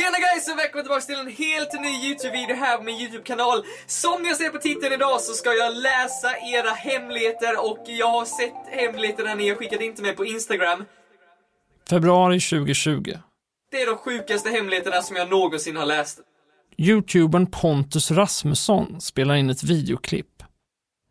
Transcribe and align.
Tjena 0.00 0.18
guys 0.18 0.48
och 0.48 0.58
välkomna 0.58 0.82
tillbaka 0.82 1.00
till 1.00 1.14
en 1.14 1.32
helt 1.44 1.72
ny 1.80 2.08
Youtube-video 2.08 2.56
här 2.56 2.76
på 2.76 2.82
min 2.82 3.00
Youtube-kanal. 3.00 3.64
Som 3.86 4.24
jag 4.24 4.36
ser 4.36 4.50
på 4.50 4.58
titeln 4.58 4.92
idag 4.92 5.20
så 5.20 5.32
ska 5.32 5.50
jag 5.52 5.76
läsa 5.76 6.28
era 6.54 6.70
hemligheter 6.70 7.64
och 7.70 7.84
jag 7.86 8.10
har 8.10 8.24
sett 8.24 8.80
hemligheterna 8.80 9.34
ni 9.34 9.48
har 9.48 9.56
skickat 9.56 9.80
in 9.80 9.94
till 9.94 10.04
mig 10.04 10.16
på 10.16 10.24
Instagram. 10.24 10.84
Februari 11.90 12.40
2020. 12.40 13.12
Det 13.70 13.82
är 13.82 13.86
de 13.86 13.96
sjukaste 13.96 14.50
hemligheterna 14.50 15.02
som 15.02 15.16
jag 15.16 15.30
någonsin 15.30 15.76
har 15.76 15.86
läst. 15.86 16.20
Youtubern 16.76 17.46
Pontus 17.46 18.10
Rasmusson 18.10 19.00
spelar 19.00 19.34
in 19.34 19.50
ett 19.50 19.62
videoklipp 19.62 20.42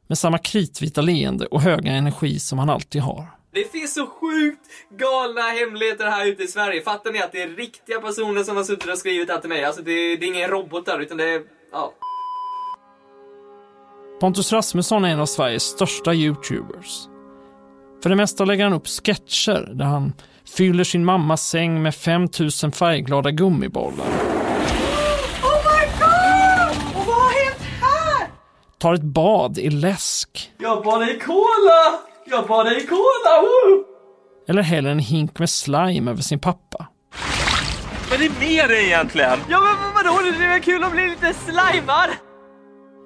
med 0.08 0.18
samma 0.18 0.38
kritvita 0.38 1.02
leende 1.02 1.46
och 1.46 1.62
höga 1.62 1.92
energi 1.92 2.40
som 2.40 2.60
han 2.60 2.70
alltid 2.70 3.02
har. 3.02 3.39
Det 3.52 3.71
finns 3.71 3.93
så 3.93 4.07
sjukt 4.07 4.59
galna 4.89 5.41
hemligheter 5.41 6.05
här 6.05 6.25
ute 6.25 6.43
i 6.43 6.48
Sverige. 6.48 6.81
Fattar 6.81 7.11
ni 7.11 7.21
att 7.21 7.31
det 7.31 7.41
är 7.41 7.48
riktiga 7.48 8.02
personer 8.02 8.43
som 8.43 8.57
har 8.57 8.63
suttit 8.63 8.89
och 8.89 8.98
skrivit 8.98 9.27
det 9.27 9.34
här 9.34 9.39
till 9.39 9.49
mig? 9.49 9.63
Alltså 9.63 9.81
det, 9.81 9.91
det 9.91 10.25
är 10.25 10.27
ingen 10.27 10.49
robotar 10.49 10.99
utan 10.99 11.17
det 11.17 11.30
är, 11.30 11.41
ja. 11.71 11.93
Pontus 14.20 14.52
Rasmusson 14.54 15.05
är 15.05 15.09
en 15.09 15.20
av 15.20 15.26
Sveriges 15.26 15.63
största 15.63 16.13
Youtubers. 16.13 17.07
För 18.04 18.09
det 18.09 18.16
mesta 18.16 18.45
lägger 18.45 18.63
han 18.63 18.73
upp 18.73 18.88
sketcher 18.88 19.71
där 19.73 19.85
han 19.85 20.13
fyller 20.55 20.84
sin 20.84 21.05
mammas 21.05 21.49
säng 21.49 21.81
med 21.81 21.95
5000 21.95 22.71
färgglada 22.71 23.31
gummibollar. 23.31 24.07
Oh 25.43 25.57
my 25.66 25.85
god! 25.99 26.77
Och 26.95 27.07
vad 27.07 27.16
har 27.16 27.45
hänt 27.45 27.62
här? 27.81 28.27
Tar 28.77 28.93
ett 28.93 29.04
bad 29.04 29.57
i 29.57 29.70
läsk. 29.70 30.52
Jag 30.57 30.84
badar 30.84 31.16
i 31.16 31.20
cola! 31.20 32.09
Jag 32.32 32.48
badar 32.48 32.78
i 32.78 32.86
cola! 32.88 33.42
Woo! 33.42 33.84
Eller 34.48 34.62
häller 34.62 34.90
en 34.90 35.00
hink 35.00 35.40
med 35.40 35.50
slime 35.50 36.12
över 36.12 36.22
sin 36.22 36.40
pappa. 36.40 36.88
Vad 38.10 38.22
är 38.22 38.24
det 38.24 38.40
med 38.40 38.70
dig 38.70 38.86
egentligen? 38.86 39.40
Ja 39.50 39.60
men 39.60 39.94
vadå, 39.94 40.20
det 40.24 40.46
är 40.46 40.50
väl 40.50 40.62
kul 40.62 40.84
att 40.84 40.92
bli 40.92 41.10
lite 41.10 41.34
slimad? 41.34 42.10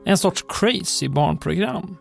En 0.06 0.18
sorts 0.18 0.46
crazy 0.48 1.10
barnprogram. 1.10 1.98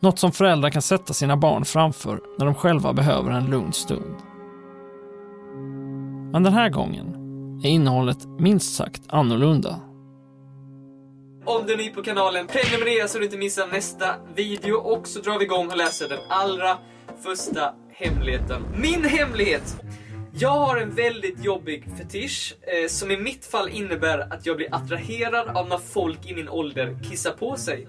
Något 0.00 0.18
som 0.18 0.32
föräldrar 0.32 0.70
kan 0.70 0.82
sätta 0.82 1.12
sina 1.12 1.36
barn 1.36 1.64
framför 1.64 2.20
när 2.38 2.46
de 2.46 2.54
själva 2.54 2.92
behöver 2.92 3.30
en 3.30 3.46
lugn 3.46 3.72
stund. 3.72 4.16
Men 6.32 6.42
den 6.42 6.52
här 6.52 6.68
gången 6.68 7.14
är 7.64 7.68
innehållet 7.68 8.18
minst 8.38 8.76
sagt 8.76 9.02
annorlunda. 9.08 9.80
Om 11.46 11.66
du 11.66 11.72
är 11.72 11.76
ny 11.76 11.90
på 11.90 12.02
kanalen, 12.02 12.46
prenumerera 12.46 13.08
så 13.08 13.18
du 13.18 13.24
inte 13.24 13.36
missar 13.36 13.66
nästa 13.66 14.14
video 14.34 14.74
och 14.74 15.08
så 15.08 15.20
drar 15.20 15.38
vi 15.38 15.44
igång 15.44 15.70
och 15.70 15.76
läser 15.76 16.08
den 16.08 16.18
allra 16.28 16.78
första 17.22 17.74
hemligheten. 17.92 18.62
Min 18.76 19.04
hemlighet! 19.04 19.76
Jag 20.32 20.50
har 20.50 20.76
en 20.76 20.94
väldigt 20.94 21.44
jobbig 21.44 21.84
fetisch 21.98 22.54
eh, 22.62 22.88
som 22.88 23.10
i 23.10 23.16
mitt 23.16 23.46
fall 23.46 23.68
innebär 23.68 24.18
att 24.18 24.46
jag 24.46 24.56
blir 24.56 24.74
attraherad 24.74 25.56
av 25.56 25.68
när 25.68 25.78
folk 25.78 26.30
i 26.30 26.34
min 26.34 26.48
ålder 26.48 26.98
kissar 27.10 27.32
på 27.32 27.56
sig. 27.56 27.88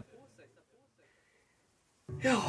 Ja, 2.22 2.42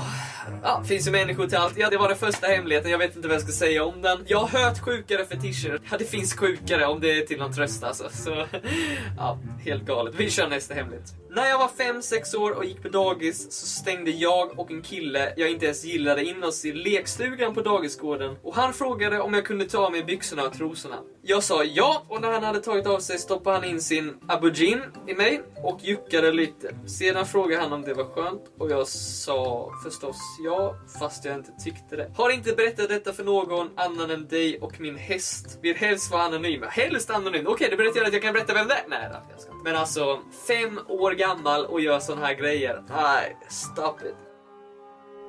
ja, 0.62 0.84
finns 0.84 1.06
ju 1.06 1.10
människor 1.10 1.46
till 1.46 1.58
allt. 1.58 1.78
Ja, 1.78 1.90
det 1.90 1.96
var 1.96 2.08
den 2.08 2.16
första 2.16 2.46
hemligheten. 2.46 2.90
Jag 2.90 2.98
vet 2.98 3.16
inte 3.16 3.28
vad 3.28 3.34
jag 3.34 3.42
ska 3.42 3.52
säga 3.52 3.84
om 3.84 4.02
den. 4.02 4.24
Jag 4.26 4.38
har 4.38 4.60
hört 4.64 4.78
sjukare 4.78 5.24
fetischer. 5.24 5.80
Ja, 5.90 5.96
det 5.98 6.04
finns 6.04 6.34
sjukare 6.34 6.86
om 6.86 7.00
det 7.00 7.18
är 7.18 7.26
till 7.26 7.38
någon 7.38 7.52
tröst 7.52 7.84
alltså. 7.84 8.08
Så, 8.12 8.46
ja, 9.16 9.38
helt 9.64 9.84
galet. 9.86 10.14
Vi 10.16 10.30
kör 10.30 10.48
nästa 10.48 10.74
hemlighet. 10.74 11.14
När 11.36 11.46
jag 11.46 11.58
var 11.58 11.68
5-6 11.68 12.36
år 12.36 12.50
och 12.50 12.64
gick 12.64 12.82
på 12.82 12.88
dagis 12.88 13.52
så 13.52 13.66
stängde 13.66 14.10
jag 14.10 14.58
och 14.58 14.70
en 14.70 14.82
kille 14.82 15.32
jag 15.36 15.50
inte 15.50 15.64
ens 15.64 15.84
gillade 15.84 16.24
in 16.24 16.44
oss 16.44 16.64
i 16.64 16.72
lekstugan 16.72 17.54
på 17.54 17.62
dagisgården. 17.62 18.36
Och 18.42 18.54
han 18.54 18.72
frågade 18.72 19.20
om 19.20 19.34
jag 19.34 19.44
kunde 19.44 19.64
ta 19.64 19.78
av 19.78 19.92
mig 19.92 20.04
byxorna 20.04 20.42
och 20.46 20.52
trosorna. 20.52 20.96
Jag 21.22 21.42
sa 21.42 21.64
ja 21.64 22.06
och 22.08 22.20
när 22.20 22.32
han 22.32 22.44
hade 22.44 22.60
tagit 22.60 22.86
av 22.86 22.98
sig 22.98 23.18
stoppade 23.18 23.56
han 23.56 23.64
in 23.64 23.80
sin 23.80 24.14
aubergine 24.28 24.82
i 25.06 25.14
mig 25.14 25.42
och 25.62 25.80
juckade 25.82 26.32
lite. 26.32 26.74
Sedan 26.86 27.26
frågade 27.26 27.62
han 27.62 27.72
om 27.72 27.82
det 27.82 27.94
var 27.94 28.04
skönt 28.04 28.42
och 28.58 28.70
jag 28.70 28.88
sa 28.88 29.70
förstås 29.84 30.16
ja, 30.44 30.74
fast 31.00 31.24
jag 31.24 31.34
inte 31.34 31.52
tyckte 31.64 31.96
det. 31.96 32.12
Har 32.16 32.30
inte 32.30 32.52
berättat 32.52 32.88
detta 32.88 33.12
för 33.12 33.24
någon 33.24 33.70
annan 33.76 34.10
än 34.10 34.28
dig 34.28 34.58
och 34.60 34.80
min 34.80 34.96
häst. 34.96 35.58
Vill 35.62 35.76
helst 35.76 36.12
vara 36.12 36.22
anonym. 36.22 36.62
Helst 36.70 37.10
anonym. 37.10 37.46
Okej, 37.46 37.68
det 37.70 37.76
betyder 37.76 38.06
att 38.06 38.12
jag 38.12 38.22
kan 38.22 38.32
berätta 38.32 38.54
vem 38.54 38.68
det 38.68 38.74
är. 38.74 38.88
Nej, 38.88 39.08
jag 39.30 39.40
ska 39.40 39.52
inte. 39.52 39.64
Men 39.64 39.76
alltså, 39.76 40.20
fem 40.48 40.80
år 40.88 41.12
gammal 41.12 41.25
gammal 41.26 41.66
och 41.66 41.80
gör 41.80 41.98
sådana 41.98 42.26
här 42.26 42.34
grejer. 42.34 42.82
Nej, 42.88 43.36
stop 43.48 43.96
it. 44.06 44.16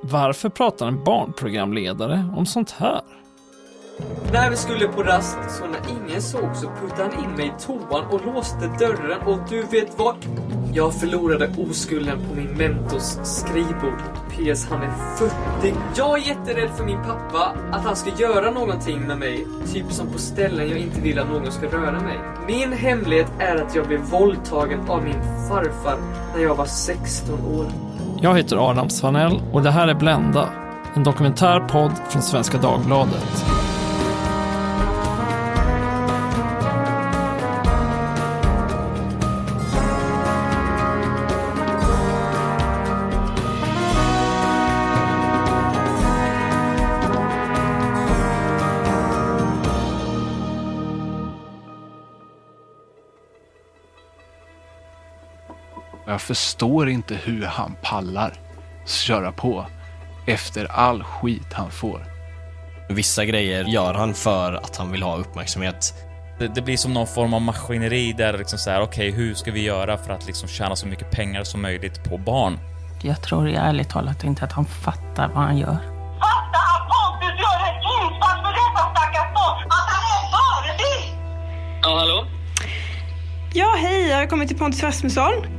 Varför 0.02 0.48
pratar 0.48 0.86
en 0.86 1.04
barnprogramledare 1.04 2.24
om 2.36 2.46
sånt 2.46 2.70
här? 2.70 3.00
När 4.32 4.50
vi 4.50 4.56
skulle 4.56 4.88
på 4.88 5.02
rast, 5.02 5.38
så 5.48 5.64
när 5.66 5.80
ingen 5.90 6.22
såg 6.22 6.56
så 6.56 6.66
puttade 6.80 7.10
han 7.14 7.24
in 7.24 7.30
mig 7.30 7.46
i 7.46 7.62
toan 7.62 8.04
och 8.10 8.26
låste 8.26 8.70
dörren 8.78 9.22
och 9.26 9.38
du 9.48 9.62
vet 9.62 9.98
vad? 9.98 10.16
Jag 10.72 10.94
förlorade 10.94 11.50
oskulden 11.58 12.18
på 12.28 12.34
min 12.34 12.50
mentors 12.56 13.02
skrivbord. 13.22 13.98
PS, 14.30 14.68
han 14.70 14.82
är 14.82 14.90
40. 15.16 15.74
Jag 15.96 16.18
är 16.18 16.28
jätterädd 16.28 16.70
för 16.76 16.84
min 16.84 17.02
pappa, 17.02 17.56
att 17.72 17.84
han 17.84 17.96
ska 17.96 18.10
göra 18.10 18.50
någonting 18.50 19.00
med 19.00 19.18
mig. 19.18 19.46
Typ 19.72 19.92
som 19.92 20.12
på 20.12 20.18
ställen 20.18 20.68
jag 20.68 20.78
inte 20.78 21.00
vill 21.00 21.18
att 21.18 21.28
någon 21.28 21.52
ska 21.52 21.66
röra 21.66 22.00
mig. 22.00 22.18
Min 22.46 22.72
hemlighet 22.72 23.32
är 23.38 23.56
att 23.56 23.74
jag 23.74 23.86
blev 23.86 24.00
våldtagen 24.00 24.80
av 24.88 25.04
min 25.04 25.22
farfar 25.48 25.98
när 26.34 26.42
jag 26.42 26.54
var 26.54 26.66
16 26.66 27.34
år. 27.58 27.66
Jag 28.20 28.36
heter 28.36 28.70
Adam 28.70 28.90
Svanell 28.90 29.40
och 29.52 29.62
det 29.62 29.70
här 29.70 29.88
är 29.88 29.94
Blända, 29.94 30.48
en 30.94 31.04
dokumentärpodd 31.04 31.92
från 32.08 32.22
Svenska 32.22 32.58
Dagbladet. 32.58 33.44
Förstår 56.28 56.88
inte 56.88 57.14
hur 57.14 57.44
han 57.44 57.76
pallar 57.82 58.32
köra 58.86 59.32
på 59.32 59.66
efter 60.26 60.64
all 60.72 61.02
skit 61.04 61.52
han 61.52 61.70
får. 61.70 62.04
Vissa 62.88 63.24
grejer 63.24 63.64
gör 63.64 63.94
han 63.94 64.14
för 64.14 64.52
att 64.52 64.76
han 64.76 64.92
vill 64.92 65.02
ha 65.02 65.16
uppmärksamhet. 65.16 65.94
Det, 66.38 66.48
det 66.48 66.62
blir 66.62 66.76
som 66.76 66.94
någon 66.94 67.06
form 67.06 67.34
av 67.34 67.42
maskineri 67.42 68.12
där 68.12 68.38
liksom 68.38 68.58
så 68.58 68.70
här, 68.70 68.82
okej, 68.82 69.10
hur 69.10 69.34
ska 69.34 69.52
vi 69.52 69.62
göra 69.62 69.98
för 69.98 70.12
att 70.12 70.26
liksom 70.26 70.48
tjäna 70.48 70.76
så 70.76 70.86
mycket 70.86 71.10
pengar 71.10 71.44
som 71.44 71.62
möjligt 71.62 72.04
på 72.04 72.18
barn? 72.18 72.58
Jag 73.02 73.22
tror 73.22 73.48
ärligt 73.48 73.88
talat 73.88 74.24
inte 74.24 74.44
att 74.44 74.52
han 74.52 74.64
fattar 74.64 75.28
vad 75.28 75.44
han 75.44 75.58
gör. 75.58 75.78
Fatta 76.20 76.60
att 76.74 76.88
Pontus 76.90 77.40
gör 77.42 77.58
en 77.68 77.76
insats 77.96 78.40
för 78.44 78.52
dessa 78.60 78.82
stackars 78.94 79.34
barn! 79.34 79.66
Att 79.66 79.88
han 79.94 80.02
är 80.10 80.16
en 80.20 80.28
förebild! 80.34 81.08
Ja, 81.82 81.98
hallå? 81.98 82.26
Ja, 83.54 83.76
hej, 83.78 84.08
jag 84.08 84.16
har 84.16 84.26
kommit 84.26 84.48
till 84.48 84.58
Pontus 84.58 84.82
Rasmusson. 84.82 85.57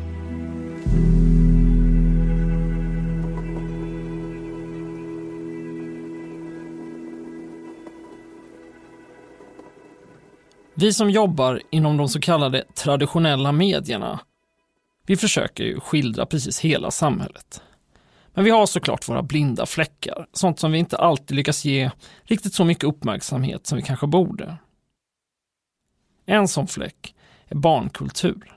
Vi 10.80 10.94
som 10.94 11.10
jobbar 11.10 11.62
inom 11.72 11.98
de 11.98 12.10
så 12.10 12.20
kallade 12.20 12.64
traditionella 12.76 13.52
medierna, 13.52 14.20
vi 15.06 15.18
försöker 15.18 15.64
ju 15.64 15.80
skildra 15.80 16.26
precis 16.26 16.60
hela 16.60 16.92
samhället. 16.92 17.62
Men 18.34 18.44
vi 18.44 18.52
har 18.52 18.66
såklart 18.66 19.10
våra 19.10 19.24
blinda 19.24 19.66
fläckar, 19.66 20.28
sånt 20.34 20.60
som 20.60 20.72
vi 20.72 20.78
inte 20.78 20.98
alltid 20.98 21.36
lyckas 21.36 21.66
ge 21.66 21.92
riktigt 22.24 22.54
så 22.54 22.66
mycket 22.66 22.84
uppmärksamhet 22.84 23.68
som 23.68 23.76
vi 23.76 23.82
kanske 23.82 24.08
borde. 24.08 24.58
En 26.26 26.48
sån 26.48 26.68
fläck 26.68 27.16
är 27.48 27.56
barnkultur. 27.56 28.54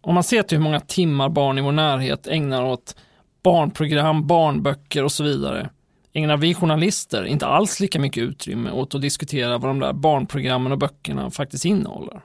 Om 0.00 0.14
man 0.14 0.24
ser 0.24 0.42
till 0.42 0.58
hur 0.58 0.64
många 0.64 0.80
timmar 0.80 1.28
barn 1.28 1.58
i 1.58 1.62
vår 1.62 1.72
närhet 1.72 2.26
ägnar 2.26 2.64
åt 2.64 2.96
barnprogram, 3.42 4.26
barnböcker 4.26 5.04
och 5.04 5.12
så 5.12 5.24
vidare, 5.24 5.70
ägnar 6.14 6.36
vi 6.36 6.54
journalister 6.54 7.24
inte 7.24 7.46
alls 7.46 7.80
lika 7.80 7.98
mycket 7.98 8.22
utrymme 8.22 8.70
åt 8.70 8.94
att 8.94 9.02
diskutera 9.02 9.58
vad 9.58 9.70
de 9.70 9.78
där 9.80 9.92
barnprogrammen 9.92 10.72
och 10.72 10.78
böckerna 10.78 11.30
faktiskt 11.30 11.64
innehåller. 11.64 12.20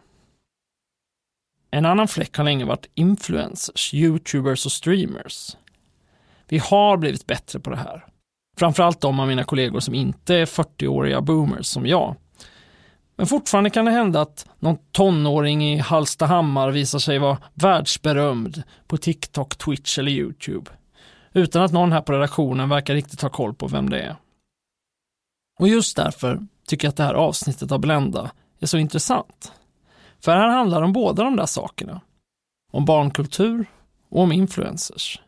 En 1.71 1.85
annan 1.85 2.07
fläck 2.07 2.37
har 2.37 2.43
länge 2.43 2.65
varit 2.65 2.89
influencers, 2.95 3.93
youtubers 3.93 4.65
och 4.65 4.71
streamers. 4.71 5.57
Vi 6.47 6.57
har 6.57 6.97
blivit 6.97 7.27
bättre 7.27 7.59
på 7.59 7.69
det 7.69 7.75
här. 7.75 8.05
Framförallt 8.57 9.01
de 9.01 9.19
av 9.19 9.27
mina 9.27 9.43
kollegor 9.43 9.79
som 9.79 9.93
inte 9.93 10.35
är 10.35 10.45
40-åriga 10.45 11.21
boomers 11.21 11.65
som 11.65 11.85
jag. 11.85 12.15
Men 13.15 13.27
fortfarande 13.27 13.69
kan 13.69 13.85
det 13.85 13.91
hända 13.91 14.21
att 14.21 14.49
någon 14.59 14.77
tonåring 14.91 15.73
i 15.73 15.77
Hallstahammar 15.77 16.71
visar 16.71 16.99
sig 16.99 17.19
vara 17.19 17.37
världsberömd 17.53 18.63
på 18.87 18.97
TikTok, 18.97 19.57
Twitch 19.57 19.99
eller 19.99 20.11
YouTube. 20.11 20.71
Utan 21.33 21.63
att 21.63 21.71
någon 21.71 21.91
här 21.91 22.01
på 22.01 22.13
redaktionen 22.13 22.69
verkar 22.69 22.93
riktigt 22.93 23.21
ha 23.21 23.29
koll 23.29 23.53
på 23.53 23.67
vem 23.67 23.89
det 23.89 23.99
är. 23.99 24.15
Och 25.59 25.67
just 25.67 25.95
därför 25.95 26.39
tycker 26.67 26.87
jag 26.87 26.89
att 26.89 26.97
det 26.97 27.03
här 27.03 27.13
avsnittet 27.13 27.71
av 27.71 27.79
Blenda 27.79 28.31
är 28.59 28.65
så 28.65 28.77
intressant. 28.77 29.51
För 30.19 30.31
här 30.31 30.47
handlar 30.47 30.79
det 30.79 30.85
om 30.85 30.93
båda 30.93 31.23
de 31.23 31.35
där 31.35 31.45
sakerna. 31.45 32.01
Om 32.71 32.85
barnkultur 32.85 33.65
och 34.09 34.21
om 34.21 34.31
influencers. 34.31 35.21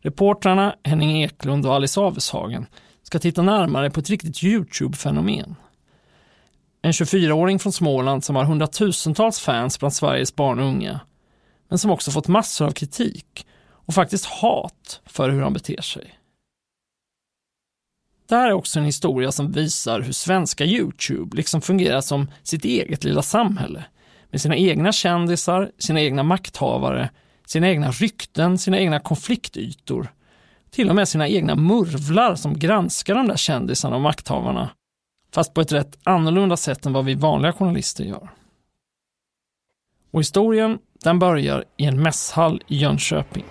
Reportrarna 0.00 0.76
Henning 0.82 1.22
Eklund 1.22 1.66
och 1.66 1.74
Alice 1.74 2.00
Aveshagen 2.00 2.66
ska 3.02 3.18
titta 3.18 3.42
närmare 3.42 3.90
på 3.90 4.00
ett 4.00 4.10
riktigt 4.10 4.44
YouTube-fenomen. 4.44 5.56
En 6.82 6.92
24-åring 6.92 7.58
från 7.58 7.72
Småland 7.72 8.24
som 8.24 8.36
har 8.36 8.44
hundratusentals 8.44 9.40
fans 9.40 9.78
bland 9.78 9.94
Sveriges 9.94 10.36
barn 10.36 10.58
och 10.58 10.66
unga, 10.66 11.00
men 11.68 11.78
som 11.78 11.90
också 11.90 12.10
fått 12.10 12.28
massor 12.28 12.66
av 12.66 12.70
kritik 12.70 13.46
och 13.86 13.94
faktiskt 13.94 14.26
hat 14.26 15.00
för 15.06 15.30
hur 15.30 15.42
han 15.42 15.52
beter 15.52 15.80
sig. 15.80 16.18
Det 18.28 18.36
här 18.36 18.48
är 18.48 18.52
också 18.52 18.78
en 18.78 18.84
historia 18.84 19.32
som 19.32 19.52
visar 19.52 20.00
hur 20.00 20.12
svenska 20.12 20.64
Youtube 20.64 21.36
liksom 21.36 21.60
fungerar 21.60 22.00
som 22.00 22.30
sitt 22.42 22.64
eget 22.64 23.04
lilla 23.04 23.22
samhälle 23.22 23.84
med 24.30 24.40
sina 24.40 24.56
egna 24.56 24.92
kändisar, 24.92 25.70
sina 25.78 26.00
egna 26.00 26.22
makthavare, 26.22 27.10
sina 27.46 27.68
egna 27.68 27.90
rykten, 27.90 28.58
sina 28.58 28.78
egna 28.78 29.00
konfliktytor. 29.00 30.08
Till 30.70 30.88
och 30.88 30.94
med 30.94 31.08
sina 31.08 31.28
egna 31.28 31.54
murvlar 31.54 32.34
som 32.34 32.58
granskar 32.58 33.14
de 33.14 33.28
där 33.28 33.36
kändisarna 33.36 33.96
och 33.96 34.02
makthavarna. 34.02 34.70
Fast 35.34 35.54
på 35.54 35.60
ett 35.60 35.72
rätt 35.72 35.98
annorlunda 36.04 36.56
sätt 36.56 36.86
än 36.86 36.92
vad 36.92 37.04
vi 37.04 37.14
vanliga 37.14 37.52
journalister 37.52 38.04
gör. 38.04 38.28
Och 40.10 40.20
historien, 40.20 40.78
den 41.02 41.18
börjar 41.18 41.64
i 41.76 41.84
en 41.84 42.02
mässhall 42.02 42.62
i 42.66 42.76
Jönköping. 42.76 43.44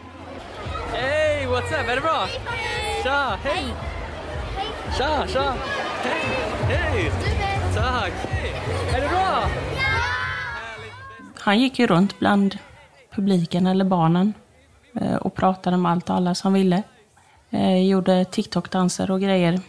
Up? 1.65 1.89
Är 1.89 1.95
det 1.95 2.01
bra? 2.01 2.27
Tja, 3.03 3.37
hej! 3.43 3.65
Tja, 4.97 5.27
tja! 5.27 5.53
Hej, 6.03 6.77
hej! 6.77 7.11
Tack! 7.75 8.13
Är 8.93 9.01
det 9.01 9.07
bra? 9.07 9.43
Han 11.39 11.59
gick 11.59 11.79
ju 11.79 11.87
runt 11.87 12.19
bland 12.19 12.57
publiken 13.15 13.67
eller 13.67 13.85
barnen 13.85 14.33
eh, 15.01 15.15
och 15.15 15.35
pratade 15.35 15.77
med 15.77 15.91
allt 15.91 16.09
och 16.09 16.15
alla 16.15 16.35
som 16.35 16.53
ville. 16.53 16.83
Eh, 17.49 17.87
Gjorde 17.87 18.25
TikTok-danser 18.25 19.11
och 19.11 19.21
grejer. 19.21 19.59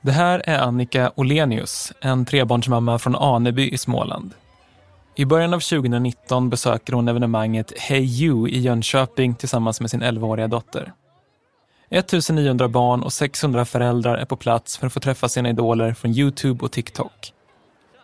Det 0.00 0.12
här 0.12 0.42
är 0.44 0.58
Annika 0.58 1.12
Olenius, 1.14 1.92
en 2.00 2.24
trebarnsmamma 2.24 2.98
från 2.98 3.16
Aneby 3.16 3.70
i 3.70 3.78
Småland. 3.78 4.34
I 5.16 5.24
början 5.24 5.54
av 5.54 5.60
2019 5.60 6.50
besöker 6.50 6.92
hon 6.92 7.08
evenemanget 7.08 7.72
Hey 7.78 8.04
You 8.04 8.48
i 8.48 8.58
Jönköping 8.58 9.34
tillsammans 9.34 9.80
med 9.80 9.90
sin 9.90 10.02
11-åriga 10.02 10.48
dotter. 10.48 10.92
1900 11.90 12.68
barn 12.68 13.02
och 13.02 13.12
600 13.12 13.64
föräldrar 13.64 14.16
är 14.16 14.24
på 14.24 14.36
plats 14.36 14.78
för 14.78 14.86
att 14.86 14.92
få 14.92 15.00
träffa 15.00 15.28
sina 15.28 15.48
idoler 15.48 15.94
från 15.94 16.10
Youtube 16.10 16.64
och 16.64 16.72
TikTok. 16.72 17.32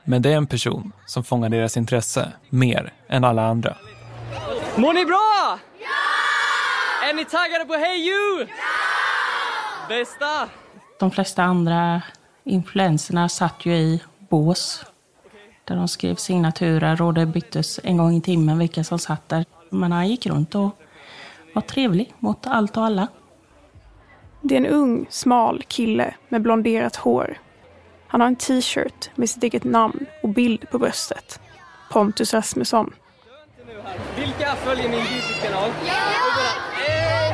Men 0.05 0.23
det 0.23 0.33
är 0.33 0.37
en 0.37 0.47
person 0.47 0.93
som 1.07 1.25
fångar 1.25 1.49
deras 1.49 1.77
intresse 1.77 2.33
mer 2.49 2.93
än 3.09 3.25
alla 3.25 3.47
andra. 3.47 3.77
Mår 4.77 4.93
ni 4.93 5.05
bra? 5.05 5.59
Ja! 5.79 7.09
Är 7.09 7.15
ni 7.15 7.25
taggade 7.25 7.65
på 7.65 7.75
Hey 7.75 7.97
You? 7.97 8.41
Ja! 8.41 8.47
Bästa! 9.89 10.49
De 11.01 11.11
flesta 11.11 11.43
andra 11.43 12.03
influenserna 12.45 13.29
satt 13.29 13.67
ju 13.67 13.77
i 13.77 14.03
bås. 14.19 14.85
Där 15.65 15.77
de 15.77 15.89
skrev 15.89 16.15
signaturer 16.15 17.03
och 17.03 17.15
det 17.15 17.27
byttes 17.27 17.81
en 17.85 17.97
gång 17.97 18.15
i 18.15 18.21
timmen 18.21 18.59
vilka 18.59 18.85
som 18.85 18.99
satt 18.99 19.29
där. 19.29 19.45
Men 19.71 19.93
han 19.93 20.09
gick 20.09 20.27
runt 20.27 20.55
och 20.55 20.71
var 21.55 21.63
trevlig 21.63 22.15
mot 22.19 22.47
allt 22.47 22.77
och 22.77 22.85
alla. 22.85 23.09
Det 24.41 24.55
är 24.55 24.61
en 24.61 24.67
ung, 24.67 25.07
smal 25.11 25.63
kille 25.69 26.15
med 26.29 26.43
blonderat 26.43 26.97
hår. 26.97 27.39
Han 28.07 28.21
har 28.21 28.29
en 28.29 28.37
t-shirt 28.37 29.11
med 29.15 29.31
sitt 29.31 29.43
eget 29.43 29.65
namn 29.65 30.07
och 30.23 30.29
bild 30.29 30.71
på 30.71 30.79
bröstet. 30.79 31.41
Pontus 31.93 32.35
Rasmusson. 32.35 32.95
Vilka 34.17 34.55
följer 34.55 34.89
min 34.89 34.99
Youtube-kanal? 34.99 35.71
Ja! 35.87 35.95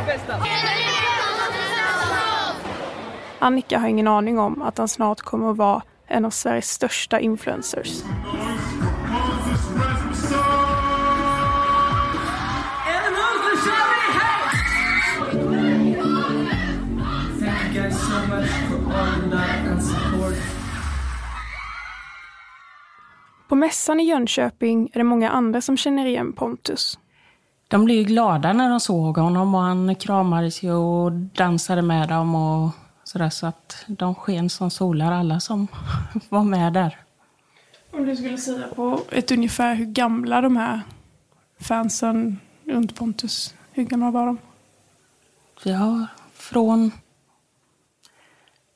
Bästa! 0.06 0.43
Annika 3.38 3.78
har 3.78 3.88
ingen 3.88 4.08
aning 4.08 4.38
om 4.38 4.62
att 4.62 4.78
han 4.78 4.88
snart 4.88 5.20
kommer 5.20 5.50
att 5.50 5.56
vara 5.56 5.82
en 6.06 6.25
av 6.25 6.31
Sveriges 6.31 6.70
största 6.70 7.20
influencers. 7.20 8.03
På 23.49 23.55
mässan 23.55 24.00
i 24.00 24.05
Jönköping 24.05 24.91
är 24.93 24.99
det 24.99 25.05
många 25.05 25.31
andra 25.31 25.61
som 25.61 25.76
känner 25.76 26.06
igen 26.06 26.32
Pontus. 26.32 26.99
De 27.69 27.85
blev 27.85 28.05
glada 28.05 28.52
när 28.52 28.70
de 28.70 28.81
såg 28.81 29.17
honom 29.19 29.55
och 29.55 29.61
han 29.61 29.94
kramades 29.94 30.62
ju 30.62 30.73
och 30.73 31.12
dansade 31.12 31.82
med 31.82 32.09
dem 32.09 32.35
och 32.35 32.70
sådär 33.06 33.31
så 33.31 33.47
att 33.47 33.85
de 33.87 34.14
sken 34.14 34.50
som 34.50 34.70
solar 34.70 35.12
alla 35.12 35.41
som 35.41 35.69
var 36.29 36.44
med 36.44 36.73
där. 36.73 36.99
Om 37.91 38.06
du 38.06 38.17
skulle 38.17 38.38
säga 38.38 38.69
på 38.69 39.00
ett 39.11 39.31
ungefär 39.31 39.75
hur 39.75 39.87
gamla 39.87 40.41
de 40.41 40.56
här 40.56 40.81
fansen 41.61 42.41
runt 42.64 42.97
Pontus, 42.97 43.55
hur 43.73 43.85
gamla 43.85 44.11
var 44.11 44.26
de? 44.26 44.38
Ja, 45.62 46.06
från 46.32 46.91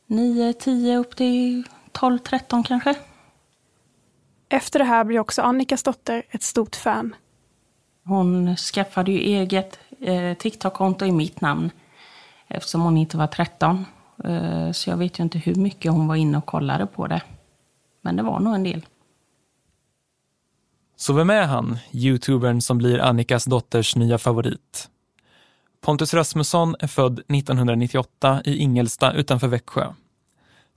9, 0.06 0.52
10 0.52 0.96
upp 0.96 1.16
till 1.16 1.68
12, 1.92 2.18
13 2.18 2.62
kanske. 2.62 2.94
Efter 4.48 4.78
det 4.78 4.84
här 4.84 5.04
blir 5.04 5.18
också 5.18 5.42
Annikas 5.42 5.82
dotter 5.82 6.22
ett 6.30 6.42
stort 6.42 6.76
fan. 6.76 7.14
Hon 8.04 8.56
skaffade 8.56 9.12
ju 9.12 9.18
eget 9.18 9.78
eh, 10.00 10.34
TikTok-konto 10.34 11.06
i 11.06 11.12
mitt 11.12 11.40
namn 11.40 11.70
eftersom 12.48 12.80
hon 12.80 12.96
inte 12.96 13.16
var 13.16 13.26
13. 13.26 13.84
Eh, 14.24 14.72
så 14.72 14.90
jag 14.90 14.96
vet 14.96 15.18
ju 15.18 15.22
inte 15.22 15.38
hur 15.38 15.54
mycket 15.54 15.92
hon 15.92 16.08
var 16.08 16.16
inne 16.16 16.38
och 16.38 16.46
kollade 16.46 16.86
på 16.86 17.06
det. 17.06 17.22
Men 18.02 18.16
det 18.16 18.22
var 18.22 18.40
nog 18.40 18.54
en 18.54 18.62
del. 18.62 18.86
Så 20.96 21.12
vem 21.12 21.30
är 21.30 21.42
han, 21.42 21.78
youtubern 21.92 22.60
som 22.60 22.78
blir 22.78 22.98
Annikas 22.98 23.44
dotters 23.44 23.96
nya 23.96 24.18
favorit? 24.18 24.88
Pontus 25.80 26.14
Rasmusson 26.14 26.76
är 26.80 26.86
född 26.86 27.12
1998 27.12 28.42
i 28.44 28.56
Ingelsta 28.56 29.12
utanför 29.12 29.48
Växjö. 29.48 29.92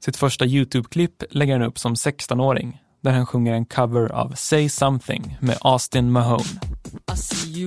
Sitt 0.06 0.18
första 0.18 0.45
Youtube-klipp 0.45 1.24
lägger 1.30 1.54
han 1.54 1.68
upp 1.68 1.80
som 1.80 1.94
16-åring 1.94 2.81
där 3.01 3.12
han 3.12 3.25
sjunger 3.25 3.54
en 3.54 3.66
cover 3.66 4.12
av 4.12 4.34
Say 4.36 4.69
Something 4.69 5.38
med 5.40 5.57
Austin 5.62 6.12
Mahone. 6.12 6.44
I 7.47 7.66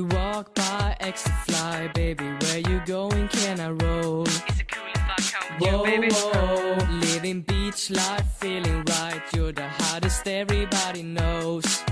see 5.23 5.71
you 5.71 5.85
baby. 5.85 6.11
Whoa. 6.11 6.77
Living 7.01 7.43
beach 7.43 7.91
life, 7.91 8.27
feeling 8.41 8.85
right. 8.85 9.23
You're 9.33 9.53
the 9.53 9.69
hottest 9.69 10.27
everybody 10.27 11.03
knows. 11.03 11.85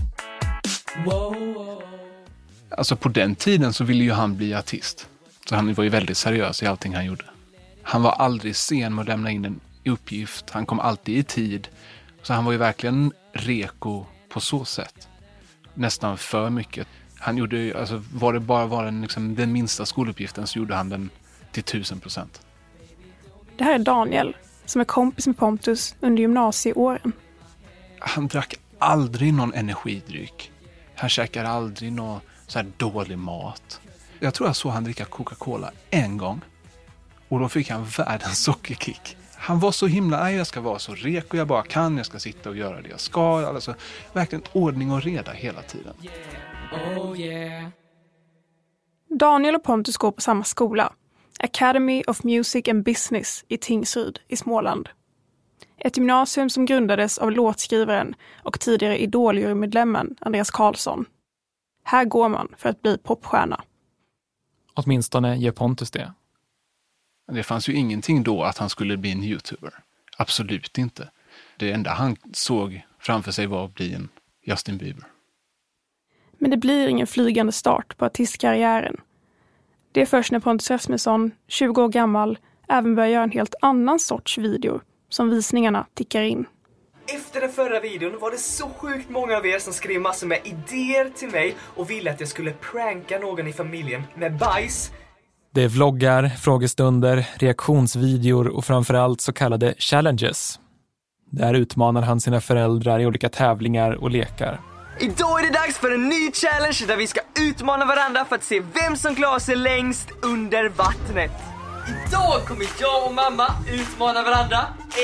Whoa, 1.05 1.31
whoa. 1.55 1.83
Alltså 2.71 2.97
på 2.97 3.09
den 3.09 3.37
tiden 3.37 3.73
så 3.73 3.85
ville 3.85 4.05
ju 4.05 4.13
han 4.13 4.37
bli 4.37 4.55
artist. 4.55 5.09
Så 5.49 5.57
han 5.57 5.75
var 5.75 5.85
ju 5.85 5.91
väldigt 5.91 6.17
seriös 6.17 6.63
i 6.63 6.67
allting 6.67 6.95
han 6.95 7.07
gjorde. 7.07 7.25
Han 7.83 8.03
var 8.03 8.13
aldrig 8.13 8.57
sen 8.57 8.95
med 8.95 9.03
att 9.03 9.09
lämna 9.09 9.31
in 9.31 9.45
en 9.45 9.61
uppgift. 9.85 10.51
Han 10.51 10.67
kom 10.67 10.81
alltid 10.81 11.19
i 11.19 11.23
tid. 11.23 11.69
Så 12.23 12.33
han 12.33 12.45
var 12.45 12.53
ju 12.53 12.59
verkligen 12.59 13.13
reko 13.33 14.07
på 14.29 14.41
så 14.41 14.65
sätt. 14.65 15.09
Nästan 15.75 16.19
för 16.19 16.51
mycket. 16.51 16.87
Han 17.19 17.37
gjorde 17.37 17.57
ju, 17.57 17.77
alltså 17.77 18.03
var 18.13 18.33
det 18.33 18.41
bara 18.41 18.67
var 18.67 18.85
den, 18.85 19.03
liksom, 19.03 19.35
den 19.35 19.53
minsta 19.53 19.87
skoluppgiften 19.87 20.47
så 20.47 20.59
gjorde 20.59 20.75
han 20.75 20.89
den 20.89 21.11
till 21.53 21.63
tusen 21.63 22.01
procent. 22.01 22.44
Det 23.57 23.65
här 23.65 23.75
är 23.75 23.79
Daniel, 23.79 24.37
som 24.65 24.81
är 24.81 24.85
kompis 24.85 25.27
med 25.27 25.37
Pontus 25.37 25.97
under 26.01 26.21
gymnasieåren. 26.21 27.13
Han 27.99 28.29
drack 28.29 28.55
aldrig 28.79 29.35
någon 29.35 29.55
energidryck. 29.55 30.53
Han 30.95 31.11
käkade 31.11 31.49
aldrig 31.49 31.93
någon 31.93 32.21
så 32.47 32.59
här 32.59 32.67
dålig 32.77 33.19
mat. 33.19 33.81
Jag 34.21 34.35
tror 34.35 34.49
jag 34.49 34.57
såg 34.57 34.73
han 34.73 34.85
dricka 34.85 35.05
Coca-Cola 35.05 35.71
en 35.91 36.17
gång. 36.17 36.41
Och 37.29 37.41
då 37.41 37.49
fick 37.49 37.71
han 37.71 37.85
världens 37.85 38.45
sockerkick. 38.45 39.17
Han 39.37 39.61
var 39.61 39.73
så 39.73 39.87
himla, 39.87 40.23
nej 40.23 40.37
jag 40.37 40.47
ska 40.47 40.61
vara 40.61 40.79
så 40.79 40.95
reko 40.95 41.37
jag 41.37 41.47
bara 41.47 41.63
kan, 41.63 41.97
jag 41.97 42.07
ska 42.07 42.19
sitta 42.19 42.51
och 42.51 42.57
göra 42.57 42.83
det 42.83 42.89
jag 42.89 43.01
ska. 43.01 43.47
Alltså, 43.47 43.75
verkligen 44.13 44.45
ordning 44.53 44.93
och 44.93 45.03
reda 45.03 45.33
hela 45.33 45.63
tiden. 45.63 45.95
Oh 46.97 47.21
yeah. 47.21 47.69
Daniel 49.19 49.55
och 49.55 49.63
Pontus 49.63 49.97
går 49.97 50.13
på 50.13 50.21
samma 50.21 50.45
skola, 50.45 50.93
Academy 51.41 52.03
of 52.07 52.25
Music 52.25 52.69
and 52.69 52.85
Business 52.85 53.45
i 53.49 53.57
Tingsryd 53.57 54.19
i 54.29 54.37
Småland. 54.37 54.89
Ett 55.77 55.97
gymnasium 55.97 56.51
som 56.51 56.67
grundades 56.67 57.19
av 57.19 57.33
låtskrivaren 57.33 58.15
och 58.43 58.61
tidigare 58.61 58.99
Idoljurymedlemmen 58.99 60.17
Andreas 60.21 60.51
Karlsson. 60.51 61.07
Här 61.85 62.05
går 62.05 62.29
man 62.29 62.55
för 62.57 62.69
att 62.69 62.83
bli 62.83 62.99
popstjärna. 62.99 63.65
Åtminstone 64.75 65.37
ger 65.37 65.53
Pontus 65.53 65.91
det. 65.91 66.13
Det 67.33 67.43
fanns 67.43 67.69
ju 67.69 67.73
ingenting 67.73 68.23
då 68.23 68.43
att 68.43 68.59
han 68.59 68.71
skulle 68.71 68.97
bli 68.97 69.13
en 69.13 69.25
youtuber. 69.25 69.75
Absolut 70.19 70.79
inte. 70.79 71.11
Det 71.57 71.73
enda 71.73 71.91
han 71.91 72.17
såg 72.33 72.87
framför 72.99 73.33
sig 73.33 73.47
var 73.47 73.65
att 73.65 73.75
bli 73.75 73.95
en 73.95 74.09
Justin 74.43 74.79
Bieber. 74.79 75.05
Men 76.39 76.51
det 76.51 76.57
blir 76.57 76.89
ingen 76.89 77.07
flygande 77.07 77.53
start 77.53 77.97
på 77.97 78.05
artistkarriären. 78.05 79.01
Det 79.95 80.01
är 80.01 80.07
först 80.07 80.33
när 80.33 80.41
Pontus 80.41 80.71
Rasmusson, 80.71 81.31
20 81.49 81.83
år 81.83 81.89
gammal, 81.89 82.39
även 82.69 82.95
börjar 82.95 83.11
göra 83.11 83.25
en 83.25 83.31
helt 83.31 83.55
annan 83.61 83.99
sorts 84.01 84.39
video 84.39 84.81
som 85.09 85.31
visningarna 85.31 85.87
tickar 85.95 86.23
in. 86.23 86.47
Efter 87.07 87.41
den 87.41 87.53
förra 87.53 87.81
videon 87.81 88.19
var 88.21 88.31
det 88.31 88.39
så 88.39 88.69
sjukt 88.69 89.11
många 89.11 89.37
av 89.37 89.47
er 89.47 89.59
som 89.59 89.73
skrev 89.73 90.01
massor 90.01 90.27
med 90.27 90.39
idéer 90.45 91.11
till 91.17 91.31
mig 91.31 91.55
och 91.61 91.91
ville 91.91 92.11
att 92.11 92.21
jag 92.21 92.29
skulle 92.29 92.51
pranka 92.51 93.19
någon 93.19 93.49
i 93.49 93.53
familjen 93.53 94.03
med 94.15 94.37
bajs. 94.37 94.91
Det 95.55 95.63
är 95.63 95.69
vloggar, 95.69 96.29
frågestunder, 96.29 97.29
reaktionsvideor 97.35 98.49
och 98.49 98.65
framförallt 98.65 99.21
så 99.21 99.33
kallade 99.33 99.75
challenges. 99.79 100.61
Där 101.31 101.55
utmanar 101.55 102.03
han 102.03 102.21
sina 102.21 102.41
föräldrar 102.41 103.01
i 103.01 103.07
olika 103.07 103.29
tävlingar 103.29 103.93
och 103.93 104.11
lekar. 104.11 104.61
Idag 104.99 105.41
är 105.41 105.45
det 105.45 105.51
dags 105.51 105.79
för 105.79 105.91
en 105.91 106.09
ny 106.09 106.33
challenge 106.33 106.85
där 106.87 106.97
vi 106.97 107.07
ska 107.07 107.21
utmana 107.39 107.85
varandra 107.85 108.25
för 108.25 108.37
att 108.37 108.45
se 108.45 108.61
vem 108.61 108.97
som 108.97 109.15
klarar 109.15 109.39
sig 109.39 109.57
längst 109.57 110.09
under 110.23 110.69
vattnet. 110.69 111.33
Idag 111.89 112.47
kommer 112.47 112.67
jag 112.81 113.07
och 113.07 113.15
mamma 113.15 113.47
utmana 113.73 114.23
varandra, 114.23 114.59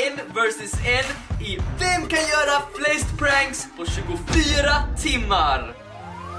en 0.07 0.17
versus 0.35 0.73
en, 0.73 1.41
i 1.47 1.59
vem 1.79 2.07
kan 2.09 2.19
göra 2.19 2.63
flest 2.75 3.19
pranks 3.19 3.69
på 3.77 3.87
24 3.87 4.73
timmar. 5.03 5.75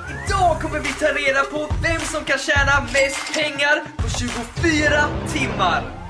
Idag 0.10 0.62
kommer 0.62 0.80
vi 0.80 0.94
ta 0.94 1.06
reda 1.06 1.44
på 1.44 1.68
vem 1.84 2.02
som 2.02 2.24
kan 2.24 2.40
tjäna 2.40 2.82
mest 2.82 3.34
pengar 3.34 3.84
på 3.98 4.10
24 4.10 5.04
timmar. 5.34 6.01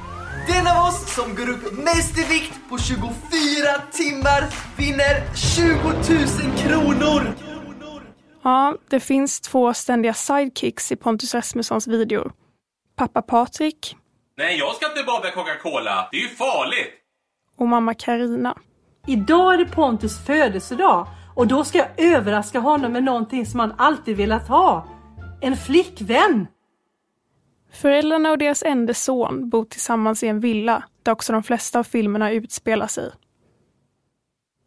Den 0.48 0.68
av 0.68 0.86
oss 0.88 1.16
som 1.16 1.36
går 1.36 1.50
upp 1.50 1.72
mest 1.78 2.18
i 2.18 2.24
vikt 2.24 2.60
på 2.70 2.78
24 2.78 3.02
timmar 3.92 4.42
vinner 4.78 5.36
20 5.36 5.74
000 6.48 6.58
kronor. 6.58 7.34
Ja, 8.44 8.76
det 8.90 9.00
finns 9.00 9.42
två 9.42 9.74
ständiga 9.74 10.14
sidekicks 10.14 10.92
i 10.92 10.96
Pontus 10.96 11.34
Rasmussons 11.34 11.88
videor. 11.88 12.32
Pappa 12.96 13.22
Patrik 13.22 13.96
Nej, 14.38 14.58
jag 14.58 14.76
ska 14.76 14.86
inte 14.90 15.04
bada 15.04 15.32
Coca-Cola. 15.32 16.08
Det 16.12 16.18
är 16.18 16.22
ju 16.22 16.28
farligt. 16.30 16.90
och 17.58 17.68
mamma 17.68 17.94
Karina. 17.94 18.58
Idag 19.08 19.54
är 19.54 19.58
det 19.58 19.66
Pontus 19.66 20.26
födelsedag 20.26 21.08
och 21.36 21.48
då 21.48 21.64
ska 21.64 21.78
jag 21.78 21.88
överraska 21.98 22.60
honom 22.60 22.92
med 22.92 23.04
någonting 23.04 23.46
som 23.46 23.60
han 23.60 23.74
alltid 23.78 24.18
velat 24.18 24.48
ha. 24.48 24.88
En 25.42 25.58
flickvän! 25.58 26.48
Föräldrarna 27.74 28.32
och 28.32 28.38
deras 28.38 28.63
enda 28.63 28.94
son 28.94 29.50
bor 29.50 29.66
tillsammans 29.66 30.24
i 30.24 30.28
en 30.28 30.40
villa 30.40 30.84
där 31.04 31.12
också 31.12 31.34
de 31.34 31.44
flesta 31.44 31.80
av 31.80 31.84
filmerna 31.84 32.32
utspelar 32.32 32.88
sig. 32.88 33.12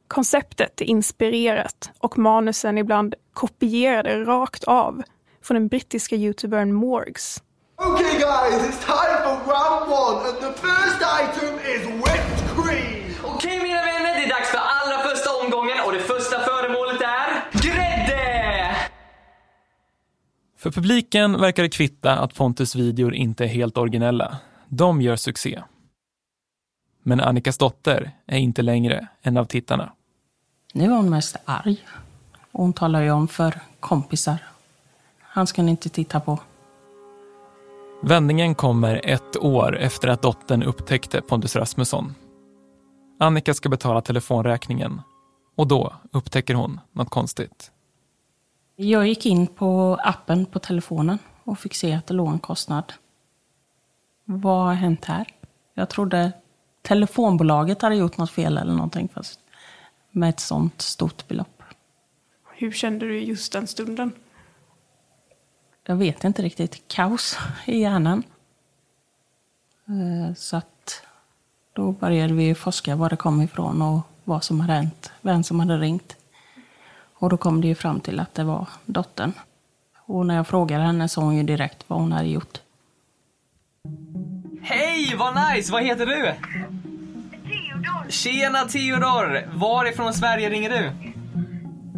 Konceptet 0.09 0.81
är 0.81 0.85
inspirerat 0.85 1.91
och 1.99 2.19
manusen 2.19 2.79
ibland 2.79 3.15
kopierade 3.33 4.25
rakt 4.25 4.65
av 4.65 5.03
från 5.43 5.55
den 5.55 5.69
brittiska 5.69 6.17
youtubern 6.17 6.73
Morgs. 6.73 7.43
Okay 7.77 8.19
guys, 8.19 8.69
it's 8.69 8.79
time 8.87 9.19
for 9.25 9.37
round 9.53 9.91
one 9.91 10.29
and 10.29 10.39
the 10.41 10.53
first 10.61 11.01
item 11.23 11.55
is 11.59 11.87
whipped 11.87 12.41
cream! 12.57 13.03
Okej 13.25 13.63
mina 13.63 13.83
vänner, 13.83 14.15
det 14.15 14.25
är 14.25 14.29
dags 14.29 14.51
för 14.51 14.59
allra 14.59 14.99
första 15.09 15.31
omgången 15.45 15.79
och 15.87 15.93
det 15.93 16.01
första 16.01 16.41
föremålet 16.41 17.01
är 17.01 17.29
grädde! 17.53 18.25
För 20.65 20.71
publiken 20.71 21.41
verkar 21.41 21.63
det 21.63 21.69
kvitta 21.69 22.19
att 22.19 22.35
Pontus 22.35 22.75
videor 22.75 23.15
inte 23.15 23.45
är 23.45 23.49
helt 23.49 23.79
originella. 23.79 24.39
De 24.69 25.03
gör 25.03 25.17
succé. 25.17 25.63
Men 27.03 27.21
Annikas 27.21 27.59
dotter 27.59 28.11
är 28.27 28.39
inte 28.39 28.63
längre 28.63 29.09
en 29.23 29.37
av 29.37 29.45
tittarna. 29.45 29.93
Nu 30.73 30.85
är 30.85 30.89
hon 30.89 31.11
mest 31.11 31.37
arg. 31.45 31.87
Och 32.53 32.63
hon 32.63 32.73
talar 32.73 33.03
ju 33.03 33.11
om 33.11 33.29
för 33.29 33.61
kompisar. 33.81 34.37
Han 35.21 35.47
ska 35.47 35.63
ni 35.63 35.71
inte 35.71 35.89
titta 35.89 36.21
på. 36.21 36.41
Vändningen 38.03 38.55
kommer 38.55 39.01
ett 39.05 39.37
år 39.37 39.79
efter 39.79 40.09
att 40.09 40.23
dottern 40.23 40.63
upptäckte 40.63 41.21
Pontus 41.21 41.57
Rasmusson. 41.57 42.15
Annika 43.21 43.55
ska 43.55 43.69
betala 43.69 44.01
telefonräkningen 44.01 45.01
och 45.57 45.67
då 45.67 45.95
upptäcker 46.13 46.55
hon 46.55 46.81
något 46.93 47.11
konstigt. 47.11 47.71
Jag 48.77 49.07
gick 49.09 49.27
in 49.27 49.47
på 49.47 49.99
appen 50.05 50.47
på 50.47 50.59
telefonen 50.59 51.19
och 51.45 51.59
fick 51.59 51.75
se 51.75 51.93
att 51.93 52.07
det 52.07 52.15
låg 52.15 52.33
en 52.33 52.39
kostnad. 52.39 52.93
Vad 54.25 54.65
har 54.67 54.75
hänt 54.75 55.05
här? 55.05 55.27
Jag 55.75 55.89
trodde 55.91 56.33
telefonbolaget 56.83 57.83
hade 57.83 57.97
gjort 57.97 58.17
något 58.17 58.31
fel 58.31 58.59
eller 58.59 58.73
någonting 58.73 59.09
fast 59.15 59.41
med 60.11 60.29
ett 60.29 60.41
sånt 60.41 60.83
stort 60.83 61.29
belopp. 61.29 61.63
Hur 62.57 62.73
kände 62.73 63.07
du 63.07 63.19
just 63.21 63.53
den 63.53 63.67
stunden? 63.67 64.13
Jag 65.87 65.97
vet 65.97 66.25
inte 66.25 66.43
riktigt. 66.43 66.89
Kaos 66.89 67.39
i 67.67 67.79
hjärnan. 67.81 68.23
Eh, 69.89 70.35
Så 70.35 70.57
att 70.57 71.03
då 71.73 71.93
började 71.93 72.35
vi 72.35 72.55
forska 72.55 72.97
var 72.97 73.11
det 73.11 73.17
kom 73.17 73.43
ifrån 73.43 73.83
och 73.83 74.01
vad 74.25 74.45
som 74.45 74.61
hade 74.61 74.73
hänt, 74.73 75.13
vem 75.21 75.43
som 75.43 75.61
hade 75.61 75.79
ringt. 75.79 76.17
Och 77.19 77.31
då 77.31 77.37
kom 77.37 77.61
det 77.61 77.69
ju 77.69 77.75
fram 77.75 78.01
till 78.01 78.21
att 78.21 78.35
det 78.35 78.45
var 78.45 78.69
dottern. 78.87 79.33
Och 80.07 80.27
när 80.27 80.37
jag 80.37 80.47
frågade 80.47 80.85
henne 80.85 81.09
sa 81.09 81.21
hon 81.21 81.37
ju 81.37 81.43
direkt 81.43 81.85
vad 81.87 82.01
hon 82.01 82.13
hade 82.13 82.29
gjort. 82.29 82.59
Hej, 84.63 85.17
vad 85.19 85.35
nice! 85.35 85.73
Vad 85.73 85.83
heter 85.83 86.07
du? 86.07 86.33
Theodor. 87.45 88.11
Tjena 88.11 88.59
Theodor! 88.59 89.59
Varifrån 89.59 90.15
Sverige 90.15 90.51
ringer 90.51 90.71
du? 90.71 90.91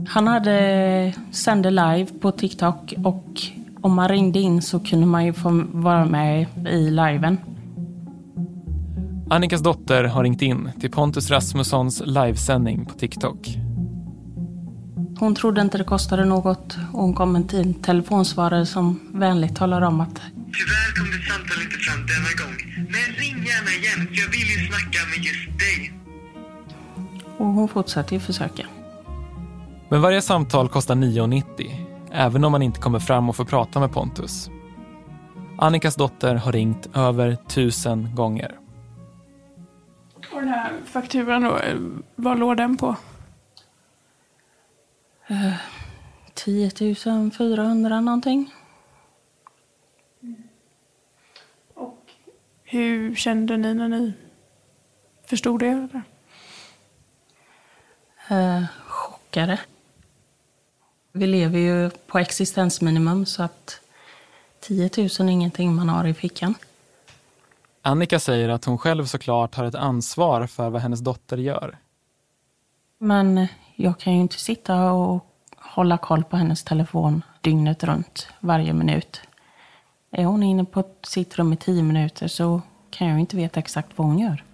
Han 0.08 0.26
hade 0.26 1.14
sände 1.30 1.70
live 1.70 2.06
på 2.20 2.32
TikTok 2.32 2.94
och 3.04 3.42
om 3.80 3.94
man 3.94 4.08
ringde 4.08 4.38
in 4.38 4.62
så 4.62 4.80
kunde 4.80 5.06
man 5.06 5.24
ju 5.24 5.32
få 5.32 5.64
vara 5.72 6.04
med 6.04 6.46
i 6.68 6.90
liven. 6.90 7.38
Annikas 9.30 9.62
dotter 9.62 10.04
har 10.04 10.22
ringt 10.22 10.42
in 10.42 10.70
till 10.80 10.90
Pontus 10.90 11.30
Rasmussons 11.30 12.02
livesändning 12.06 12.86
på 12.86 12.94
TikTok. 12.94 13.65
Hon 15.18 15.34
trodde 15.34 15.60
inte 15.60 15.78
det 15.78 15.84
kostade 15.84 16.24
något 16.24 16.76
och 16.92 17.00
hon 17.02 17.14
kom 17.14 17.32
med 17.32 17.54
en 17.54 17.74
telefonsvarare 17.74 18.66
som 18.66 19.00
vänligt 19.14 19.56
talar 19.56 19.82
om 19.82 20.00
att 20.00 20.20
Tyvärr 20.34 20.96
kom 20.98 21.06
ditt 21.06 21.28
samtal 21.28 21.62
inte 21.62 21.76
fram 21.76 22.06
denna 22.06 22.32
gång. 22.42 22.56
Men 22.76 23.06
ring 23.20 23.46
gärna 23.46 23.70
igen, 23.70 24.08
för 24.08 24.16
jag 24.22 24.30
vill 24.30 24.48
ju 24.48 24.66
snacka 24.68 24.98
med 25.10 25.24
just 25.24 25.58
dig. 25.58 25.92
och 27.38 27.46
hon 27.46 27.68
fortsatte 27.68 28.14
ju 28.14 28.20
försöka. 28.20 28.66
Men 29.88 30.00
varje 30.00 30.22
samtal 30.22 30.68
kostar 30.68 30.94
9,90 30.94 31.86
även 32.12 32.44
om 32.44 32.52
man 32.52 32.62
inte 32.62 32.80
kommer 32.80 32.98
fram 32.98 33.28
och 33.28 33.36
får 33.36 33.44
prata 33.44 33.80
med 33.80 33.92
Pontus. 33.92 34.50
Annikas 35.58 35.96
dotter 35.96 36.34
har 36.34 36.52
ringt 36.52 36.96
över 36.96 37.36
tusen 37.48 38.14
gånger. 38.14 38.54
Och 40.32 40.40
den 40.40 40.48
här 40.48 40.72
fakturan 40.86 41.42
då, 41.42 41.56
eh, 41.56 41.76
vad 42.16 42.38
låg 42.38 42.56
den 42.56 42.76
på? 42.76 42.96
Eh, 45.28 45.54
10 46.34 46.70
400 47.30 48.00
någonting. 48.00 48.54
Hur 52.62 53.14
kände 53.14 53.56
ni 53.56 53.74
när 53.74 53.88
ni 53.88 54.12
förstod 55.24 55.60
det? 55.60 55.66
Eller? 55.68 56.02
Eh, 58.28 58.64
chockade. 58.86 59.60
Vi 61.12 61.26
lever 61.26 61.58
ju 61.58 61.90
på 61.90 62.18
existensminimum 62.18 63.26
så 63.26 63.42
att 63.42 63.80
10 64.60 64.90
000 64.96 65.06
är 65.06 65.28
ingenting 65.28 65.74
man 65.74 65.88
har 65.88 66.06
i 66.06 66.14
fickan. 66.14 66.54
Annika 67.82 68.20
säger 68.20 68.48
att 68.48 68.64
hon 68.64 68.78
själv 68.78 69.04
såklart 69.04 69.54
har 69.54 69.64
ett 69.64 69.74
ansvar 69.74 70.46
för 70.46 70.70
vad 70.70 70.82
hennes 70.82 71.00
dotter 71.00 71.36
gör. 71.36 71.78
Men 72.98 73.46
jag 73.76 73.98
kan 73.98 74.14
ju 74.14 74.20
inte 74.20 74.38
sitta 74.38 74.92
och 74.92 75.26
hålla 75.56 75.98
koll 75.98 76.24
på 76.24 76.36
hennes 76.36 76.64
telefon 76.64 77.22
dygnet 77.40 77.84
runt, 77.84 78.28
varje 78.40 78.72
minut. 78.72 79.20
Är 80.10 80.24
hon 80.24 80.42
inne 80.42 80.64
på 80.64 80.84
sitt 81.02 81.38
rum 81.38 81.52
i 81.52 81.56
tio 81.56 81.82
minuter 81.82 82.28
så 82.28 82.62
kan 82.90 83.06
jag 83.06 83.14
ju 83.14 83.20
inte 83.20 83.36
veta 83.36 83.60
exakt 83.60 83.90
vad 83.96 84.06
hon 84.06 84.18
gör. 84.18 84.44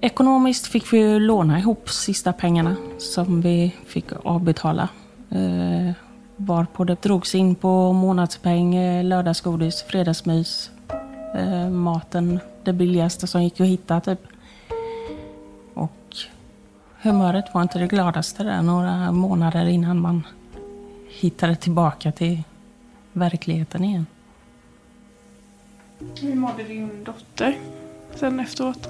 Ekonomiskt 0.00 0.66
fick 0.66 0.92
vi 0.92 0.98
ju 0.98 1.20
låna 1.20 1.58
ihop 1.58 1.90
sista 1.90 2.32
pengarna 2.32 2.76
som 2.98 3.40
vi 3.40 3.74
fick 3.86 4.04
avbetala. 4.24 4.88
Eh, 5.30 5.92
varpå 6.36 6.84
det 6.84 7.02
drogs 7.02 7.34
in 7.34 7.54
på 7.54 7.92
månadspeng, 7.92 8.74
eh, 8.74 9.04
lördagsgodis, 9.04 9.82
fredagsmys, 9.82 10.70
eh, 11.34 11.70
maten, 11.70 12.40
det 12.68 12.72
billigaste 12.72 13.26
som 13.26 13.42
gick 13.42 13.60
att 13.60 13.66
hitta 13.66 14.00
typ. 14.00 14.20
Och 15.74 16.16
humöret 17.00 17.44
var 17.54 17.62
inte 17.62 17.78
det 17.78 17.86
gladaste 17.86 18.42
där 18.42 18.62
några 18.62 19.12
månader 19.12 19.66
innan 19.66 20.00
man 20.00 20.26
hittade 21.08 21.56
tillbaka 21.56 22.12
till 22.12 22.42
verkligheten 23.12 23.84
igen. 23.84 24.06
Hur 26.20 26.34
mådde 26.34 26.62
din 26.62 27.04
dotter 27.04 27.58
sen 28.14 28.40
efteråt? 28.40 28.88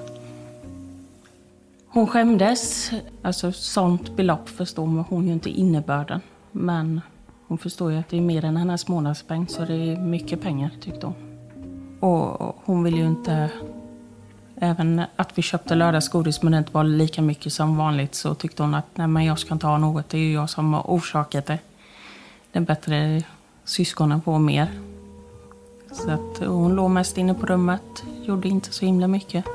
Hon 1.87 2.07
skämdes. 2.07 2.91
Alltså 3.21 3.51
sånt 3.51 4.15
belopp 4.15 4.49
förstår 4.49 5.05
hon 5.09 5.27
ju 5.27 5.33
inte 5.33 5.49
innebörden. 5.49 6.21
Men 6.51 7.01
hon 7.47 7.57
förstår 7.57 7.91
ju 7.91 7.97
att 7.97 8.09
det 8.09 8.17
är 8.17 8.21
mer 8.21 8.45
än 8.45 8.57
hennes 8.57 8.87
månadspeng 8.87 9.47
så 9.47 9.65
det 9.65 9.73
är 9.73 9.97
mycket 9.97 10.41
pengar 10.41 10.69
tyckte 10.81 11.05
hon. 11.05 11.28
Och 11.99 12.55
hon 12.65 12.83
ville 12.83 12.97
ju 12.97 13.07
inte... 13.07 13.49
Även 14.61 15.01
att 15.15 15.37
vi 15.37 15.41
köpte 15.41 15.75
lördagsgodis 15.75 16.41
men 16.41 16.51
det 16.51 16.57
inte 16.57 16.71
var 16.71 16.83
lika 16.83 17.21
mycket 17.21 17.53
som 17.53 17.77
vanligt 17.77 18.15
så 18.15 18.35
tyckte 18.35 18.63
hon 18.63 18.75
att 18.75 18.85
nej 18.95 19.07
men 19.07 19.25
jag 19.25 19.39
ska 19.39 19.53
inte 19.53 19.67
ha 19.67 19.77
något, 19.77 20.09
det 20.09 20.17
är 20.17 20.21
ju 20.21 20.33
jag 20.33 20.49
som 20.49 20.73
har 20.73 20.81
orsakat 20.81 21.45
det. 21.45 21.59
Det 22.51 22.59
är 22.59 22.63
bättre 22.63 23.23
syskonen 23.63 24.21
får 24.21 24.39
mer. 24.39 24.79
Så 25.91 26.11
att 26.11 26.47
hon 26.47 26.75
låg 26.75 26.89
mest 26.91 27.17
inne 27.17 27.33
på 27.33 27.45
rummet, 27.45 28.03
gjorde 28.23 28.47
inte 28.47 28.73
så 28.73 28.85
himla 28.85 29.07
mycket 29.07 29.45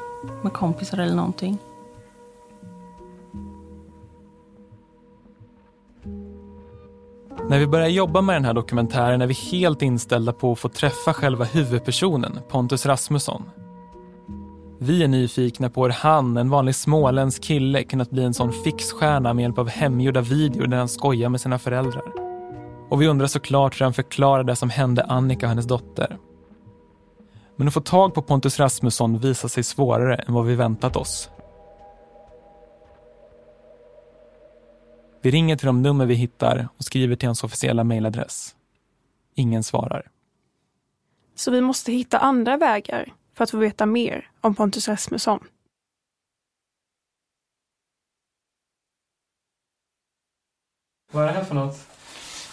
med 0.42 0.52
kompisar 0.52 0.98
eller 0.98 1.14
någonting. 1.14 1.58
När 7.48 7.58
vi 7.58 7.66
börjar 7.66 7.88
jobba 7.88 8.20
med 8.20 8.36
den 8.36 8.44
här 8.44 8.54
dokumentären 8.54 9.22
är 9.22 9.26
vi 9.26 9.34
helt 9.34 9.82
inställda 9.82 10.32
på 10.32 10.52
att 10.52 10.58
få 10.58 10.68
träffa 10.68 11.12
själva 11.12 11.44
huvudpersonen, 11.44 12.38
Pontus 12.48 12.86
Rasmusson. 12.86 13.42
Vi 14.78 15.02
är 15.02 15.08
nyfikna 15.08 15.70
på 15.70 15.82
hur 15.84 15.90
han, 15.90 16.36
en 16.36 16.50
vanlig 16.50 16.74
småländsk 16.74 17.42
kille, 17.42 17.82
kunnat 17.82 18.10
bli 18.10 18.24
en 18.24 18.34
sån 18.34 18.52
fixstjärna 18.52 19.34
med 19.34 19.42
hjälp 19.42 19.58
av 19.58 19.68
hemgjorda 19.68 20.20
videor 20.20 20.66
där 20.66 20.78
han 20.78 20.88
skojar 20.88 21.28
med 21.28 21.40
sina 21.40 21.58
föräldrar. 21.58 22.12
Och 22.90 23.02
vi 23.02 23.06
undrar 23.08 23.26
såklart 23.26 23.80
hur 23.80 23.84
han 23.84 23.94
förklarar 23.94 24.44
det 24.44 24.56
som 24.56 24.70
hände 24.70 25.04
Annika 25.04 25.46
och 25.46 25.50
hennes 25.50 25.66
dotter. 25.66 26.18
Men 27.56 27.68
att 27.68 27.74
få 27.74 27.80
tag 27.80 28.14
på 28.14 28.22
Pontus 28.22 28.60
Rasmusson 28.60 29.18
visar 29.18 29.48
sig 29.48 29.62
svårare 29.62 30.14
än 30.14 30.34
vad 30.34 30.46
vi 30.46 30.54
väntat 30.54 30.96
oss. 30.96 31.30
Vi 35.24 35.30
ringer 35.30 35.56
till 35.56 35.66
de 35.66 35.82
nummer 35.82 36.06
vi 36.06 36.14
hittar 36.14 36.68
och 36.76 36.84
skriver 36.84 37.16
till 37.16 37.28
hans 37.28 37.44
officiella 37.44 37.84
mejladress. 37.84 38.56
Ingen 39.34 39.62
svarar. 39.62 40.10
Så 41.34 41.50
vi 41.50 41.60
måste 41.60 41.92
hitta 41.92 42.18
andra 42.18 42.56
vägar 42.56 43.12
för 43.34 43.44
att 43.44 43.50
få 43.50 43.56
veta 43.56 43.86
mer 43.86 44.30
om 44.40 44.54
Pontus 44.54 44.88
Rasmusson. 44.88 45.44
Vad 51.12 51.22
är 51.22 51.26
det 51.26 51.32
här 51.32 51.44
för 51.44 51.54
något? 51.54 51.76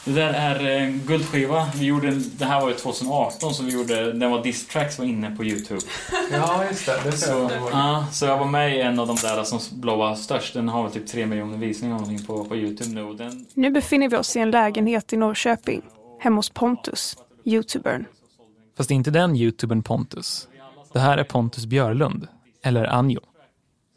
Det 0.06 0.12
där 0.12 0.34
är 0.34 0.80
en 0.80 1.00
guldskiva. 1.00 1.68
Vi 1.76 1.86
gjorde, 1.86 2.12
det 2.12 2.46
här 2.46 2.62
var 2.62 2.70
ju 2.70 2.76
2018 2.76 3.54
så 3.54 3.64
vi 3.64 3.72
gjorde, 3.72 4.14
den 4.14 4.32
var 4.32 4.44
diss 4.44 4.68
tracks 4.68 5.00
var 5.00 5.06
inne 5.06 5.36
på 5.36 5.44
Youtube. 5.46 5.82
Ja, 6.32 6.66
just 6.70 6.86
det. 6.86 7.00
det 7.04 7.12
så, 7.12 7.50
ja, 7.72 8.06
så 8.12 8.26
jag 8.26 8.38
var 8.38 8.46
med 8.46 8.76
i 8.76 8.82
en 8.82 9.00
av 9.00 9.08
de 9.08 9.16
där 9.16 9.44
som 9.44 9.60
blåa 9.80 10.16
störst. 10.16 10.54
Den 10.54 10.70
har 10.70 10.84
väl 10.84 10.92
typ 10.92 11.08
3 11.08 11.26
miljoner 11.26 11.58
visningar 11.58 11.94
någonting 11.94 12.26
på, 12.26 12.46
på 12.46 12.56
Youtube 12.56 12.90
nu. 12.90 13.14
Den... 13.14 13.46
Nu 13.54 13.72
befinner 13.72 14.10
vi 14.10 14.18
oss 14.18 14.36
i 14.36 14.40
en 14.40 14.52
lägenhet 14.52 15.14
i 15.14 15.18
Norrköping, 15.18 15.82
hemma 16.20 16.36
hos 16.36 16.50
Pontus, 16.50 17.18
youtubern. 17.46 18.06
Fast 18.78 18.92
inte 18.92 19.12
den 19.12 19.36
youtubern 19.36 19.84
Pontus. 19.84 20.48
Det 20.94 21.00
här 21.00 21.18
är 21.18 21.24
Pontus 21.24 21.66
Björlund, 21.66 22.28
eller 22.64 22.86
Anjo. 22.86 23.22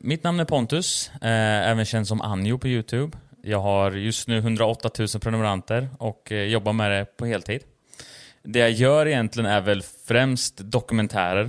Mitt 0.00 0.25
namn 0.25 0.40
är 0.40 0.44
Pontus, 0.44 1.11
eh, 1.14 1.70
även 1.70 1.84
känd 1.84 2.08
som 2.08 2.20
Anjo 2.20 2.58
på 2.58 2.68
Youtube. 2.68 3.18
Jag 3.46 3.60
har 3.60 3.92
just 3.92 4.28
nu 4.28 4.38
108 4.38 4.90
000 4.98 5.08
prenumeranter 5.08 5.88
och 5.98 6.32
eh, 6.32 6.44
jobbar 6.44 6.72
med 6.72 6.90
det 6.90 7.16
på 7.16 7.26
heltid. 7.26 7.62
Det 8.42 8.58
jag 8.58 8.70
gör 8.70 9.06
egentligen 9.06 9.50
är 9.50 9.60
väl 9.60 9.82
främst 9.82 10.58
dokumentärer. 10.58 11.44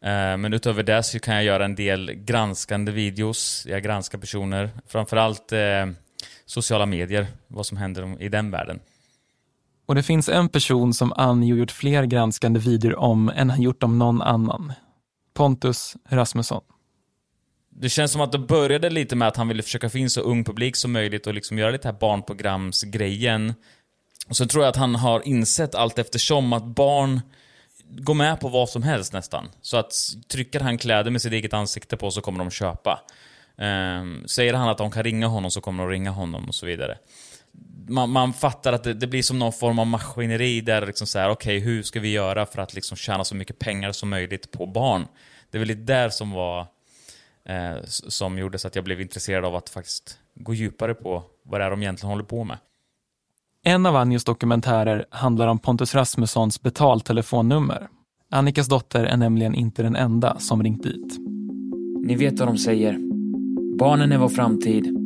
Eh, 0.00 0.36
men 0.36 0.52
utöver 0.52 0.82
det 0.82 1.02
så 1.02 1.18
kan 1.18 1.34
jag 1.34 1.44
göra 1.44 1.64
en 1.64 1.74
del 1.74 2.12
granskande 2.12 2.92
videos. 2.92 3.66
Jag 3.68 3.82
granskar 3.82 4.18
personer, 4.18 4.70
framförallt 4.86 5.52
eh, 5.52 5.86
sociala 6.46 6.86
medier, 6.86 7.26
vad 7.46 7.66
som 7.66 7.76
händer 7.76 8.22
i 8.22 8.28
den 8.28 8.50
världen. 8.50 8.80
Och 9.86 9.94
det 9.94 10.02
finns 10.02 10.28
en 10.28 10.48
person 10.48 10.94
som 10.94 11.12
Anjo 11.16 11.56
gjort 11.56 11.70
fler 11.70 12.04
granskande 12.04 12.60
videor 12.60 12.98
om 12.98 13.28
än 13.28 13.50
han 13.50 13.62
gjort 13.62 13.82
om 13.82 13.98
någon 13.98 14.22
annan. 14.22 14.72
Pontus 15.34 15.96
Rasmusson. 16.08 16.62
Det 17.74 17.88
känns 17.88 18.12
som 18.12 18.20
att 18.20 18.32
det 18.32 18.38
började 18.38 18.90
lite 18.90 19.16
med 19.16 19.28
att 19.28 19.36
han 19.36 19.48
ville 19.48 19.62
försöka 19.62 19.90
få 19.90 19.98
in 19.98 20.10
så 20.10 20.20
ung 20.20 20.44
publik 20.44 20.76
som 20.76 20.92
möjligt 20.92 21.26
och 21.26 21.34
liksom 21.34 21.58
göra 21.58 21.70
lite 21.70 21.88
här 21.88 21.98
barnprogramsgrejen. 22.00 23.54
Och 24.28 24.36
sen 24.36 24.48
tror 24.48 24.64
jag 24.64 24.70
att 24.70 24.76
han 24.76 24.94
har 24.94 25.28
insett 25.28 25.74
allt 25.74 25.98
eftersom 25.98 26.52
att 26.52 26.64
barn 26.64 27.20
går 27.88 28.14
med 28.14 28.40
på 28.40 28.48
vad 28.48 28.68
som 28.68 28.82
helst 28.82 29.12
nästan. 29.12 29.50
Så 29.60 29.76
att 29.76 29.92
trycker 30.28 30.60
han 30.60 30.78
kläder 30.78 31.10
med 31.10 31.22
sitt 31.22 31.32
eget 31.32 31.52
ansikte 31.52 31.96
på 31.96 32.10
så 32.10 32.20
kommer 32.20 32.38
de 32.38 32.50
köpa. 32.50 33.00
Um, 33.56 34.24
säger 34.26 34.54
han 34.54 34.68
att 34.68 34.78
de 34.78 34.90
kan 34.90 35.02
ringa 35.02 35.26
honom 35.26 35.50
så 35.50 35.60
kommer 35.60 35.82
de 35.82 35.90
ringa 35.90 36.10
honom 36.10 36.48
och 36.48 36.54
så 36.54 36.66
vidare. 36.66 36.98
Man, 37.88 38.10
man 38.10 38.32
fattar 38.32 38.72
att 38.72 38.84
det, 38.84 38.94
det, 38.94 39.06
blir 39.06 39.22
som 39.22 39.38
någon 39.38 39.52
form 39.52 39.78
av 39.78 39.86
maskineri 39.86 40.60
där 40.60 40.86
liksom 40.86 41.06
så 41.06 41.18
här, 41.18 41.30
okej, 41.30 41.58
okay, 41.58 41.68
hur 41.68 41.82
ska 41.82 42.00
vi 42.00 42.10
göra 42.10 42.46
för 42.46 42.62
att 42.62 42.74
liksom 42.74 42.96
tjäna 42.96 43.24
så 43.24 43.34
mycket 43.34 43.58
pengar 43.58 43.92
som 43.92 44.08
möjligt 44.08 44.50
på 44.50 44.66
barn? 44.66 45.06
Det 45.50 45.56
är 45.56 45.58
väl 45.58 45.68
lite 45.68 45.82
där 45.82 46.08
som 46.08 46.30
var 46.30 46.66
eh, 47.48 47.82
som 47.86 48.38
gjorde 48.38 48.58
så 48.58 48.68
att 48.68 48.74
jag 48.74 48.84
blev 48.84 49.00
intresserad 49.00 49.44
av 49.44 49.56
att 49.56 49.68
faktiskt 49.68 50.18
gå 50.34 50.54
djupare 50.54 50.94
på 50.94 51.22
vad 51.42 51.60
det 51.60 51.64
är 51.64 51.70
de 51.70 51.82
egentligen 51.82 52.10
håller 52.10 52.24
på 52.24 52.44
med. 52.44 52.58
En 53.64 53.86
av 53.86 53.96
Anjos 53.96 54.24
dokumentärer 54.24 55.06
handlar 55.10 55.48
om 55.48 55.58
Pontus 55.58 55.94
Rasmussons 55.94 56.62
betaltelefonnummer. 56.62 57.88
Annikas 58.30 58.68
dotter 58.68 59.04
är 59.04 59.16
nämligen 59.16 59.54
inte 59.54 59.82
den 59.82 59.96
enda 59.96 60.38
som 60.38 60.62
ringt 60.62 60.82
dit. 60.82 61.18
Ni 62.06 62.14
vet 62.14 62.38
vad 62.38 62.48
de 62.48 62.58
säger. 62.58 62.98
Barnen 63.78 64.12
är 64.12 64.18
vår 64.18 64.28
framtid. 64.28 64.98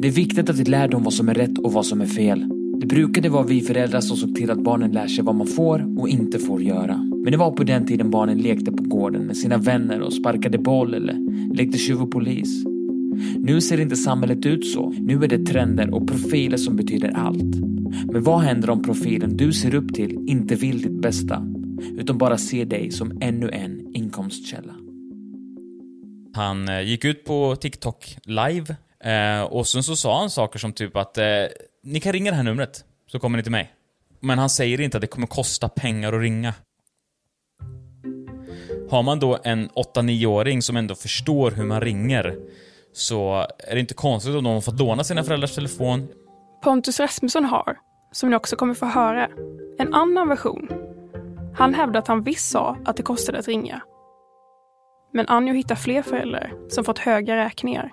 Det 0.00 0.08
är 0.08 0.12
viktigt 0.12 0.50
att 0.50 0.58
vi 0.58 0.64
lär 0.64 0.88
dem 0.88 1.02
vad 1.02 1.14
som 1.14 1.28
är 1.28 1.34
rätt 1.34 1.58
och 1.58 1.72
vad 1.72 1.86
som 1.86 2.00
är 2.00 2.06
fel. 2.06 2.50
Det 2.80 2.86
brukade 2.86 3.28
vara 3.28 3.42
vi 3.42 3.60
föräldrar 3.60 4.00
som 4.00 4.16
såg 4.16 4.34
till 4.34 4.50
att 4.50 4.58
barnen 4.58 4.92
lär 4.92 5.06
sig 5.06 5.24
vad 5.24 5.34
man 5.34 5.46
får 5.46 6.00
och 6.00 6.08
inte 6.08 6.38
får 6.38 6.62
göra. 6.62 6.96
Men 6.96 7.30
det 7.30 7.36
var 7.36 7.50
på 7.50 7.64
den 7.64 7.86
tiden 7.86 8.10
barnen 8.10 8.38
lekte 8.38 8.72
skolgården 9.04 9.26
med 9.26 9.36
sina 9.36 9.58
vänner 9.58 10.00
och 10.00 10.12
sparkade 10.12 10.58
boll 10.58 10.94
eller 10.94 11.14
lekte 11.54 11.78
tjuv 11.78 12.02
och 12.02 12.10
polis. 12.10 12.64
Nu 13.36 13.60
ser 13.60 13.80
inte 13.80 13.96
samhället 13.96 14.46
ut 14.46 14.66
så. 14.66 14.90
Nu 14.90 15.24
är 15.24 15.28
det 15.28 15.46
trender 15.46 15.94
och 15.94 16.08
profiler 16.08 16.56
som 16.56 16.76
betyder 16.76 17.08
allt. 17.08 17.54
Men 18.12 18.22
vad 18.22 18.40
händer 18.40 18.70
om 18.70 18.82
profilen 18.82 19.36
du 19.36 19.52
ser 19.52 19.74
upp 19.74 19.94
till 19.94 20.28
inte 20.28 20.54
vill 20.54 20.82
ditt 20.82 21.02
bästa, 21.02 21.42
utan 21.98 22.18
bara 22.18 22.38
ser 22.38 22.64
dig 22.64 22.90
som 22.90 23.18
ännu 23.20 23.50
en 23.50 23.94
inkomstkälla? 23.94 24.74
Han 26.34 26.68
eh, 26.68 26.80
gick 26.80 27.04
ut 27.04 27.24
på 27.24 27.56
TikTok 27.56 28.16
live 28.24 28.76
eh, 29.04 29.42
och 29.42 29.66
sen 29.66 29.82
så 29.82 29.96
sa 29.96 30.20
han 30.20 30.30
saker 30.30 30.58
som 30.58 30.72
typ 30.72 30.96
att 30.96 31.18
eh, 31.18 31.24
ni 31.84 32.00
kan 32.00 32.12
ringa 32.12 32.30
det 32.30 32.36
här 32.36 32.44
numret, 32.44 32.84
så 33.06 33.18
kommer 33.18 33.36
ni 33.36 33.42
till 33.42 33.52
mig. 33.52 33.70
Men 34.20 34.38
han 34.38 34.50
säger 34.50 34.80
inte 34.80 34.96
att 34.96 35.00
det 35.00 35.06
kommer 35.06 35.26
kosta 35.26 35.68
pengar 35.68 36.12
att 36.12 36.20
ringa. 36.20 36.54
Har 38.90 39.02
man 39.02 39.18
då 39.18 39.38
en 39.44 39.68
8-9-åring 39.68 40.62
som 40.62 40.76
ändå 40.76 40.94
förstår 40.94 41.50
hur 41.50 41.64
man 41.64 41.80
ringer 41.80 42.36
så 42.92 43.46
är 43.58 43.74
det 43.74 43.80
inte 43.80 43.94
konstigt 43.94 44.34
om 44.34 44.44
de 44.44 44.62
fått 44.62 44.78
låna 44.78 45.04
sina 45.04 45.24
föräldrars 45.24 45.54
telefon. 45.54 46.08
Pontus 46.62 47.00
Rasmusson 47.00 47.44
har, 47.44 47.76
som 48.12 48.30
ni 48.30 48.36
också 48.36 48.56
kommer 48.56 48.74
få 48.74 48.86
höra, 48.86 49.28
en 49.78 49.94
annan 49.94 50.28
version. 50.28 50.68
Han 51.56 51.74
hävdar 51.74 52.00
att 52.00 52.08
han 52.08 52.22
visst 52.22 52.50
sa 52.50 52.76
att 52.84 52.96
det 52.96 53.02
kostade 53.02 53.38
att 53.38 53.48
ringa. 53.48 53.82
Men 55.12 55.28
Anjo 55.28 55.54
hittar 55.54 55.74
fler 55.74 56.02
föräldrar 56.02 56.52
som 56.68 56.84
fått 56.84 56.98
höga 56.98 57.36
räkningar. 57.36 57.92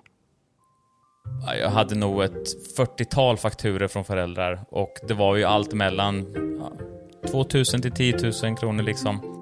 Jag 1.60 1.70
hade 1.70 1.96
nog 1.96 2.24
ett 2.24 2.78
40-tal 2.78 3.38
fakturer 3.38 3.88
från 3.88 4.06
föräldrar 4.06 4.66
och 4.70 4.94
det 5.08 5.14
var 5.14 5.36
ju 5.36 5.44
allt 5.44 5.74
mellan 5.74 6.26
ja, 6.60 6.72
2000 7.32 7.82
till 7.82 7.92
10 7.92 8.18
000 8.44 8.58
kronor 8.58 8.84
liksom. 8.84 9.41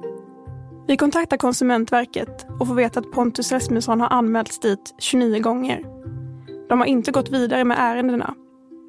Vi 0.90 0.98
kontaktar 0.98 1.38
Konsumentverket 1.38 2.46
och 2.60 2.68
får 2.68 2.76
veta 2.76 3.00
att 3.00 3.12
Pontus 3.12 3.52
Rasmusson 3.52 4.02
har 4.02 4.08
anmälts 4.10 4.60
dit 4.60 4.96
29 5.00 5.40
gånger. 5.40 5.84
De 6.70 6.80
har 6.80 6.86
inte 6.86 7.12
gått 7.12 7.30
vidare 7.30 7.64
med 7.64 7.78
ärendena, 7.80 8.34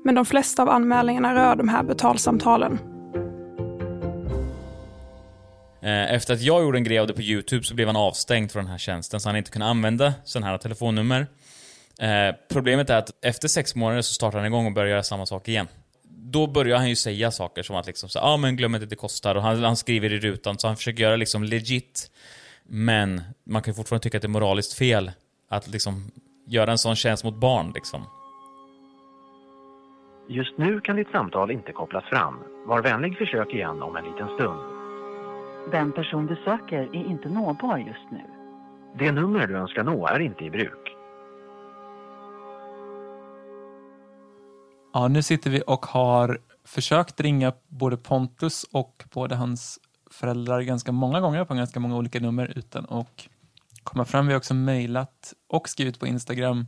men 0.05 0.15
de 0.15 0.25
flesta 0.25 0.63
av 0.63 0.69
anmälningarna 0.69 1.35
rör 1.35 1.57
de 1.57 1.69
här 1.69 1.83
betalsamtalen. 1.83 2.79
Eh, 5.83 6.15
efter 6.15 6.35
att 6.35 6.41
jag 6.41 6.63
gjorde 6.63 6.79
en 6.79 6.85
grej 6.85 6.99
av 6.99 7.07
det 7.07 7.13
på 7.13 7.23
Youtube 7.23 7.65
så 7.65 7.75
blev 7.75 7.87
han 7.87 7.97
avstängd 7.97 8.51
från 8.51 8.65
den 8.65 8.71
här 8.71 8.79
tjänsten 8.79 9.21
så 9.21 9.29
han 9.29 9.37
inte 9.37 9.51
kunde 9.51 9.67
använda 9.67 10.15
sådana 10.25 10.47
här 10.47 10.59
telefonnummer. 10.59 11.27
Eh, 12.01 12.35
problemet 12.51 12.91
är 12.91 12.97
att 12.97 13.25
efter 13.25 13.49
sex 13.49 13.75
månader 13.75 14.03
så 14.03 14.15
startar 14.15 14.39
han 14.39 14.47
igång 14.47 14.67
och 14.67 14.73
börjar 14.73 14.91
göra 14.91 15.03
samma 15.03 15.27
sak 15.27 15.49
igen 15.49 15.69
då 16.33 16.47
börjar 16.47 16.77
han 16.77 16.89
ju 16.89 16.97
säga 16.97 17.31
saker 17.31 17.63
som 17.63 17.77
att 17.77 17.87
liksom 17.87 18.09
ja 18.15 18.21
ah, 18.21 18.37
men 18.37 18.57
glöm 18.57 18.75
inte 18.75 18.85
att 18.85 18.91
det 18.91 18.97
kostar 18.97 19.35
och 19.35 19.43
han, 19.43 19.65
han, 19.65 19.77
skriver 19.77 20.13
i 20.13 20.19
rutan 20.19 20.59
så 20.59 20.67
han 20.67 20.77
försöker 20.77 21.03
göra 21.03 21.17
liksom 21.17 21.45
legit. 21.45 22.11
Men 22.65 23.23
man 23.45 23.63
kan 23.63 23.73
ju 23.73 23.77
fortfarande 23.77 24.03
tycka 24.03 24.19
att 24.19 24.23
det 24.23 24.27
är 24.27 24.39
moraliskt 24.39 24.79
fel 24.79 25.11
att 25.49 25.69
liksom 25.69 26.11
göra 26.47 26.71
en 26.71 26.79
sån 26.79 26.97
tjänst 26.97 27.25
mot 27.25 27.35
barn 27.35 27.73
liksom. 27.75 28.07
Just 30.29 30.59
nu 30.59 30.81
kan 30.81 30.97
ditt 30.97 31.11
samtal 31.11 31.51
inte 31.51 31.73
kopplas 31.73 32.05
fram. 32.05 32.35
Var 32.67 32.83
vänlig 32.83 33.19
försök 33.19 33.55
igen 33.55 33.83
om 33.83 33.97
en 33.97 34.05
liten 34.05 34.29
stund. 34.37 34.61
Den 35.71 35.93
person 35.93 36.27
du 36.27 36.37
söker 36.37 36.83
är 36.83 37.11
inte 37.11 37.29
nåbar 37.29 37.79
just 37.79 38.11
nu. 38.11 38.23
Det 38.99 39.13
nummer 39.13 39.47
du 39.47 39.57
önskar 39.57 39.85
nå 39.85 40.07
är 40.07 40.21
inte 40.21 40.45
i 40.45 40.51
bruk. 40.51 40.90
Ja, 44.93 45.09
nu 45.09 45.23
sitter 45.23 45.51
vi 45.51 45.63
och 45.67 45.87
har 45.87 46.39
försökt 46.65 47.21
ringa 47.21 47.53
både 47.69 47.97
Pontus 47.97 48.65
och 48.73 49.05
både 49.13 49.35
hans 49.35 49.79
föräldrar 50.11 50.61
ganska 50.61 50.93
många 50.93 51.21
gånger 51.21 51.45
på 51.45 51.55
ganska 51.55 51.81
många 51.81 51.97
olika 51.97 52.21
nummer 52.21 52.53
utan 52.57 52.87
att 52.89 53.29
komma 53.85 54.05
fram. 54.05 54.27
Vi 54.27 54.33
har 54.33 54.39
också 54.39 54.55
mejlat 54.55 55.35
och 55.49 55.69
skrivit 55.69 56.01
på 56.01 56.07
Instagram 56.07 56.67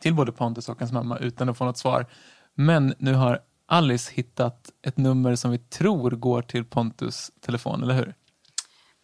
till 0.00 0.14
både 0.14 0.32
Pontus 0.32 0.68
och 0.68 0.78
hans 0.78 0.92
mamma 0.92 1.18
utan 1.18 1.48
att 1.48 1.58
få 1.58 1.64
något 1.64 1.78
svar. 1.78 2.06
Men 2.54 2.94
nu 2.98 3.14
har 3.14 3.40
Alice 3.66 4.12
hittat 4.14 4.70
ett 4.82 4.96
nummer 4.96 5.34
som 5.34 5.50
vi 5.50 5.58
tror 5.58 6.10
går 6.10 6.42
till 6.42 6.64
Pontus 6.64 7.30
telefon, 7.40 7.82
eller 7.82 7.94
hur? 7.94 8.14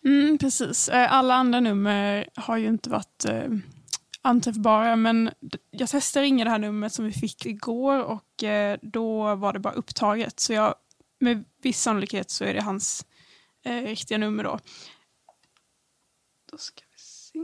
Mm, 0.05 0.39
precis. 0.39 0.89
Eh, 0.89 1.13
alla 1.13 1.35
andra 1.35 1.61
nummer 1.61 2.29
har 2.35 2.57
ju 2.57 2.67
inte 2.67 2.91
varit 2.91 3.25
eh, 3.29 3.49
anträffbara 4.23 4.97
men 4.97 5.31
jag 5.71 5.89
testade 5.89 6.27
ringa 6.27 6.45
det 6.45 6.51
här 6.51 6.59
numret 6.59 6.93
som 6.93 7.05
vi 7.05 7.13
fick 7.13 7.47
igår 7.47 8.03
och 8.03 8.45
eh, 8.45 8.79
då 8.83 9.35
var 9.35 9.53
det 9.53 9.59
bara 9.59 9.75
upptaget. 9.75 10.41
Så 10.41 10.53
jag, 10.53 10.75
med 11.19 11.45
viss 11.63 11.83
sannolikhet 11.83 12.31
så 12.31 12.45
är 12.45 12.55
det 12.55 12.63
hans 12.63 13.07
eh, 13.65 13.83
riktiga 13.83 14.19
nummer 14.19 14.45
då. 14.45 14.59
Då 16.51 16.59
ska 16.59 16.83
vi 16.91 16.99
se. 16.99 17.39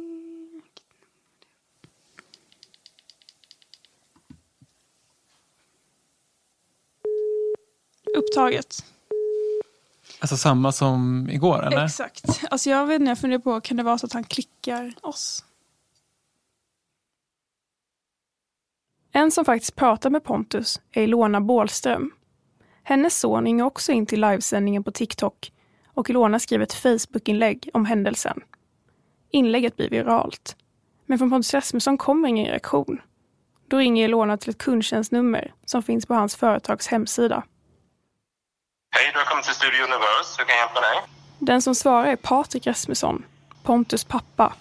Upptaget. 8.18 8.84
Alltså 10.20 10.36
samma 10.36 10.72
som 10.72 11.28
igår, 11.30 11.66
eller? 11.66 11.84
Exakt. 11.84 12.44
Alltså 12.50 12.70
jag 12.70 12.86
vet 12.86 13.00
inte, 13.00 13.10
jag 13.10 13.18
funderar 13.18 13.40
på, 13.40 13.60
kan 13.60 13.76
det 13.76 13.82
vara 13.82 13.98
så 13.98 14.06
att 14.06 14.12
han 14.12 14.24
klickar 14.24 14.94
oss? 15.02 15.44
En 19.16 19.30
som 19.30 19.44
faktiskt 19.44 19.76
pratar 19.76 20.10
med 20.10 20.24
Pontus 20.24 20.80
är 20.92 21.02
Ilona 21.02 21.40
Bålström. 21.40 22.10
Hennes 22.82 23.18
son 23.18 23.44
ringer 23.44 23.64
också 23.64 23.92
in 23.92 24.06
till 24.06 24.20
livesändningen 24.20 24.84
på 24.84 24.90
TikTok 24.90 25.52
och 25.94 26.10
Ilona 26.10 26.38
skriver 26.38 26.64
ett 26.64 26.74
Facebook-inlägg 26.74 27.70
om 27.72 27.84
händelsen. 27.86 28.40
Inlägget 29.30 29.76
blir 29.76 29.90
viralt. 29.90 30.56
Men 31.06 31.18
från 31.18 31.30
Pontus 31.30 31.54
Rasmusson 31.54 31.98
kommer 31.98 32.28
ingen 32.28 32.46
reaktion. 32.46 33.00
Då 33.68 33.76
ringer 33.76 34.04
Ilona 34.04 34.36
till 34.36 34.50
ett 34.50 34.58
kundtjänstnummer 34.58 35.54
som 35.64 35.82
finns 35.82 36.06
på 36.06 36.14
hans 36.14 36.36
företags 36.36 36.86
hemsida. 36.86 37.42
Hej, 38.90 39.10
du 39.12 39.18
har 39.18 39.26
kommit 39.26 39.44
till 39.44 39.54
Studio 39.54 39.78
Universe. 39.78 40.34
Hur 40.38 40.44
kan 40.44 40.56
jag 40.56 40.66
hjälpa 40.66 40.80
dig? 40.80 41.02
Den 41.38 41.62
som 41.62 41.74
svarar 41.74 42.06
är 42.06 42.16
Patrik 42.16 42.66
Rasmusson, 42.66 43.24
Pontus 43.62 44.04
pappa. 44.04 44.52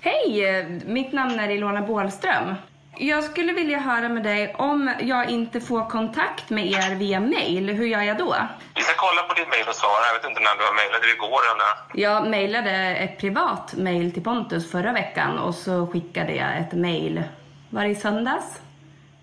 Hej, 0.00 0.82
mitt 0.86 1.12
namn 1.12 1.40
är 1.40 1.50
Ilona 1.50 1.82
Bålström. 1.82 2.54
Jag 3.00 3.24
skulle 3.24 3.52
vilja 3.52 3.78
höra 3.78 4.08
med 4.08 4.22
dig 4.22 4.54
om 4.58 4.94
jag 5.00 5.30
inte 5.30 5.60
får 5.60 5.90
kontakt 5.90 6.50
med 6.50 6.66
er 6.66 6.94
via 6.94 7.20
mail, 7.20 7.68
hur 7.70 7.86
gör 7.86 8.02
jag 8.02 8.18
då? 8.18 8.36
Vi 8.74 8.82
ska 8.82 8.94
kolla 8.96 9.22
på 9.22 9.34
ditt 9.34 9.48
mejl 9.48 9.68
och 9.68 9.74
svara. 9.74 10.06
Jag 10.06 10.14
vet 10.14 10.30
inte 10.30 10.40
när 10.40 10.56
du 10.58 10.64
har 10.64 10.74
mejlat. 10.74 11.02
Det 11.02 11.10
igår 11.10 11.40
eller? 11.54 12.00
Jag 12.06 12.30
mejlade 12.30 12.70
ett 12.96 13.18
privat 13.18 13.74
mejl 13.74 14.12
till 14.12 14.22
Pontus 14.24 14.70
förra 14.70 14.92
veckan 14.92 15.38
och 15.38 15.54
så 15.54 15.86
skickade 15.86 16.32
jag 16.34 16.58
ett 16.58 16.72
mejl. 16.72 17.22
Var 17.70 17.82
det 17.84 17.88
i 17.88 17.94
söndags? 17.94 18.60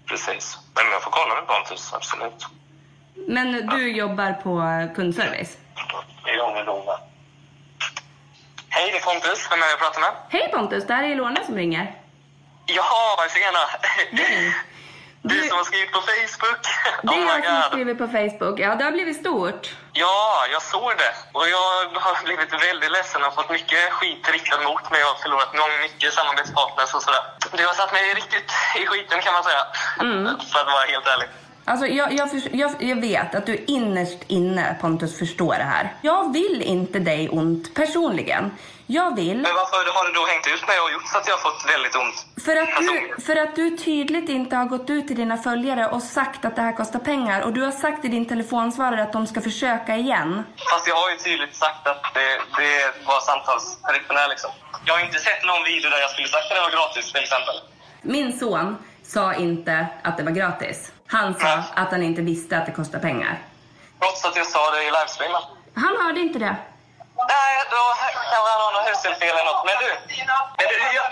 Precis. 0.06 0.58
Men 0.76 0.92
jag 0.92 1.04
får 1.04 1.12
kolla 1.12 1.36
med 1.36 1.48
Pontus, 1.48 1.94
absolut. 1.94 2.48
Men 3.28 3.68
du 3.68 3.92
jobbar 3.92 4.34
på 4.34 4.62
kundservice? 4.96 5.58
Jag 6.38 6.54
med 6.54 6.66
Lova. 6.66 7.00
Hej, 8.70 8.92
det 8.92 8.98
är 8.98 9.02
Pontus. 9.02 9.48
Vem 9.52 9.60
är 9.60 9.64
det 9.66 9.72
jag 9.72 9.80
pratar 9.80 10.02
med? 10.02 10.12
Hej 10.30 10.52
Pontus, 10.54 10.88
det 10.88 10.94
här 10.94 11.04
är 11.04 11.08
Ilona 11.08 11.44
som 11.44 11.56
ringer. 11.56 11.96
Jaha, 12.66 13.30
tjena! 13.34 13.64
Du 15.22 15.42
som 15.50 15.58
har 15.58 15.64
skrivit 15.64 15.92
på 15.92 16.02
Facebook. 16.02 16.64
Det 17.04 17.16
är 17.16 17.20
oh 17.20 17.28
jag 17.28 17.44
som 17.46 17.54
god. 17.54 17.64
skriver 17.72 17.96
på 18.04 18.08
Facebook. 18.18 18.56
Ja, 18.60 18.76
det 18.76 18.84
har 18.84 18.92
blivit 18.92 19.18
stort. 19.24 19.64
Ja, 19.94 20.46
jag 20.52 20.62
såg 20.62 20.92
det. 21.04 21.14
Och 21.38 21.46
jag 21.56 22.00
har 22.06 22.24
blivit 22.26 22.54
väldigt 22.68 22.92
ledsen 22.92 23.24
och 23.24 23.36
fått 23.36 23.50
mycket 23.50 23.84
skit 23.98 24.24
riktat 24.36 24.64
mot 24.64 24.92
mig. 24.92 25.00
Jag 25.00 25.08
har 25.14 25.20
förlorat 25.26 25.52
mycket 25.88 26.14
samarbetspartners 26.14 26.94
och 26.94 27.04
sådär. 27.08 27.24
Det 27.58 27.64
har 27.64 27.74
satt 27.74 27.92
mig 27.98 28.04
riktigt 28.22 28.50
i 28.82 28.86
skiten 28.90 29.22
kan 29.26 29.34
man 29.34 29.44
säga. 29.50 29.64
För 30.52 30.60
att 30.60 30.72
vara 30.78 30.86
helt 30.94 31.08
ärlig. 31.14 31.28
Alltså, 31.68 31.86
jag, 31.88 32.14
jag, 32.14 32.30
jag, 32.52 32.72
jag 32.80 33.02
vet 33.02 33.36
att 33.36 33.46
du 33.46 33.56
innerst 33.68 34.20
inne, 34.28 34.78
Pontus, 34.82 35.20
förstår 35.20 35.54
det 35.54 35.70
här. 35.76 35.94
Jag 36.02 36.34
vill 36.34 36.62
inte 36.62 37.00
dig 37.00 37.30
ont 37.30 37.74
personligen. 37.74 38.52
Jag 38.88 39.16
vill... 39.16 39.38
Men 39.38 39.56
varför 39.56 39.94
har 39.94 40.06
du 40.08 40.12
då 40.14 40.26
hängt 40.26 40.48
ut 40.48 40.68
mig 40.68 40.80
och 40.80 40.92
gjort 40.92 41.08
så 41.08 41.18
att 41.18 41.28
jag 41.28 41.36
har 41.38 41.42
fått 41.50 41.70
väldigt 41.74 41.96
ont? 41.96 42.26
För 42.46 42.56
att, 42.56 42.70
du, 42.78 43.22
för 43.28 43.36
att 43.36 43.56
du 43.56 43.78
tydligt 43.78 44.30
inte 44.30 44.56
har 44.56 44.66
gått 44.66 44.90
ut 44.90 45.08
till 45.08 45.16
dina 45.16 45.38
följare 45.38 45.88
och 45.88 46.04
sagt 46.04 46.46
att 46.46 46.56
det 46.56 46.62
här 46.62 46.74
kostar 46.74 47.00
pengar. 47.00 47.42
Och 47.42 47.54
du 47.54 47.62
har 47.62 47.72
sagt 47.72 48.06
i 48.06 48.08
din 48.08 48.26
telefonsvarare 48.26 49.04
att 49.04 49.14
de 49.14 49.28
ska 49.28 49.42
försöka 49.42 49.96
igen. 49.96 50.44
Fast 50.72 50.88
jag 50.88 50.96
har 50.96 51.10
ju 51.12 51.18
tydligt 51.18 51.56
sagt 51.56 51.88
att 51.88 52.04
det, 52.14 52.30
det 52.58 53.06
var 53.06 53.20
samtalstarifferna 53.20 54.28
liksom. 54.28 54.52
Jag 54.86 54.94
har 54.94 55.02
inte 55.06 55.20
sett 55.20 55.46
någon 55.46 55.64
video 55.64 55.90
där 55.90 56.00
jag 56.00 56.10
skulle 56.10 56.28
sagt 56.28 56.44
att 56.52 56.56
det 56.58 56.62
var 56.62 56.72
gratis 56.72 57.12
till 57.12 57.22
exempel. 57.22 57.56
Min 58.02 58.40
son 58.40 58.78
sa 59.04 59.34
inte 59.34 59.88
att 60.04 60.18
det 60.18 60.24
var 60.24 60.32
gratis. 60.32 60.92
Han 61.08 61.40
sa 61.40 61.64
att 61.76 61.92
han 61.92 62.04
inte 62.04 62.22
visste 62.22 62.58
att 62.58 62.66
det 62.66 62.72
kostar 62.72 63.00
pengar. 63.00 63.40
Trots 64.00 64.26
att 64.26 64.36
jag 64.36 64.48
sa 64.48 64.72
det 64.72 64.84
i 64.84 64.86
livestreamen. 64.86 65.42
Han 65.76 65.98
hörde 66.06 66.20
inte 66.20 66.40
det. 66.40 66.56
Nej, 67.18 67.54
då 67.74 67.82
kanske 68.02 68.50
han 68.52 68.62
har 68.64 68.72
något 68.76 68.86
hörselfel 68.90 69.30
eller 69.30 69.46
något. 69.52 69.66
Men 69.70 69.78
du, 69.84 69.90
men 70.58 70.66
du 70.72 70.76
jag, 71.00 71.08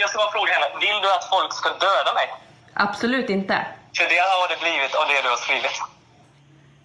jag 0.00 0.08
ska 0.08 0.18
bara 0.18 0.32
fråga 0.36 0.52
henne. 0.52 0.66
Vill 0.80 0.98
du 1.02 1.08
att 1.16 1.28
folk 1.34 1.52
ska 1.60 1.68
döda 1.68 2.10
mig? 2.14 2.26
Absolut 2.74 3.30
inte. 3.30 3.66
För 3.96 4.04
det 4.12 4.18
har 4.18 4.48
det 4.48 4.60
blivit 4.60 4.94
av 4.94 5.08
det 5.08 5.22
du 5.22 5.28
har 5.28 5.36
skrivit. 5.36 5.76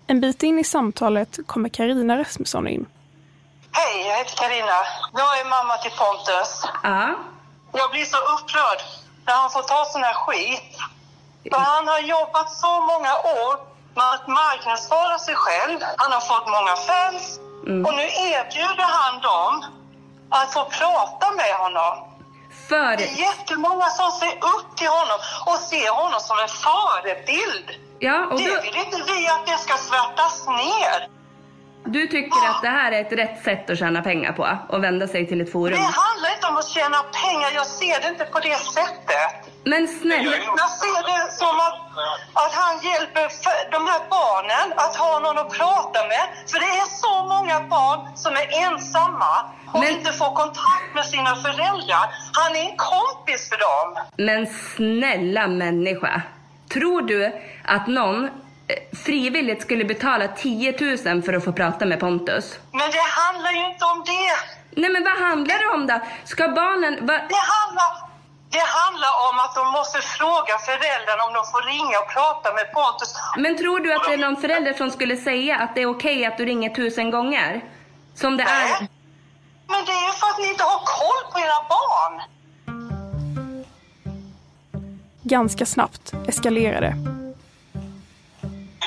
En 0.07 0.21
bit 0.21 0.43
in 0.43 0.59
i 0.59 0.63
samtalet 0.63 1.39
kommer 1.47 1.69
Karina 1.69 2.17
Rasmusson 2.17 2.67
in. 2.67 2.85
Hej, 3.71 4.07
jag 4.07 4.17
heter 4.17 4.35
Karina. 4.37 4.77
Jag 5.13 5.39
är 5.39 5.45
mamma 5.45 5.77
till 5.77 5.91
Pontus. 5.91 6.63
Ja. 6.83 7.15
Jag 7.71 7.91
blir 7.91 8.05
så 8.05 8.17
upprörd 8.17 8.81
när 9.25 9.33
han 9.33 9.49
får 9.49 9.61
ta 9.61 9.85
sån 9.85 10.03
här 10.03 10.13
skit. 10.13 10.77
För 11.51 11.59
han 11.59 11.87
har 11.87 11.99
jobbat 11.99 12.51
så 12.51 12.81
många 12.81 13.13
år 13.17 13.55
med 13.95 14.09
att 14.13 14.27
marknadsföra 14.27 15.19
sig 15.19 15.35
själv. 15.35 15.79
Han 15.97 16.11
har 16.11 16.19
fått 16.19 16.47
många 16.47 16.75
fans. 16.75 17.39
Mm. 17.67 17.85
Och 17.85 17.93
nu 17.93 18.03
erbjuder 18.03 18.87
han 18.99 19.21
dem 19.21 19.65
att 20.29 20.53
få 20.53 20.63
prata 20.65 21.31
med 21.31 21.53
honom. 21.63 21.93
För... 22.69 22.97
Det 22.97 23.03
är 23.03 23.19
jättemånga 23.29 23.85
som 23.85 24.11
ser 24.11 24.35
upp 24.53 24.77
till 24.77 24.87
honom 24.87 25.19
och 25.45 25.57
ser 25.71 25.91
honom 26.01 26.19
som 26.19 26.37
en 26.39 26.47
förebild. 26.65 27.67
Ja, 27.99 28.25
och 28.31 28.37
det 28.39 28.45
du- 28.45 28.61
vill 28.61 28.75
inte 28.85 28.97
vi 29.13 29.27
att 29.27 29.45
det 29.45 29.57
ska 29.57 29.73
svärtas 29.77 30.47
ner. 30.47 31.09
Du 31.85 32.07
tycker 32.07 32.47
att 32.49 32.61
det 32.61 32.69
här 32.69 32.91
är 32.91 33.01
ett 33.01 33.11
rätt 33.11 33.43
sätt 33.43 33.69
att 33.69 33.79
tjäna 33.79 34.01
pengar 34.01 34.31
på 34.33 34.57
och 34.69 34.83
vända 34.83 35.07
sig 35.07 35.27
till 35.27 35.41
ett 35.41 35.51
forum. 35.51 35.73
Det 35.73 35.79
handlar 35.79 36.29
inte 36.35 36.47
om 36.47 36.57
att 36.57 36.67
tjäna 36.67 36.97
pengar. 36.97 37.51
Jag 37.55 37.67
ser 37.67 38.01
det 38.01 38.07
inte 38.07 38.25
på 38.25 38.39
det 38.39 38.57
sättet. 38.59 39.52
Men 39.65 39.87
snälla... 39.87 40.31
Jag 40.63 40.69
ser 40.81 41.01
det 41.11 41.31
som 41.31 41.55
att, 41.67 41.79
att 42.33 42.53
han 42.53 42.73
hjälper 42.81 43.25
de 43.71 43.87
här 43.87 44.01
barnen 44.09 44.73
att 44.75 44.95
ha 44.95 45.19
någon 45.19 45.37
att 45.37 45.51
prata 45.57 46.07
med. 46.07 46.23
För 46.51 46.59
det 46.59 46.71
är 46.83 46.87
så 47.05 47.25
många 47.33 47.59
barn 47.59 48.17
som 48.17 48.33
är 48.33 48.47
ensamma 48.65 49.33
och 49.73 49.85
inte 49.85 50.11
får 50.11 50.35
kontakt 50.35 50.95
med 50.95 51.05
sina 51.05 51.35
föräldrar. 51.35 52.05
Han 52.33 52.55
är 52.55 52.61
en 52.69 52.77
kompis 52.77 53.49
för 53.49 53.57
dem. 53.57 54.03
Men 54.17 54.47
snälla 54.47 55.47
människa. 55.47 56.21
Tror 56.73 57.01
du 57.01 57.41
att 57.65 57.87
någon 57.87 58.25
eh, 58.25 58.29
frivilligt 59.05 59.61
skulle 59.61 59.85
betala 59.85 60.27
10 60.27 60.97
000 61.05 61.21
för 61.23 61.33
att 61.33 61.43
få 61.43 61.53
prata 61.53 61.85
med 61.85 61.99
Pontus? 61.99 62.59
Men 62.71 62.91
det 62.91 63.05
handlar 63.21 63.51
ju 63.51 63.65
inte 63.71 63.85
om 63.85 64.03
det. 64.05 64.35
Nej 64.81 64.89
men 64.89 65.03
vad 65.03 65.17
handlar 65.29 65.57
det 65.59 65.73
om 65.73 65.87
då? 65.87 65.99
Ska 66.23 66.47
barnen... 66.47 67.05
Va... 67.05 67.13
Det 67.13 67.43
handlar, 67.55 68.12
det 68.55 68.65
handlar 68.79 69.13
om 69.27 69.35
att 69.43 69.53
de 69.55 69.65
måste 69.77 69.99
fråga 70.01 70.53
föräldrarna 70.69 71.21
om 71.27 71.33
de 71.33 71.45
får 71.53 71.61
ringa 71.73 71.95
och 72.03 72.09
prata 72.17 72.53
med 72.57 72.65
Pontus. 72.73 73.15
Men 73.37 73.57
tror 73.57 73.79
du 73.79 73.93
att 73.95 74.03
det 74.07 74.13
är 74.13 74.17
någon 74.17 74.41
förälder 74.41 74.73
som 74.73 74.91
skulle 74.91 75.17
säga 75.17 75.53
att 75.57 75.75
det 75.75 75.81
är 75.81 75.89
okej 75.95 76.25
att 76.25 76.37
du 76.37 76.45
ringer 76.45 76.69
tusen 76.69 77.11
gånger? 77.11 77.61
Som 78.15 78.37
det 78.37 78.43
är... 78.43 78.87
Men 79.67 79.85
det 79.85 79.91
är 79.91 80.05
ju 80.07 80.13
för 80.21 80.27
att 80.27 80.39
ni 80.39 80.47
inte 80.53 80.63
har 80.63 80.81
koll 80.99 81.21
på 81.31 81.39
era 81.39 81.59
barn. 81.75 82.15
Ganska 85.23 85.65
snabbt 85.65 86.13
eskalerar 86.27 86.81
det. 86.81 86.95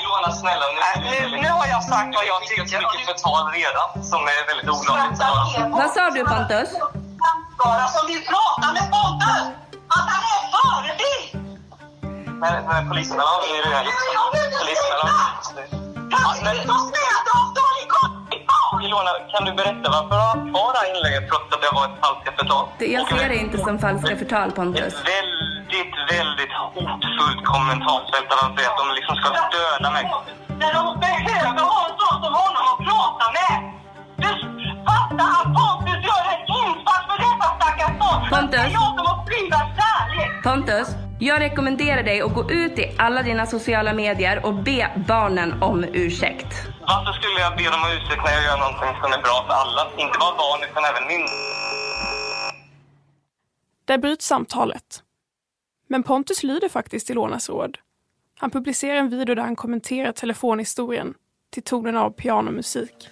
Johanna, 0.05 0.33
snälla. 0.33 0.65
Nu, 0.97 1.31
nu, 1.31 1.37
nu 1.43 1.49
har 1.49 1.67
jag 1.67 1.83
sagt 1.85 2.15
vad 2.15 2.27
jag 2.27 2.43
tycker. 2.43 2.65
Det 2.65 2.77
är 2.77 2.99
mycket 2.99 3.07
förtal 3.07 3.53
redan 3.53 4.05
som 4.05 4.21
är 4.35 4.47
väldigt 4.47 4.71
olagligt. 4.77 5.21
Vad 5.81 5.91
sa 5.91 6.11
du 6.11 6.25
Pontus? 6.25 6.71
Bara 7.65 7.87
som 7.95 8.07
vill 8.07 8.23
prata 8.33 8.67
med 8.77 8.85
Pontus. 8.95 9.43
Att 9.95 10.07
han 10.13 10.23
är 10.31 10.35
en 10.39 10.47
förebild. 10.57 11.29
Men, 12.43 12.55
men 12.69 12.89
poliserna 12.89 13.23
har 13.23 13.43
ju 13.53 13.59
redan 13.67 13.85
gjort 13.85 14.33
Poliserna 14.61 14.97
har... 15.03 15.17
Ilona, 18.85 19.11
kan 19.33 19.45
du 19.45 19.53
berätta 19.53 19.91
varför 19.97 20.17
har 20.25 20.37
har 20.59 20.73
det 20.73 20.79
här 20.79 20.89
inlägget 20.97 21.29
trots 21.31 21.55
att 21.55 21.63
det 21.63 21.71
var 21.79 21.85
ett 21.89 21.99
falskt 22.05 22.39
förtal? 22.41 22.65
Det- 22.79 22.87
Jag 22.87 23.09
ser 23.09 23.29
det 23.29 23.37
inte 23.37 23.59
som 23.59 23.79
falska 23.79 24.17
förtal 24.17 24.51
Pontus. 24.53 24.95
Ett 24.95 25.09
väldigt, 25.15 25.95
väldigt 26.15 26.53
hotfullt 26.75 27.43
kommentarsfält 27.45 28.27
där 28.31 28.39
de 28.43 28.57
säger 28.57 28.71
att 28.71 28.79
de 28.79 28.87
liksom 28.99 29.17
ska 29.17 29.29
döda 29.59 29.91
mig. 29.91 30.05
Pontus? 38.47 38.73
Pontus, 40.45 40.89
jag 41.21 41.41
rekommenderar 41.41 42.03
dig 42.03 42.21
att 42.21 42.35
gå 42.35 42.51
ut 42.51 42.79
i 42.79 42.95
alla 42.99 43.23
dina 43.23 43.47
sociala 43.47 43.93
medier 43.93 44.47
och 44.47 44.55
be 44.55 45.05
barnen 45.09 45.63
om 45.63 45.85
ursäkt. 45.85 46.47
Varför 46.81 47.13
skulle 47.13 47.41
jag 47.41 47.57
be 47.57 47.65
dem 47.65 47.83
om 47.85 47.91
ursäkt 47.91 48.23
när 48.25 48.33
jag 48.33 48.45
gör 48.45 48.59
någonting 48.59 49.03
som 49.03 49.13
är 49.13 49.23
bra 49.23 49.45
för 49.47 49.55
alla? 49.55 49.83
Inte 49.91 50.19
bara 50.19 50.37
barn 50.37 50.71
utan 50.71 50.85
även 50.85 51.09
myndigheter. 51.09 51.37
Där 53.85 53.99
bryts 53.99 54.27
samtalet. 54.27 55.03
Men 55.89 56.03
Pontus 56.03 56.43
lyder 56.43 56.69
faktiskt 56.69 57.11
Ilonas 57.11 57.49
råd. 57.49 57.79
Han 58.39 58.51
publicerar 58.51 58.97
en 58.97 59.09
video 59.09 59.35
där 59.35 59.43
han 59.43 59.57
kommenterar 59.57 60.13
telefonhistorien 60.13 61.15
till 61.53 61.63
tonen 61.63 61.97
av 61.97 62.11
pianomusik. 62.11 63.09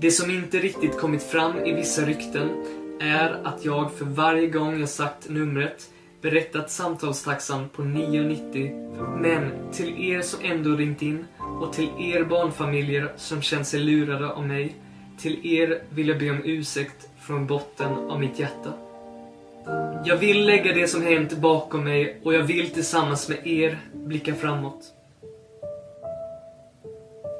Det 0.00 0.10
som 0.10 0.30
inte 0.30 0.58
riktigt 0.58 0.98
kommit 0.98 1.22
fram 1.22 1.64
i 1.64 1.72
vissa 1.72 2.02
rykten 2.02 2.48
är 3.00 3.40
att 3.44 3.64
jag 3.64 3.92
för 3.92 4.04
varje 4.04 4.46
gång 4.46 4.80
jag 4.80 4.88
sagt 4.88 5.28
numret 5.28 5.90
berättat 6.22 6.70
samtalstaxan 6.70 7.68
på 7.68 7.82
9,90. 7.82 9.20
Men 9.20 9.72
till 9.72 10.10
er 10.10 10.22
som 10.22 10.40
ändå 10.44 10.70
ringt 10.70 11.02
in 11.02 11.24
och 11.60 11.72
till 11.72 11.88
er 11.98 12.24
barnfamiljer 12.24 13.12
som 13.16 13.42
känt 13.42 13.66
sig 13.66 13.80
lurade 13.80 14.30
av 14.30 14.46
mig. 14.46 14.74
Till 15.18 15.46
er 15.46 15.82
vill 15.90 16.08
jag 16.08 16.18
be 16.18 16.30
om 16.30 16.40
ursäkt 16.44 17.08
från 17.26 17.46
botten 17.46 17.92
av 17.92 18.20
mitt 18.20 18.38
hjärta. 18.38 18.72
Jag 20.04 20.16
vill 20.16 20.46
lägga 20.46 20.72
det 20.72 20.88
som 20.88 21.02
hänt 21.02 21.38
bakom 21.38 21.84
mig 21.84 22.20
och 22.24 22.34
jag 22.34 22.42
vill 22.42 22.70
tillsammans 22.70 23.28
med 23.28 23.46
er 23.46 23.78
blicka 23.92 24.34
framåt. 24.34 24.95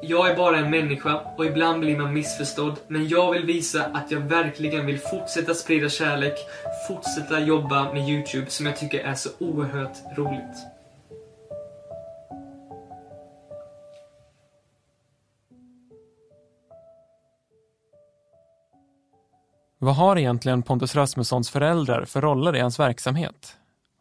Jag 0.09 0.31
är 0.31 0.35
bara 0.35 0.57
en 0.57 0.69
människa 0.69 1.21
och 1.37 1.45
ibland 1.45 1.79
blir 1.79 1.97
man 1.97 2.13
missförstådd. 2.13 2.79
Men 2.87 3.07
jag 3.07 3.31
vill 3.31 3.45
visa 3.45 3.85
att 3.85 4.11
jag 4.11 4.19
verkligen 4.19 4.85
vill 4.85 4.99
fortsätta 4.99 5.53
sprida 5.53 5.89
kärlek, 5.89 6.33
fortsätta 6.87 7.39
jobba 7.39 7.93
med 7.93 8.09
Youtube 8.09 8.49
som 8.49 8.65
jag 8.65 8.77
tycker 8.77 8.99
är 8.99 9.13
så 9.13 9.29
oerhört 9.39 10.17
roligt. 10.17 10.57
Vad 19.79 19.95
har 19.95 20.17
egentligen 20.17 20.63
Pontus 20.63 20.95
Rasmussons 20.95 21.49
föräldrar 21.49 22.05
för 22.05 22.21
roller 22.21 22.55
i 22.55 22.59
hans 22.59 22.79
verksamhet? 22.79 23.57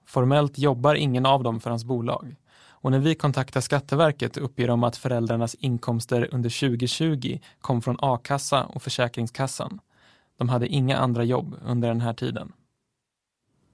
Formellt 0.06 0.58
jobbar 0.58 0.94
ingen 0.94 1.26
av 1.26 1.42
dem 1.42 1.60
för 1.60 1.70
hans 1.70 1.84
bolag. 1.84 2.36
Och 2.80 2.90
när 2.90 2.98
vi 2.98 3.14
kontaktar 3.14 3.60
Skatteverket 3.60 4.36
uppger 4.36 4.68
de 4.68 4.84
att 4.84 4.96
föräldrarnas 4.96 5.54
inkomster 5.54 6.28
under 6.32 6.68
2020 6.68 7.38
kom 7.60 7.82
från 7.82 7.96
a-kassa 8.00 8.64
och 8.64 8.82
Försäkringskassan. 8.82 9.80
De 10.38 10.48
hade 10.48 10.66
inga 10.66 10.96
andra 10.98 11.24
jobb 11.24 11.56
under 11.64 11.88
den 11.88 12.00
här 12.00 12.12
tiden. 12.12 12.52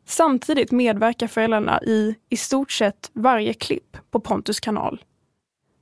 Samtidigt 0.07 0.71
medverkar 0.71 1.27
föräldrarna 1.27 1.83
i 1.83 2.15
i 2.29 2.37
stort 2.37 2.73
sett 2.73 3.11
varje 3.13 3.55
klipp 3.55 3.97
på 4.11 4.21
Pontus 4.21 4.61
kanal. 4.61 5.05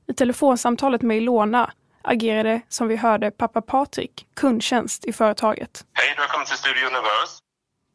I 0.08 0.14
telefonsamtalet 0.14 1.02
med 1.02 1.16
Ilona 1.16 1.72
agerade, 2.02 2.60
som 2.68 2.88
vi 2.88 2.96
hörde, 2.96 3.30
pappa 3.30 3.62
Patrik 3.62 4.26
kundtjänst 4.34 5.04
i 5.04 5.12
företaget. 5.12 5.86
Hej, 5.92 6.14
du 6.16 6.22
har 6.22 6.28
kommit 6.28 6.48
till 6.48 6.56
Studio 6.56 6.86
Universe. 6.86 7.49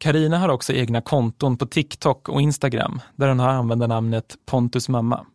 Karina 0.06 0.38
har 0.38 0.48
också 0.48 0.72
egna 0.72 1.00
konton 1.00 1.56
på 1.56 1.66
TikTok 1.66 2.28
och 2.28 2.40
Instagram 2.40 3.00
där 3.16 3.28
hon 3.28 3.38
har 3.38 3.48
användarnamnet 3.48 4.36
Pontus 4.46 4.88
mamma. 4.88 5.26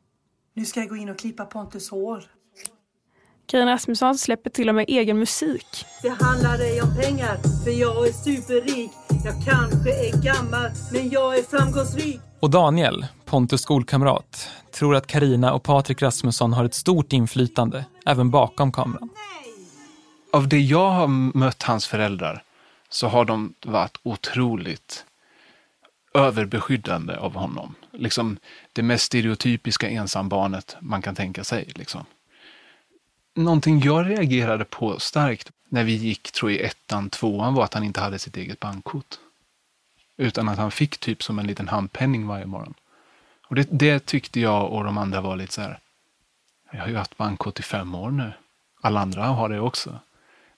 Nu 0.54 0.66
ska 0.66 0.80
jag 0.80 0.90
gå 0.90 0.96
in 0.96 1.10
och 1.10 1.20
klippa 1.20 1.46
Pontus 1.46 1.90
hår. 1.90 2.24
Carina 3.48 3.72
Rasmusson 3.72 4.18
släpper 4.18 4.50
till 4.50 4.70
och 4.70 4.76
med 4.76 4.86
egen 4.88 5.20
musik. 5.20 5.86
Det 6.02 6.10
handlar 6.10 6.60
ej 6.60 6.82
om 6.82 6.96
pengar, 6.96 7.64
för 7.64 7.72
jag 7.72 8.08
är 8.08 8.12
superrik. 8.12 8.92
Jag 9.26 9.34
kanske 9.46 10.10
är 10.10 10.24
gammal, 10.24 10.72
men 10.92 11.10
jag 11.10 11.38
är 11.38 11.44
framgångsrik. 11.44 12.20
Och 12.40 12.50
Daniel, 12.50 13.06
Pontus 13.26 13.62
skolkamrat, 13.62 14.50
tror 14.74 14.96
att 14.96 15.08
Karina 15.08 15.54
och 15.54 15.64
Patrik 15.64 16.02
Rasmusson 16.02 16.54
har 16.54 16.66
ett 16.66 16.74
stort 16.74 17.14
inflytande, 17.14 17.86
även 18.06 18.32
bakom 18.32 18.72
kameran. 18.72 19.10
Av 20.34 20.48
det 20.48 20.60
jag 20.60 20.90
har 20.90 21.08
mött 21.38 21.64
hans 21.64 21.88
föräldrar 21.88 22.44
så 22.92 23.08
har 23.08 23.26
de 23.26 23.54
varit 23.62 23.98
otroligt 24.04 25.06
överbeskyddande 26.14 27.16
av 27.16 27.34
honom. 27.34 27.76
Liksom 27.92 28.38
det 28.74 28.84
mest 28.84 29.06
stereotypiska 29.06 29.90
ensambarnet 29.90 30.76
man 30.80 31.02
kan 31.02 31.16
tänka 31.16 31.44
sig. 31.44 31.72
Liksom. 31.76 32.06
Någonting 33.36 33.80
jag 33.80 34.10
reagerade 34.10 34.66
på 34.66 35.00
starkt 35.00 35.52
när 35.70 35.84
vi 35.84 35.96
gick, 35.96 36.32
tror 36.32 36.52
jag, 36.52 36.62
i 36.62 36.64
ettan, 36.64 37.10
tvåan 37.10 37.54
var 37.54 37.64
att 37.64 37.74
han 37.74 37.84
inte 37.84 38.02
hade 38.02 38.20
sitt 38.20 38.38
eget 38.38 38.60
bankkort. 38.60 39.16
Utan 40.18 40.50
att 40.50 40.58
han 40.58 40.72
fick 40.72 40.98
typ 40.98 41.24
som 41.24 41.40
en 41.40 41.48
liten 41.48 41.68
handpenning 41.68 42.28
varje 42.28 42.46
morgon. 42.46 42.74
Och 43.48 43.56
det, 43.56 43.68
det 43.72 44.06
tyckte 44.06 44.40
jag 44.40 44.72
och 44.72 44.84
de 44.84 44.98
andra 44.98 45.22
var 45.22 45.36
lite 45.36 45.54
så 45.54 45.62
här. 45.62 45.80
Jag 46.72 46.80
har 46.82 46.88
ju 46.88 46.96
haft 46.96 47.18
bankkort 47.18 47.60
i 47.60 47.64
fem 47.64 47.96
år 47.96 48.12
nu. 48.12 48.34
Alla 48.82 49.00
andra 49.00 49.24
har 49.24 49.50
det 49.50 49.60
också. 49.60 50.00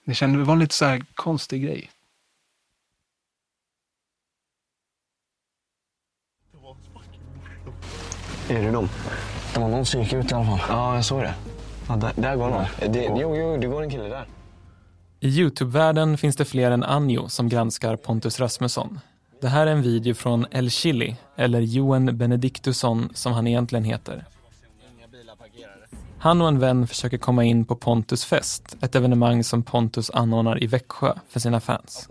Det 0.03 0.13
kändes, 0.13 0.39
det 0.39 0.43
var 0.43 0.53
en 0.53 0.59
lite 0.59 0.75
så 0.75 0.85
här 0.85 1.05
konstig 1.13 1.63
grej. 1.63 1.89
Är 8.49 8.87
det 9.53 9.59
var 9.59 9.67
någon 9.67 9.85
som 9.85 10.01
gick 10.01 10.13
ut 10.13 10.31
i 10.31 10.33
alla 10.35 10.45
fall. 10.45 10.59
Ja, 10.69 10.95
jag 10.95 11.05
såg 11.05 11.21
det. 11.21 11.33
Ja, 11.87 11.95
där, 11.95 12.11
där 12.15 12.35
går 12.35 12.49
någon. 12.49 12.65
Det, 12.93 13.03
jo, 13.03 13.35
jo, 13.35 13.57
det 13.57 13.67
går 13.67 13.83
en 13.83 13.89
kille 13.89 14.03
där. 14.03 14.25
I 15.19 15.27
Youtube-världen 15.27 16.17
finns 16.17 16.35
det 16.35 16.45
fler 16.45 16.71
än 16.71 16.83
Anjo 16.83 17.29
som 17.29 17.49
granskar 17.49 17.95
Pontus 17.95 18.39
Rasmusson. 18.39 18.99
Det 19.41 19.47
här 19.47 19.67
är 19.67 19.71
en 19.71 19.81
video 19.81 20.13
från 20.13 20.45
El 20.51 20.71
Chili, 20.71 21.15
eller 21.35 21.59
Johan 21.61 22.17
Benediktusson 22.17 23.09
som 23.13 23.33
han 23.33 23.47
egentligen 23.47 23.83
heter. 23.83 24.25
Han 26.19 26.41
och 26.41 26.47
en 26.47 26.59
vän 26.59 26.87
försöker 26.87 27.17
komma 27.17 27.43
in 27.43 27.65
på 27.65 27.75
Pontus 27.75 28.25
fest, 28.25 28.75
ett 28.81 28.95
evenemang 28.95 29.43
som 29.43 29.63
Pontus 29.63 30.11
anordnar 30.11 30.63
i 30.63 30.67
Växjö 30.67 31.13
för 31.29 31.39
sina 31.39 31.59
fans. 31.59 32.09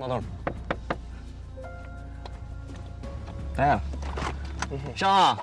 Där. 3.56 3.80
Tja! 4.94 5.38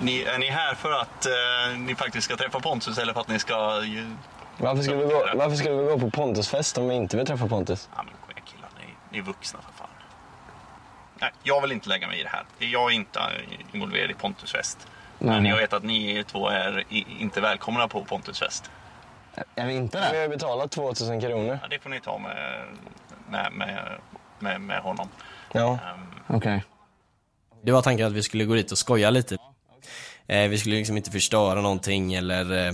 Ni, 0.00 0.22
är 0.22 0.38
ni 0.38 0.46
här 0.50 0.74
för 0.74 0.92
att 0.92 1.26
eh, 1.26 1.78
ni 1.78 1.94
faktiskt 1.94 2.24
ska 2.24 2.36
träffa 2.36 2.60
Pontus 2.60 2.98
eller 2.98 3.12
för 3.12 3.20
att 3.20 3.28
ni 3.28 3.38
ska... 3.38 3.82
ju- 3.84 4.16
Varför 4.58 4.82
skulle, 4.82 4.96
vi 4.96 5.04
gå, 5.04 5.24
varför 5.34 5.56
skulle 5.56 5.74
vi 5.74 5.84
gå 5.84 5.98
på 5.98 6.10
Pontus 6.10 6.48
fest 6.48 6.78
om 6.78 6.88
vi 6.88 6.94
inte 6.94 7.16
vill 7.16 7.26
träffa 7.26 7.48
Pontus? 7.48 7.88
Ja, 7.96 8.02
men 8.02 8.14
kom 8.20 8.30
igen 8.30 8.42
killar, 8.46 8.68
ni, 8.78 8.94
ni 9.12 9.18
är 9.18 9.22
vuxna 9.22 9.60
för 9.66 9.72
fan. 9.78 9.88
Nej, 11.20 11.30
jag 11.42 11.60
vill 11.60 11.72
inte 11.72 11.88
lägga 11.88 12.08
mig 12.08 12.20
i 12.20 12.22
det 12.22 12.28
här. 12.28 12.44
Jag 12.58 12.90
är 12.90 12.94
inte 12.94 13.18
eh, 13.20 13.74
involverad 13.74 14.10
i 14.10 14.14
Pontus 14.14 14.52
fest. 14.52 14.78
Nej, 15.18 15.34
Men 15.34 15.44
jag 15.44 15.56
vet 15.56 15.72
att 15.72 15.82
ni 15.84 16.24
två 16.26 16.48
är 16.48 16.84
i, 16.88 17.06
inte 17.20 17.40
välkomna 17.40 17.88
på 17.88 18.04
Pontus 18.04 18.38
fest. 18.38 18.70
Är 19.54 19.66
vi 19.66 19.74
inte 19.74 20.00
det? 20.00 20.08
Vi 20.12 20.20
har 20.20 20.28
betalat 20.28 20.70
2000 20.70 21.20
kronor. 21.20 21.58
Ja, 21.62 21.68
det 21.68 21.78
får 21.78 21.90
ni 21.90 22.00
ta 22.00 22.18
med, 22.18 22.64
med, 23.28 23.52
med, 23.52 23.98
med, 24.38 24.60
med 24.60 24.80
honom. 24.82 25.08
Ja, 25.52 25.78
okej. 26.26 26.64
Det 27.62 27.72
var 27.72 27.82
tanken 27.82 28.06
att 28.06 28.12
vi 28.12 28.22
skulle 28.22 28.44
gå 28.44 28.54
dit 28.54 28.72
och 28.72 28.78
skoja 28.78 29.10
lite. 29.10 29.36
Eh, 30.28 30.48
vi 30.48 30.58
skulle 30.58 30.76
liksom 30.76 30.96
inte 30.96 31.10
förstöra 31.10 31.60
någonting 31.60 32.14
eller 32.14 32.66
eh, 32.66 32.72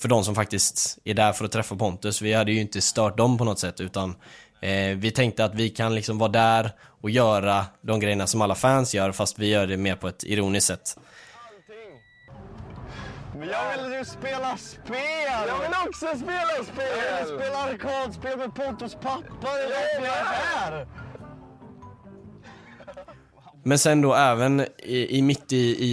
för 0.00 0.08
de 0.08 0.24
som 0.24 0.34
faktiskt 0.34 0.98
är 1.04 1.14
där 1.14 1.32
för 1.32 1.44
att 1.44 1.52
träffa 1.52 1.76
Pontus. 1.76 2.22
Vi 2.22 2.32
hade 2.32 2.52
ju 2.52 2.60
inte 2.60 2.80
stört 2.80 3.16
dem 3.16 3.38
på 3.38 3.44
något 3.44 3.58
sätt 3.58 3.80
utan 3.80 4.16
eh, 4.60 4.96
vi 4.96 5.10
tänkte 5.10 5.44
att 5.44 5.54
vi 5.54 5.68
kan 5.70 5.94
liksom 5.94 6.18
vara 6.18 6.30
där 6.30 6.70
och 7.00 7.10
göra 7.10 7.66
de 7.82 8.00
grejerna 8.00 8.26
som 8.26 8.42
alla 8.42 8.54
fans 8.54 8.94
gör 8.94 9.12
fast 9.12 9.38
vi 9.38 9.48
gör 9.48 9.66
det 9.66 9.76
mer 9.76 9.96
på 9.96 10.08
ett 10.08 10.24
ironiskt 10.24 10.66
sätt. 10.66 10.96
Men 13.38 13.48
jag 13.48 13.82
vill 13.82 13.92
ju 13.92 14.04
spela 14.04 14.56
spel! 14.56 14.98
Jag 15.46 15.58
vill 15.58 15.88
också 15.88 16.06
spela 16.06 16.64
spel! 16.72 16.86
Jag 17.12 17.26
vill 17.26 17.38
spela 17.38 17.58
arkadspel 17.58 18.38
med 18.38 18.54
Pontus 18.54 18.94
pappa. 18.94 19.22
Det 19.40 19.48
är 19.48 19.68
därför 19.68 20.06
jag 20.06 20.18
är 20.18 20.24
här! 20.24 21.07
Men 23.68 23.78
sen 23.78 24.00
då 24.00 24.14
även 24.14 24.60
i, 24.78 25.18
i 25.18 25.22
mitt 25.22 25.52
i, 25.52 25.84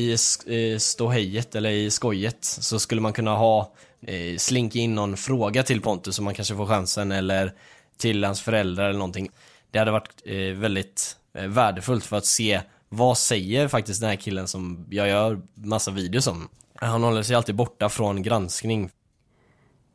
i 0.46 0.80
ståhejet 0.80 1.56
eller 1.56 1.70
i 1.70 1.92
skojet 1.92 2.38
så 2.42 2.80
skulle 2.80 3.02
man 3.02 3.14
kunna 3.14 3.36
ha 3.36 3.74
eh, 4.02 4.38
slinka 4.38 4.80
in 4.80 4.96
någon 4.96 5.18
fråga 5.18 5.64
till 5.64 5.82
Pontus 5.82 6.16
som 6.16 6.26
man 6.26 6.34
kanske 6.34 6.56
får 6.56 6.66
chansen 6.66 7.12
eller 7.12 7.54
till 7.98 8.24
hans 8.24 8.42
föräldrar 8.42 8.90
eller 8.90 9.00
någonting. 9.00 9.30
Det 9.72 9.80
hade 9.80 9.92
varit 9.92 10.22
eh, 10.26 10.36
väldigt 10.36 11.18
eh, 11.34 11.48
värdefullt 11.48 12.06
för 12.06 12.18
att 12.18 12.26
se 12.26 12.62
vad 12.90 13.18
säger 13.18 13.68
faktiskt 13.68 14.02
den 14.02 14.10
här 14.10 14.18
killen 14.18 14.48
som 14.48 14.86
jag 14.90 15.08
gör 15.08 15.42
massa 15.54 15.92
videos 15.92 16.28
om. 16.28 16.50
Han 16.76 17.04
håller 17.04 17.24
sig 17.24 17.36
alltid 17.36 17.56
borta 17.56 17.90
från 17.90 18.24
granskning. 18.24 18.90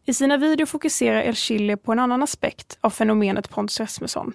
I 0.05 0.15
sina 0.15 0.37
videor 0.37 0.67
fokuserar 0.67 1.23
El 1.23 1.37
Chile 1.37 1.77
på 1.77 1.93
en 1.93 1.99
annan 1.99 2.23
aspekt 2.23 2.79
av 2.81 2.91
fenomenet 2.91 3.51
Pontus 3.51 3.81
Rasmusson. 3.81 4.33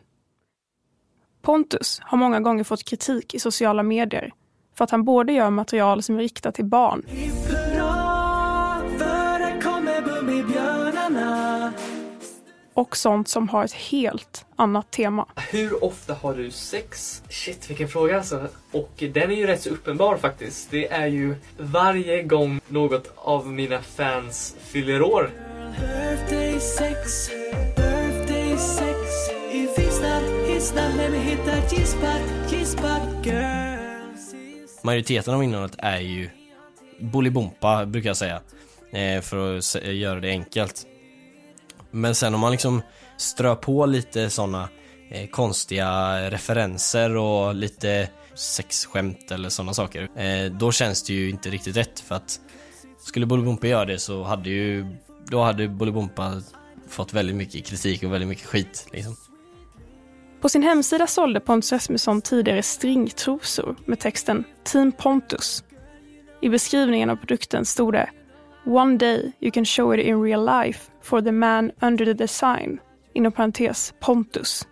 Pontus 1.45 1.99
har 2.03 2.17
många 2.17 2.39
gånger 2.39 2.63
fått 2.63 2.83
kritik 2.83 3.35
i 3.35 3.39
sociala 3.39 3.83
medier 3.83 4.33
för 4.77 4.83
att 4.83 4.91
han 4.91 5.03
både 5.03 5.33
gör 5.33 5.49
material 5.49 6.03
som 6.03 6.15
är 6.15 6.19
riktat 6.19 6.55
till 6.55 6.65
barn 6.65 7.05
och 12.73 12.97
sånt 12.97 13.27
som 13.27 13.49
har 13.49 13.63
ett 13.63 13.73
helt 13.73 14.45
annat 14.55 14.91
tema. 14.91 15.27
Hur 15.51 15.83
ofta 15.83 16.13
har 16.13 16.33
du 16.33 16.51
sex? 16.51 17.21
Shit, 17.29 17.69
vilken 17.69 17.87
fråga 17.87 18.17
alltså. 18.17 18.47
Och 18.71 18.91
den 18.97 19.31
är 19.31 19.35
ju 19.35 19.47
rätt 19.47 19.61
så 19.61 19.69
uppenbar 19.69 20.17
faktiskt. 20.17 20.71
Det 20.71 20.91
är 20.91 21.07
ju 21.07 21.35
varje 21.57 22.23
gång 22.23 22.61
något 22.67 23.13
av 23.15 23.47
mina 23.47 23.81
fans 23.81 24.55
fyller 24.59 25.01
år. 25.01 25.31
Birthday 25.79 26.59
sex, 26.59 27.29
birthday 27.75 28.57
sex 28.57 29.04
Majoriteten 34.83 35.33
av 35.33 35.43
innehållet 35.43 35.75
är 35.77 35.99
ju 35.99 36.29
Bolibompa 36.99 37.85
brukar 37.85 38.09
jag 38.09 38.17
säga. 38.17 38.41
Eh, 38.91 39.21
för 39.21 39.57
att 39.57 39.75
eh, 39.75 39.95
göra 39.95 40.19
det 40.19 40.29
enkelt. 40.29 40.85
Men 41.91 42.15
sen 42.15 42.33
om 42.33 42.39
man 42.39 42.51
liksom 42.51 42.81
strör 43.17 43.55
på 43.55 43.85
lite 43.85 44.29
sådana 44.29 44.69
eh, 45.11 45.29
konstiga 45.29 46.17
referenser 46.31 47.17
och 47.17 47.55
lite 47.55 48.09
sexskämt 48.35 49.31
eller 49.31 49.49
sådana 49.49 49.73
saker. 49.73 50.09
Eh, 50.15 50.51
då 50.51 50.71
känns 50.71 51.03
det 51.03 51.13
ju 51.13 51.29
inte 51.29 51.49
riktigt 51.49 51.77
rätt 51.77 51.99
för 51.99 52.15
att 52.15 52.39
skulle 52.99 53.25
Bolibompa 53.25 53.67
göra 53.67 53.85
det 53.85 53.99
så 53.99 54.23
hade 54.23 54.49
ju 54.49 54.95
då 55.27 55.43
hade 55.43 55.67
Bolibompa 55.67 56.41
fått 56.89 57.13
väldigt 57.13 57.35
mycket 57.35 57.65
kritik 57.65 58.03
och 58.03 58.13
väldigt 58.13 58.29
mycket 58.29 58.45
skit 58.45 58.87
liksom. 58.91 59.15
På 60.41 60.49
sin 60.49 60.63
hemsida 60.63 61.07
sålde 61.07 61.39
Pontus 61.39 61.71
Rasmusson 61.71 62.21
tidigare 62.21 62.63
stringtrosor 62.63 63.75
med 63.85 63.99
texten 63.99 64.43
Team 64.63 64.91
Pontus. 64.91 65.63
I 66.41 66.49
beskrivningen 66.49 67.09
av 67.09 67.15
produkten 67.15 67.65
stod 67.65 67.93
det 67.93 68.09
One 68.65 68.97
day 68.97 69.31
you 69.39 69.51
can 69.51 69.65
show 69.65 69.93
it 69.93 70.05
in 70.05 70.23
real 70.23 70.45
life 70.45 70.91
for 71.01 71.21
the 71.21 71.31
man 71.31 71.71
under 71.81 72.05
the 72.05 72.13
design, 72.13 72.79
inom 73.13 73.31
parentes 73.31 73.93
Pontus. 73.99 74.67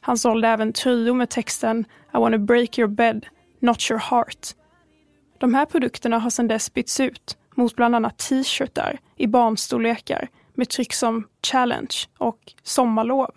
Han 0.00 0.18
sålde 0.18 0.48
även 0.48 0.72
tröjor 0.72 1.14
med 1.14 1.30
texten 1.30 1.84
I 2.14 2.16
wanna 2.16 2.38
break 2.38 2.78
your 2.78 2.88
bed, 2.88 3.26
not 3.60 3.90
your 3.90 4.00
heart. 4.00 4.48
De 5.38 5.54
här 5.54 5.66
produkterna 5.66 6.18
har 6.18 6.30
sedan 6.30 6.48
dess 6.48 6.74
bytts 6.74 7.00
ut 7.00 7.36
mot 7.54 7.76
bland 7.76 7.96
annat 7.96 8.18
t-shirtar 8.18 8.98
i 9.16 9.26
barnstorlekar 9.26 10.28
med 10.54 10.68
tryck 10.68 10.92
som 10.92 11.28
Challenge 11.46 11.94
och 12.18 12.38
Sommarlov. 12.62 13.30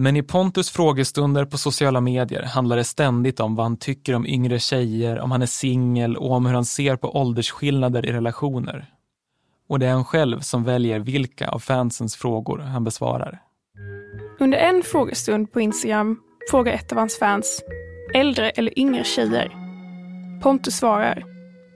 Men 0.00 0.16
i 0.16 0.22
Pontus 0.22 0.70
frågestunder 0.70 1.44
på 1.44 1.58
sociala 1.58 2.00
medier 2.00 2.42
handlar 2.42 2.76
det 2.76 2.84
ständigt 2.84 3.40
om 3.40 3.54
vad 3.54 3.66
han 3.66 3.76
tycker 3.76 4.14
om 4.14 4.26
yngre 4.26 4.58
tjejer, 4.58 5.18
om 5.18 5.30
han 5.30 5.42
är 5.42 5.46
singel 5.46 6.16
och 6.16 6.32
om 6.32 6.46
hur 6.46 6.54
han 6.54 6.64
ser 6.64 6.96
på 6.96 7.16
åldersskillnader 7.16 8.06
i 8.06 8.12
relationer. 8.12 8.86
Och 9.68 9.78
det 9.78 9.86
är 9.86 9.92
han 9.92 10.04
själv 10.04 10.40
som 10.40 10.64
väljer 10.64 10.98
vilka 10.98 11.48
av 11.48 11.58
fansens 11.58 12.16
frågor 12.16 12.58
han 12.58 12.84
besvarar. 12.84 13.42
Under 14.40 14.58
en 14.58 14.82
frågestund 14.82 15.52
på 15.52 15.60
Instagram 15.60 16.20
frågar 16.50 16.72
ett 16.72 16.92
av 16.92 16.98
hans 16.98 17.18
fans 17.18 17.62
äldre 18.14 18.50
eller 18.50 18.78
yngre 18.78 19.04
tjejer. 19.04 19.52
Pontus 20.42 20.76
svarar 20.76 21.24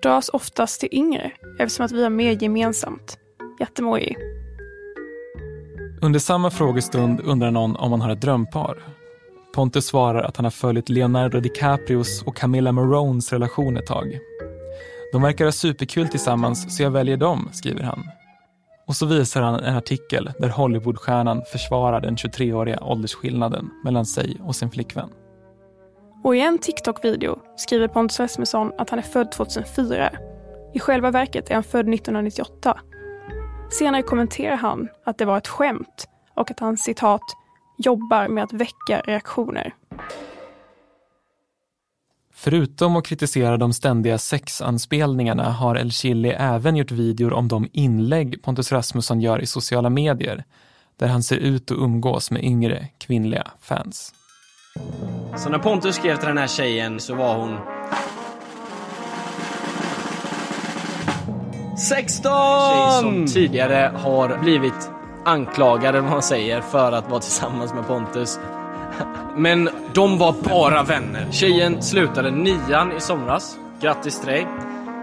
dras 0.02 0.28
oftast 0.28 0.80
till 0.80 0.88
yngre 0.92 1.32
eftersom 1.58 1.86
att 1.86 1.92
vi 1.92 2.02
har 2.02 2.10
mer 2.10 2.42
gemensamt. 2.42 3.18
Jättemoji. 3.60 4.16
Under 6.04 6.20
samma 6.20 6.50
frågestund 6.50 7.20
undrar 7.20 7.50
någon 7.50 7.76
om 7.76 7.92
han 7.92 8.00
har 8.00 8.10
ett 8.10 8.20
drömpar. 8.20 8.78
Pontus 9.54 9.86
svarar 9.86 10.22
att 10.22 10.36
han 10.36 10.44
har 10.44 10.50
följt 10.50 10.88
Leonardo 10.88 11.40
DiCaprios 11.40 12.22
och 12.22 12.36
Camilla 12.36 12.72
Marones 12.72 13.32
relation 13.32 13.76
ett 13.76 13.86
tag. 13.86 14.18
De 15.12 15.22
verkar 15.22 15.44
ha 15.44 15.52
superkul 15.52 16.08
tillsammans 16.08 16.76
så 16.76 16.82
jag 16.82 16.90
väljer 16.90 17.16
dem, 17.16 17.48
skriver 17.52 17.82
han. 17.82 18.04
Och 18.86 18.96
så 18.96 19.06
visar 19.06 19.42
han 19.42 19.54
en 19.54 19.76
artikel 19.76 20.30
där 20.38 20.48
Hollywoodstjärnan 20.48 21.42
försvarar 21.52 22.00
den 22.00 22.16
23-åriga 22.16 22.80
åldersskillnaden 22.80 23.70
mellan 23.84 24.06
sig 24.06 24.36
och 24.40 24.56
sin 24.56 24.70
flickvän. 24.70 25.10
Och 26.24 26.36
i 26.36 26.40
en 26.40 26.58
TikTok-video 26.58 27.38
skriver 27.56 27.88
Pontus 27.88 28.20
Rasmusson 28.20 28.72
att 28.78 28.90
han 28.90 28.98
är 28.98 29.02
född 29.02 29.32
2004. 29.32 30.10
I 30.74 30.80
själva 30.80 31.10
verket 31.10 31.50
är 31.50 31.54
han 31.54 31.64
född 31.64 31.94
1998. 31.94 32.80
Senare 33.72 34.02
kommenterar 34.02 34.56
han 34.56 34.88
att 35.04 35.18
det 35.18 35.24
var 35.24 35.38
ett 35.38 35.48
skämt 35.48 36.08
och 36.34 36.50
att 36.50 36.60
han 36.60 36.76
citat 36.76 37.22
jobbar 37.78 38.28
med 38.28 38.44
att 38.44 38.52
väcka 38.52 39.00
reaktioner. 39.04 39.74
Förutom 42.34 42.96
att 42.96 43.06
kritisera 43.06 43.56
de 43.56 43.72
ständiga 43.72 44.18
sexanspelningarna 44.18 45.50
har 45.50 45.76
El 45.76 45.92
Chili 45.92 46.28
även 46.28 46.76
gjort 46.76 46.90
videor 46.90 47.32
om 47.32 47.48
de 47.48 47.68
inlägg 47.72 48.42
Pontus 48.42 48.72
Rasmusson 48.72 49.20
gör 49.20 49.42
i 49.42 49.46
sociala 49.46 49.90
medier, 49.90 50.44
där 50.96 51.08
han 51.08 51.22
ser 51.22 51.36
ut 51.36 51.70
att 51.70 51.78
umgås 51.78 52.30
med 52.30 52.44
yngre 52.44 52.88
kvinnliga 52.98 53.50
fans. 53.60 54.14
Så 55.36 55.48
när 55.48 55.58
Pontus 55.58 55.96
skrev 55.96 56.16
till 56.16 56.28
den 56.28 56.38
här 56.38 56.46
tjejen 56.46 57.00
så 57.00 57.14
var 57.14 57.36
hon 57.36 57.58
16! 61.76 62.32
Tjej 62.32 63.00
som 63.00 63.26
tidigare 63.26 63.92
har 63.94 64.38
blivit 64.42 64.90
anklagad, 65.24 65.88
eller 65.88 66.00
vad 66.00 66.10
man 66.10 66.22
säger, 66.22 66.60
för 66.60 66.92
att 66.92 67.10
vara 67.10 67.20
tillsammans 67.20 67.74
med 67.74 67.86
Pontus. 67.86 68.38
Men 69.36 69.70
de 69.94 70.18
var 70.18 70.34
bara 70.42 70.82
vänner. 70.82 71.26
Tjejen 71.30 71.82
slutade 71.82 72.30
nian 72.30 72.92
i 72.96 73.00
somras. 73.00 73.56
Grattis 73.80 74.20
till 74.20 74.28
dig. 74.28 74.46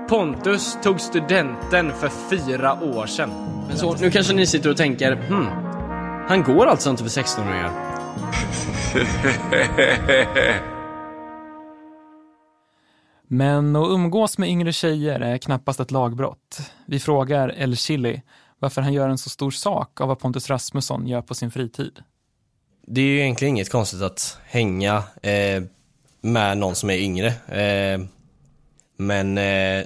Pontus 0.09 0.77
tog 0.83 1.01
studenten 1.01 1.91
för 1.93 2.09
fyra 2.29 2.77
år 2.81 3.05
sedan. 3.05 3.29
Men 3.67 3.77
så, 3.77 3.95
nu 3.95 4.11
kanske 4.11 4.33
ni 4.33 4.45
sitter 4.45 4.69
och 4.69 4.77
tänker, 4.77 5.15
hmm, 5.15 5.47
han 6.27 6.43
går 6.43 6.65
alltså 6.65 6.89
inte 6.89 7.03
för 7.03 7.21
16-åringar. 7.21 7.71
Men 13.31 13.75
att 13.75 13.87
umgås 13.87 14.37
med 14.37 14.49
yngre 14.49 14.73
tjejer 14.73 15.19
är 15.19 15.37
knappast 15.37 15.79
ett 15.79 15.91
lagbrott. 15.91 16.59
Vi 16.85 16.99
frågar 16.99 17.53
El 17.57 17.77
Chili 17.77 18.21
varför 18.59 18.81
han 18.81 18.93
gör 18.93 19.09
en 19.09 19.17
så 19.17 19.29
stor 19.29 19.51
sak 19.51 20.01
av 20.01 20.07
vad 20.07 20.19
Pontus 20.19 20.49
Rasmusson 20.49 21.07
gör 21.07 21.21
på 21.21 21.35
sin 21.35 21.51
fritid. 21.51 21.99
Det 22.87 23.01
är 23.01 23.05
ju 23.05 23.19
egentligen 23.19 23.55
inget 23.55 23.71
konstigt 23.71 24.01
att 24.01 24.37
hänga 24.45 25.03
eh, 25.21 25.63
med 26.21 26.57
någon 26.57 26.75
som 26.75 26.89
är 26.89 26.97
yngre. 26.97 27.27
Eh, 27.47 27.99
men 28.97 29.37
eh, 29.37 29.79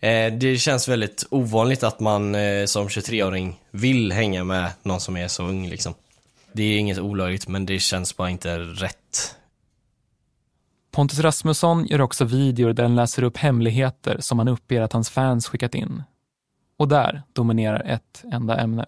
eh 0.00 0.32
det 0.32 0.58
känns 0.60 0.88
väldigt 0.88 1.26
ovanligt 1.30 1.82
att 1.82 2.00
man 2.00 2.34
eh, 2.34 2.64
som 2.66 2.88
23-åring 2.88 3.60
vill 3.70 4.12
hänga 4.12 4.44
med 4.44 4.70
någon 4.82 5.00
som 5.00 5.16
är 5.16 5.28
så 5.28 5.42
ung 5.42 5.68
liksom. 5.68 5.94
Det 6.52 6.62
är 6.62 6.78
inget 6.78 6.98
olagligt 6.98 7.48
men 7.48 7.66
det 7.66 7.78
känns 7.78 8.16
bara 8.16 8.30
inte 8.30 8.58
rätt. 8.58 9.35
Pontus 10.96 11.18
Rasmusson 11.18 11.86
gör 11.86 12.00
också 12.00 12.24
videor 12.24 12.72
där 12.72 12.82
han 12.82 12.96
läser 12.96 13.22
upp 13.22 13.36
hemligheter 13.36 14.16
som 14.20 14.38
han 14.38 14.48
uppger 14.48 14.80
att 14.80 14.92
hans 14.92 15.10
fans 15.10 15.48
skickat 15.48 15.74
in. 15.74 16.02
Och 16.78 16.88
där 16.88 17.22
dominerar 17.32 17.80
ett 17.80 18.24
enda 18.32 18.60
ämne. 18.60 18.86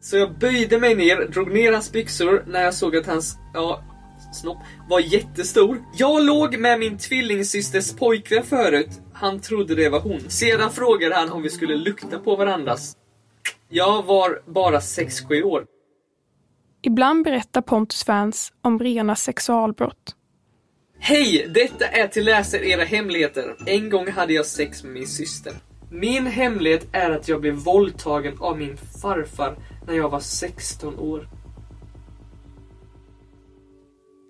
Så 0.00 0.16
jag 0.16 0.38
böjde 0.38 0.80
mig 0.80 0.94
ner, 0.94 1.28
drog 1.28 1.52
ner 1.52 1.72
hans 1.72 1.92
byxor 1.92 2.44
när 2.46 2.62
jag 2.62 2.74
såg 2.74 2.96
att 2.96 3.06
hans, 3.06 3.38
ja, 3.54 3.82
snopp 4.32 4.58
var 4.88 5.00
jättestor. 5.00 5.84
Jag 5.94 6.24
låg 6.24 6.58
med 6.58 6.78
min 6.78 6.98
tvillingsysters 6.98 7.92
pojkvän 7.92 8.44
förut. 8.44 9.00
Han 9.12 9.40
trodde 9.40 9.74
det 9.74 9.88
var 9.88 10.00
hon. 10.00 10.20
Sedan 10.20 10.70
frågade 10.70 11.14
han 11.14 11.32
om 11.32 11.42
vi 11.42 11.50
skulle 11.50 11.76
lukta 11.76 12.18
på 12.18 12.36
varandras. 12.36 12.96
Jag 13.68 14.02
var 14.02 14.42
bara 14.46 14.78
6-7 14.78 15.42
år. 15.42 15.64
Ibland 16.82 17.24
berättar 17.24 17.60
Pontus 17.60 18.04
fans 18.04 18.52
om 18.62 18.78
rena 18.78 19.16
sexualbrott. 19.16 20.16
Hej! 21.02 21.50
Detta 21.54 21.86
är 21.86 22.08
till 22.08 22.24
läser 22.24 22.62
era 22.62 22.84
hemligheter. 22.84 23.56
En 23.66 23.90
gång 23.90 24.08
hade 24.08 24.32
jag 24.32 24.46
sex 24.46 24.84
med 24.84 24.92
min 24.92 25.06
syster. 25.06 25.52
Min 25.90 26.26
hemlighet 26.26 26.86
är 26.92 27.10
att 27.10 27.28
jag 27.28 27.40
blev 27.40 27.54
våldtagen 27.54 28.36
av 28.40 28.58
min 28.58 28.76
farfar 29.02 29.56
när 29.86 29.94
jag 29.94 30.08
var 30.08 30.20
16 30.20 30.98
år. 30.98 31.28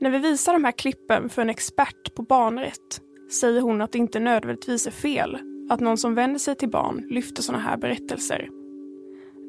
När 0.01 0.11
vi 0.11 0.19
visar 0.19 0.53
de 0.53 0.65
här 0.65 0.73
klippen 0.73 1.29
för 1.29 1.43
en 1.43 1.51
expert 1.51 2.15
på 2.17 2.23
barnrätt 2.23 3.01
säger 3.41 3.61
hon 3.61 3.81
att 3.81 3.93
det 3.93 3.99
inte 3.99 4.21
nödvändigtvis 4.21 4.87
är 4.87 4.91
fel 4.91 5.39
att 5.71 5.81
någon 5.81 5.99
som 5.99 6.15
vänder 6.15 6.39
sig 6.39 6.57
till 6.57 6.71
barn 6.71 7.07
lyfter 7.11 7.43
sådana 7.43 7.65
här 7.65 7.77
berättelser. 7.77 8.49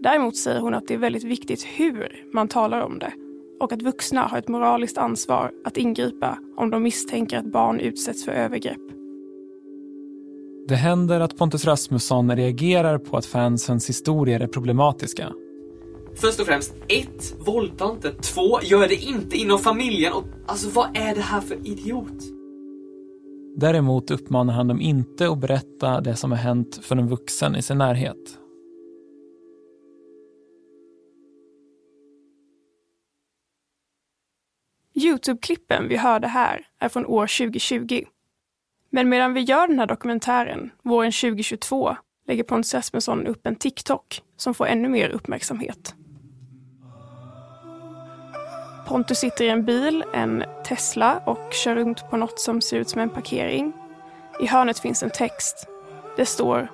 Däremot 0.04 0.38
säger 0.38 0.60
hon 0.60 0.74
att 0.74 0.88
det 0.88 0.94
är 0.94 0.98
väldigt 0.98 1.24
viktigt 1.24 1.64
hur 1.64 2.26
man 2.34 2.48
talar 2.48 2.82
om 2.82 3.00
det 3.00 3.14
och 3.62 3.74
att 3.74 3.82
vuxna 3.82 4.22
har 4.22 4.38
ett 4.38 4.48
moraliskt 4.48 4.98
ansvar 4.98 5.52
att 5.66 5.78
ingripa 5.78 6.38
om 6.58 6.70
de 6.70 6.84
misstänker 6.84 7.38
att 7.38 7.52
barn 7.52 7.80
utsätts 7.80 8.26
för 8.26 8.32
övergrepp. 8.32 8.82
Det 10.68 10.76
händer 10.76 11.20
att 11.20 11.38
Pontus 11.38 11.66
Rasmusson 11.66 12.36
reagerar 12.36 12.98
på 12.98 13.18
att 13.18 13.26
fansens 13.26 13.90
historier 13.90 14.40
är 14.40 14.48
problematiska. 14.48 15.34
Först 16.16 16.40
och 16.40 16.46
främst, 16.46 16.76
ett, 16.88 17.36
Våldta 17.46 17.92
inte. 17.92 18.12
Två, 18.12 18.62
Gör 18.62 18.88
det 18.88 18.96
inte 18.96 19.38
inom 19.38 19.60
familjen. 19.60 20.14
Och, 20.14 20.24
alltså 20.46 20.70
vad 20.70 20.98
är 20.98 21.16
det 21.16 21.22
här 21.22 21.42
för 21.42 21.68
idiot? 21.68 22.24
Däremot 23.56 24.12
uppmanar 24.12 24.54
han 24.54 24.68
dem 24.68 24.82
inte 24.82 25.30
att 25.30 25.38
berätta 25.38 26.02
det 26.02 26.16
som 26.16 26.32
har 26.32 26.38
hänt 26.38 26.80
för 26.82 26.96
en 26.96 27.08
vuxen 27.08 27.56
i 27.56 27.62
sin 27.62 27.78
närhet. 27.78 28.41
Youtube-klippen 34.94 35.88
vi 35.88 35.98
hörde 35.98 36.28
här 36.28 36.62
är 36.80 36.90
från 36.90 37.06
år 37.06 37.28
2020. 37.28 38.04
Men 38.90 39.10
medan 39.10 39.34
vi 39.34 39.42
gör 39.42 39.68
den 39.68 39.80
här 39.80 39.86
dokumentären, 39.86 40.72
våren 40.84 41.12
2022, 41.12 41.96
lägger 42.28 42.44
Pontus 42.44 42.74
Esmensson 42.74 43.28
upp 43.28 43.48
en 43.48 43.56
TikTok 43.56 44.22
som 44.38 44.54
får 44.54 44.68
ännu 44.68 44.90
mer 44.90 45.10
uppmärksamhet. 45.10 45.96
Pontus 48.88 49.18
sitter 49.18 49.46
i 49.46 49.50
en 49.50 49.66
bil, 49.66 50.04
en 50.14 50.44
Tesla, 50.66 51.22
och 51.26 51.54
kör 51.54 51.76
runt 51.76 52.10
på 52.10 52.18
något 52.18 52.40
som 52.40 52.62
ser 52.62 52.78
ut 52.78 52.90
som 52.90 53.02
en 53.02 53.10
parkering. 53.10 53.74
I 54.40 54.48
hörnet 54.48 54.80
finns 54.80 55.04
en 55.04 55.10
text. 55.10 55.68
Det 56.18 56.26
står 56.26 56.72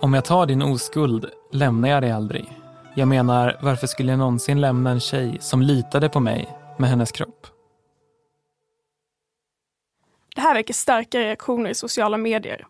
Om 0.00 0.14
jag 0.14 0.24
tar 0.24 0.46
din 0.46 0.62
oskuld 0.62 1.26
lämnar 1.52 1.88
jag 1.88 2.02
dig 2.02 2.10
aldrig. 2.10 2.52
Jag 2.94 3.08
menar, 3.08 3.56
varför 3.62 3.86
skulle 3.86 4.12
jag 4.12 4.18
någonsin 4.18 4.60
lämna 4.60 4.90
en 4.90 5.00
tjej 5.00 5.36
som 5.40 5.62
litade 5.62 6.08
på 6.08 6.20
mig 6.20 6.48
med 6.78 6.90
hennes 6.90 7.12
kropp? 7.12 7.46
Det 10.34 10.40
här 10.40 10.54
väcker 10.54 10.74
starka 10.74 11.20
reaktioner 11.20 11.70
i 11.70 11.74
sociala 11.74 12.16
medier. 12.16 12.66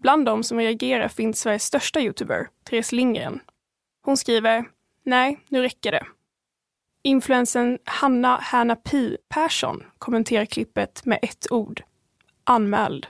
Bland 0.00 0.26
de 0.26 0.42
som 0.42 0.58
reagerar 0.58 1.08
finns 1.08 1.40
Sveriges 1.40 1.62
största 1.62 2.00
youtuber, 2.00 2.48
Therese 2.64 2.92
Lindgren. 2.92 3.40
Hon 4.02 4.16
skriver, 4.16 4.64
nej, 5.02 5.40
nu 5.48 5.62
räcker 5.62 5.92
det. 5.92 6.06
Influensen 7.02 7.78
Hanna 7.84 8.36
Härna 8.36 8.76
Pi 8.76 9.16
Persson 9.28 9.84
kommenterar 9.98 10.44
klippet 10.44 11.04
med 11.04 11.18
ett 11.22 11.52
ord. 11.52 11.82
Anmäld. 12.44 13.06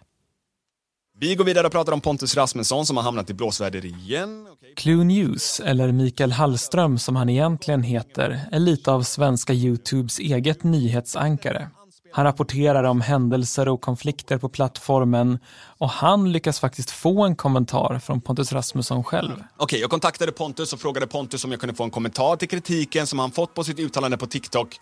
Vi 1.25 1.35
går 1.35 1.45
vidare 1.45 1.67
och 1.67 1.73
pratar 1.73 1.93
om 1.93 2.01
Pontus 2.01 2.37
Rasmusson 2.37 2.87
som 2.87 2.97
har 2.97 3.05
hamnat 3.05 3.31
i 3.31 3.35
blåsväder 3.35 3.85
igen. 3.85 4.47
Clue 4.77 5.05
News, 5.05 5.61
eller 5.61 5.93
Mikael 5.93 6.33
Hallström 6.33 6.99
som 6.99 7.17
han 7.17 7.29
egentligen 7.29 7.83
heter, 7.83 8.41
är 8.53 8.59
lite 8.59 8.93
av 8.93 9.03
svenska 9.03 9.53
Youtubes 9.53 10.19
eget 10.19 10.63
nyhetsankare. 10.63 11.71
Han 12.13 12.25
rapporterar 12.25 12.85
om 12.85 13.01
händelser 13.01 13.69
och 13.69 13.81
konflikter 13.81 14.39
på 14.39 14.49
plattformen 14.49 15.39
och 15.79 15.91
han 15.91 16.33
lyckas 16.33 16.61
faktiskt 16.61 16.91
få 16.91 17.25
en 17.25 17.37
kommentar 17.37 17.99
från 17.99 18.21
Pontus 18.21 18.53
Rasmusson 18.53 19.05
själv. 19.05 19.33
Okej, 19.57 19.81
jag 19.81 19.91
kontaktade 19.91 20.33
Pontus 20.33 20.73
och 20.73 20.81
frågade 20.81 21.07
Pontus 21.07 21.45
om 21.45 21.51
jag 21.51 21.61
kunde 21.61 21.75
få 21.75 21.85
en 21.85 21.91
kommentar 21.91 22.37
till 22.37 22.49
kritiken 22.49 23.07
som 23.07 23.19
han 23.19 23.31
fått 23.31 23.55
på 23.55 23.65
sitt 23.65 23.79
uttalande 23.79 24.17
på 24.17 24.27
TikTok. 24.27 24.77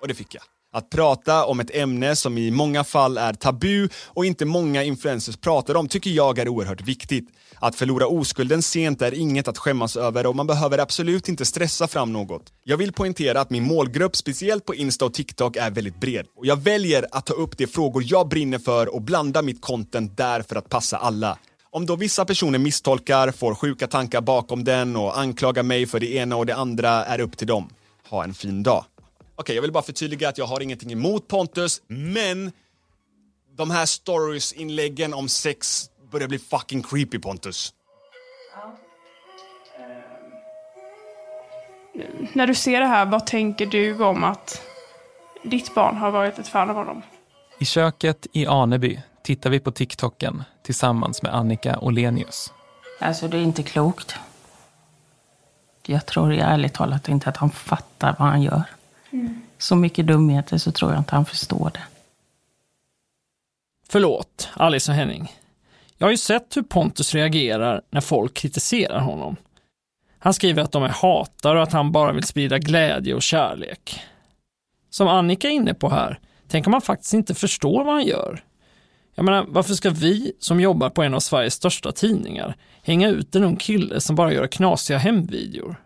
Och 0.00 0.08
det 0.08 0.14
fick 0.14 0.34
jag. 0.34 0.42
Att 0.74 0.90
prata 0.90 1.44
om 1.44 1.60
ett 1.60 1.70
ämne 1.74 2.16
som 2.16 2.38
i 2.38 2.50
många 2.50 2.84
fall 2.84 3.18
är 3.18 3.32
tabu 3.32 3.88
och 4.06 4.26
inte 4.26 4.44
många 4.44 4.82
influencers 4.82 5.36
pratar 5.36 5.74
om 5.74 5.88
tycker 5.88 6.10
jag 6.10 6.38
är 6.38 6.48
oerhört 6.48 6.80
viktigt. 6.80 7.28
Att 7.56 7.74
förlora 7.74 8.06
oskulden 8.06 8.62
sent 8.62 9.02
är 9.02 9.14
inget 9.14 9.48
att 9.48 9.58
skämmas 9.58 9.96
över 9.96 10.26
och 10.26 10.36
man 10.36 10.46
behöver 10.46 10.78
absolut 10.78 11.28
inte 11.28 11.44
stressa 11.44 11.88
fram 11.88 12.12
något. 12.12 12.42
Jag 12.64 12.76
vill 12.76 12.92
poängtera 12.92 13.40
att 13.40 13.50
min 13.50 13.64
målgrupp, 13.64 14.16
speciellt 14.16 14.64
på 14.64 14.74
Insta 14.74 15.04
och 15.04 15.14
TikTok, 15.14 15.56
är 15.56 15.70
väldigt 15.70 16.00
bred. 16.00 16.26
Och 16.36 16.46
jag 16.46 16.56
väljer 16.56 17.06
att 17.12 17.26
ta 17.26 17.34
upp 17.34 17.58
de 17.58 17.66
frågor 17.66 18.02
jag 18.06 18.28
brinner 18.28 18.58
för 18.58 18.94
och 18.94 19.02
blanda 19.02 19.42
mitt 19.42 19.60
content 19.60 20.16
där 20.16 20.42
för 20.42 20.56
att 20.56 20.68
passa 20.68 20.96
alla. 20.96 21.38
Om 21.70 21.86
då 21.86 21.96
vissa 21.96 22.24
personer 22.24 22.58
misstolkar, 22.58 23.30
får 23.30 23.54
sjuka 23.54 23.86
tankar 23.86 24.20
bakom 24.20 24.64
den 24.64 24.96
och 24.96 25.18
anklagar 25.18 25.62
mig 25.62 25.86
för 25.86 26.00
det 26.00 26.14
ena 26.14 26.36
och 26.36 26.46
det 26.46 26.54
andra 26.54 27.04
är 27.04 27.20
upp 27.20 27.36
till 27.36 27.46
dem. 27.46 27.70
Ha 28.08 28.24
en 28.24 28.34
fin 28.34 28.62
dag. 28.62 28.84
Okej, 29.42 29.54
jag 29.54 29.62
vill 29.62 29.72
bara 29.72 29.82
förtydliga 29.82 30.28
att 30.28 30.38
jag 30.38 30.46
har 30.46 30.60
ingenting 30.60 30.92
emot 30.92 31.28
Pontus, 31.28 31.82
men 31.86 32.52
de 33.56 33.70
här 33.70 33.86
stories-inläggen 33.86 35.14
om 35.14 35.28
sex 35.28 35.90
börjar 36.10 36.28
bli 36.28 36.38
fucking 36.38 36.82
creepy 36.82 37.18
Pontus. 37.18 37.74
När 42.32 42.46
du 42.46 42.54
ser 42.54 42.80
det 42.80 42.86
här, 42.86 43.06
vad 43.06 43.26
tänker 43.26 43.66
du 43.66 44.04
om 44.04 44.24
att 44.24 44.62
ditt 45.42 45.74
barn 45.74 45.96
har 45.96 46.10
varit 46.10 46.38
ett 46.38 46.48
fan 46.48 46.70
av 46.70 46.76
honom? 46.76 47.02
I 47.58 47.64
köket 47.64 48.26
i 48.32 48.46
Aneby 48.46 49.02
tittar 49.22 49.50
vi 49.50 49.60
på 49.60 49.70
TikToken 49.70 50.44
tillsammans 50.62 51.22
med 51.22 51.34
Annika 51.34 51.78
Olenius. 51.78 52.52
Alltså 53.00 53.28
det 53.28 53.36
är 53.36 53.42
inte 53.42 53.62
klokt. 53.62 54.14
Jag 55.86 56.06
tror 56.06 56.32
ärligt 56.32 56.74
talat 56.74 57.08
inte 57.08 57.28
att 57.28 57.36
han 57.36 57.50
fattar 57.50 58.16
vad 58.18 58.28
han 58.28 58.42
gör. 58.42 58.62
Mm. 59.12 59.42
Så 59.58 59.76
mycket 59.76 60.06
dumheter 60.06 60.58
så 60.58 60.72
tror 60.72 60.90
jag 60.90 61.00
inte 61.00 61.14
han 61.14 61.24
förstår 61.24 61.70
det. 61.74 61.82
Förlåt, 63.88 64.48
Alice 64.54 64.90
och 64.90 64.96
Henning. 64.96 65.32
Jag 65.98 66.06
har 66.06 66.10
ju 66.10 66.16
sett 66.16 66.56
hur 66.56 66.62
Pontus 66.62 67.14
reagerar 67.14 67.82
när 67.90 68.00
folk 68.00 68.34
kritiserar 68.34 69.00
honom. 69.00 69.36
Han 70.18 70.34
skriver 70.34 70.62
att 70.62 70.72
de 70.72 70.82
är 70.82 70.88
hatare 70.88 71.58
och 71.58 71.62
att 71.62 71.72
han 71.72 71.92
bara 71.92 72.12
vill 72.12 72.24
sprida 72.24 72.58
glädje 72.58 73.14
och 73.14 73.22
kärlek. 73.22 74.00
Som 74.90 75.08
Annika 75.08 75.48
är 75.48 75.52
inne 75.52 75.74
på 75.74 75.88
här, 75.88 76.20
tänk 76.48 76.66
om 76.66 76.72
han 76.72 76.82
faktiskt 76.82 77.14
inte 77.14 77.34
förstår 77.34 77.84
vad 77.84 77.94
han 77.94 78.04
gör. 78.04 78.44
Jag 79.14 79.24
menar, 79.24 79.44
varför 79.48 79.74
ska 79.74 79.90
vi 79.90 80.32
som 80.38 80.60
jobbar 80.60 80.90
på 80.90 81.02
en 81.02 81.14
av 81.14 81.20
Sveriges 81.20 81.54
största 81.54 81.92
tidningar 81.92 82.56
hänga 82.82 83.08
ut 83.08 83.34
en 83.34 83.44
ung 83.44 83.56
kille 83.56 84.00
som 84.00 84.16
bara 84.16 84.32
gör 84.32 84.46
knasiga 84.46 84.98
hemvideor? 84.98 85.76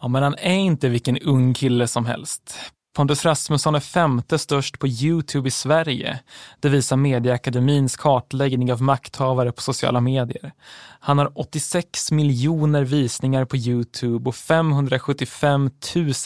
Ja, 0.00 0.08
men 0.08 0.22
han 0.22 0.34
är 0.38 0.58
inte 0.58 0.88
vilken 0.88 1.18
ung 1.18 1.54
kille 1.54 1.86
som 1.86 2.06
helst. 2.06 2.58
Pontus 2.96 3.24
Rasmusson 3.24 3.74
är 3.74 3.80
femte 3.80 4.38
störst 4.38 4.78
på 4.78 4.88
Youtube 4.88 5.48
i 5.48 5.50
Sverige. 5.50 6.20
Det 6.60 6.68
visar 6.68 6.96
Medieakademins 6.96 7.96
kartläggning 7.96 8.72
av 8.72 8.82
makthavare 8.82 9.52
på 9.52 9.62
sociala 9.62 10.00
medier. 10.00 10.52
Han 11.00 11.18
har 11.18 11.32
86 11.34 12.12
miljoner 12.12 12.84
visningar 12.84 13.44
på 13.44 13.56
Youtube 13.56 14.28
och 14.28 14.34
575 14.34 15.70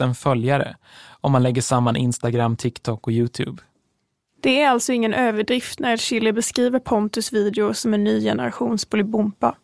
000 0.01 0.15
följare 0.15 0.77
om 1.21 1.33
man 1.33 1.43
lägger 1.43 1.63
samman 1.63 1.97
Instagram, 1.97 2.57
TikTok 2.57 3.07
och 3.07 3.13
Youtube. 3.13 3.63
Det 4.43 4.63
är 4.63 4.69
alltså 4.69 4.93
ingen 4.93 5.15
överdrift 5.15 5.79
när 5.79 5.93
El 5.93 5.99
Chili 5.99 6.33
beskriver 6.33 6.79
Pontus 6.79 7.33
videor 7.33 7.73
som 7.73 7.95
en 7.95 8.05
ny 8.05 8.21
generations 8.21 8.91
Bolibompa. 8.91 9.57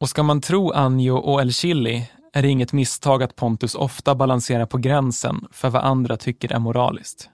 Och 0.00 0.08
ska 0.08 0.22
man 0.22 0.40
tro 0.40 0.72
Anjo 0.72 1.16
och 1.16 1.40
El 1.40 1.52
Chili 1.52 2.08
är 2.32 2.42
det 2.42 2.48
inget 2.48 2.72
misstag 2.72 3.22
att 3.22 3.36
Pontus 3.36 3.74
ofta 3.74 4.14
balanserar 4.14 4.66
på 4.66 4.78
gränsen 4.78 5.48
för 5.50 5.70
vad 5.70 5.84
andra 5.84 6.16
tycker 6.16 6.52
är 6.52 6.58
moraliskt. 6.58 7.28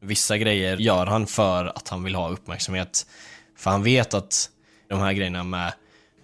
Vissa 0.00 0.38
grejer 0.38 0.76
gör 0.76 1.06
han 1.06 1.26
för 1.26 1.64
att 1.64 1.88
han 1.88 2.04
vill 2.04 2.14
ha 2.14 2.28
uppmärksamhet. 2.28 3.06
För 3.56 3.70
han 3.70 3.82
vet 3.82 4.14
att 4.14 4.50
de 4.88 5.00
här 5.00 5.12
grejerna 5.12 5.44
med 5.44 5.72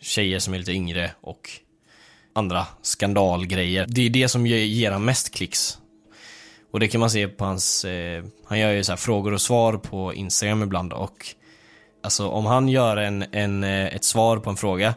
tjejer 0.01 0.39
som 0.39 0.55
är 0.55 0.59
lite 0.59 0.73
yngre 0.73 1.11
och 1.21 1.51
andra 2.35 2.67
skandalgrejer, 2.83 3.87
det 3.89 4.03
är 4.03 4.11
det 4.11 4.29
som 4.29 4.47
ger, 4.47 4.91
han 4.91 5.05
mest 5.05 5.35
klicks. 5.35 5.79
Och 6.73 6.81
det 6.81 6.89
kan 6.89 7.01
man 7.01 7.11
se 7.11 7.29
på 7.29 7.45
hans, 7.45 7.85
eh, 7.85 8.25
han 8.47 8.59
gör 8.59 8.71
ju 8.71 8.85
så 8.85 8.97
frågor 8.97 9.33
och 9.33 9.41
svar 9.41 9.77
på 9.77 10.15
Instagram 10.15 10.63
ibland 10.63 10.93
och 10.93 11.27
alltså 12.03 12.29
om 12.29 12.47
han 12.47 12.69
gör 12.69 12.97
en, 12.97 13.25
en, 13.33 13.65
eh, 13.65 13.87
ett 13.87 14.05
svar 14.05 14.39
på 14.39 14.51
en 14.51 14.57
fråga 14.57 14.95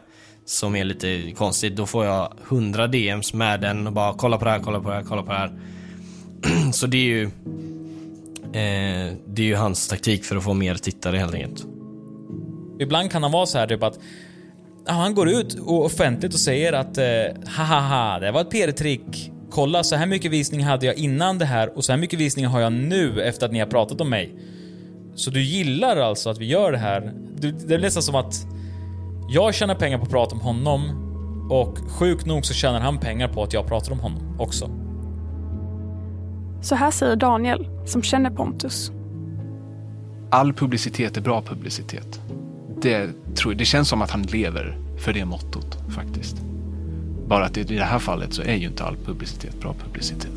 som 0.48 0.76
är 0.76 0.84
lite 0.84 1.32
konstigt, 1.36 1.76
då 1.76 1.86
får 1.86 2.04
jag 2.04 2.32
100 2.48 2.86
DMs 2.86 3.34
med 3.34 3.60
den 3.60 3.86
och 3.86 3.92
bara 3.92 4.14
kolla 4.14 4.38
på 4.38 4.44
det 4.44 4.50
här, 4.50 4.60
kolla 4.60 4.80
på 4.80 4.88
det 4.88 4.94
här, 4.94 5.02
kolla 5.02 5.22
på 5.22 5.32
det 5.32 5.38
här. 5.38 5.52
Så 6.72 6.86
det 6.86 6.96
är 6.96 7.02
ju 7.02 7.24
eh, 8.44 9.14
Det 9.26 9.42
är 9.42 9.46
ju 9.46 9.54
hans 9.54 9.88
taktik 9.88 10.24
för 10.24 10.36
att 10.36 10.44
få 10.44 10.54
mer 10.54 10.74
tittare 10.74 11.16
helt 11.16 11.34
enkelt. 11.34 11.66
Ibland 12.80 13.10
kan 13.10 13.22
han 13.22 13.32
vara 13.32 13.46
så 13.46 13.58
här 13.58 13.66
typ 13.66 13.82
att 13.82 13.98
han 14.86 15.14
går 15.14 15.28
ut 15.28 15.54
och 15.54 15.84
offentligt 15.84 16.34
och 16.34 16.40
säger 16.40 16.72
att 16.72 16.98
eh, 16.98 17.04
haha, 17.46 18.18
det 18.18 18.30
var 18.30 18.40
ett 18.40 18.50
PR-trick. 18.50 19.32
Kolla, 19.50 19.84
så 19.84 19.96
här 19.96 20.06
mycket 20.06 20.30
visning 20.30 20.64
hade 20.64 20.86
jag 20.86 20.96
innan 20.96 21.38
det 21.38 21.44
här 21.44 21.76
och 21.76 21.84
så 21.84 21.92
här 21.92 21.98
mycket 21.98 22.18
visningar 22.18 22.48
har 22.48 22.60
jag 22.60 22.72
nu 22.72 23.22
efter 23.22 23.46
att 23.46 23.52
ni 23.52 23.58
har 23.58 23.66
pratat 23.66 24.00
om 24.00 24.10
mig. 24.10 24.34
Så 25.14 25.30
du 25.30 25.42
gillar 25.42 25.96
alltså 25.96 26.30
att 26.30 26.38
vi 26.38 26.46
gör 26.46 26.72
det 26.72 26.78
här? 26.78 27.12
Du, 27.36 27.52
det 27.52 27.74
är 27.74 27.78
nästan 27.78 28.02
som 28.02 28.14
att 28.14 28.46
jag 29.28 29.54
tjänar 29.54 29.74
pengar 29.74 29.98
på 29.98 30.04
att 30.04 30.10
prata 30.10 30.34
om 30.34 30.40
honom 30.40 31.08
och 31.50 31.78
sjukt 31.88 32.26
nog 32.26 32.46
så 32.46 32.54
tjänar 32.54 32.80
han 32.80 32.98
pengar 32.98 33.28
på 33.28 33.42
att 33.42 33.52
jag 33.52 33.66
pratar 33.66 33.92
om 33.92 33.98
honom 33.98 34.40
också. 34.40 34.70
Så 36.60 36.74
här 36.74 36.90
säger 36.90 37.16
Daniel, 37.16 37.68
som 37.86 38.02
känner 38.02 38.30
Pontus. 38.30 38.92
All 40.30 40.52
publicitet 40.52 41.16
är 41.16 41.20
bra 41.20 41.42
publicitet. 41.42 42.20
Det, 42.82 43.10
tror 43.34 43.52
jag, 43.52 43.58
det 43.58 43.64
känns 43.64 43.88
som 43.88 44.02
att 44.02 44.10
han 44.10 44.22
lever 44.22 44.78
för 44.98 45.12
det 45.12 45.24
mottot 45.24 45.78
faktiskt. 45.88 46.36
Bara 47.26 47.44
att 47.44 47.56
i 47.56 47.64
det 47.64 47.84
här 47.84 47.98
fallet 47.98 48.32
så 48.32 48.42
är 48.42 48.54
ju 48.54 48.66
inte 48.66 48.84
all 48.84 48.96
publicitet 48.96 49.60
bra 49.60 49.74
publicitet. 49.84 50.32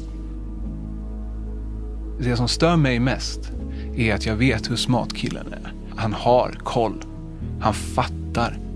Det 2.20 2.36
som 2.36 2.48
stör 2.48 2.76
mig 2.76 3.00
mest 3.00 3.52
är 3.96 4.16
att 4.16 4.26
jag 4.26 4.36
vet 4.36 4.72
hur 4.72 4.76
smart 4.76 5.14
killen 5.14 5.54
är. 5.54 5.74
Han 5.96 6.14
har 6.14 6.52
koll. 6.64 7.04
Han 7.60 7.74
fattar. 7.74 8.71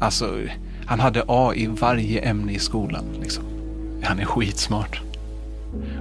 Alltså, 0.00 0.40
han 0.86 1.00
hade 1.00 1.24
A 1.28 1.52
i 1.54 1.66
varje 1.66 2.20
ämne 2.20 2.52
i 2.52 2.58
skolan. 2.58 3.04
Liksom. 3.20 3.44
Han 4.02 4.18
är 4.18 4.24
skitsmart. 4.24 5.00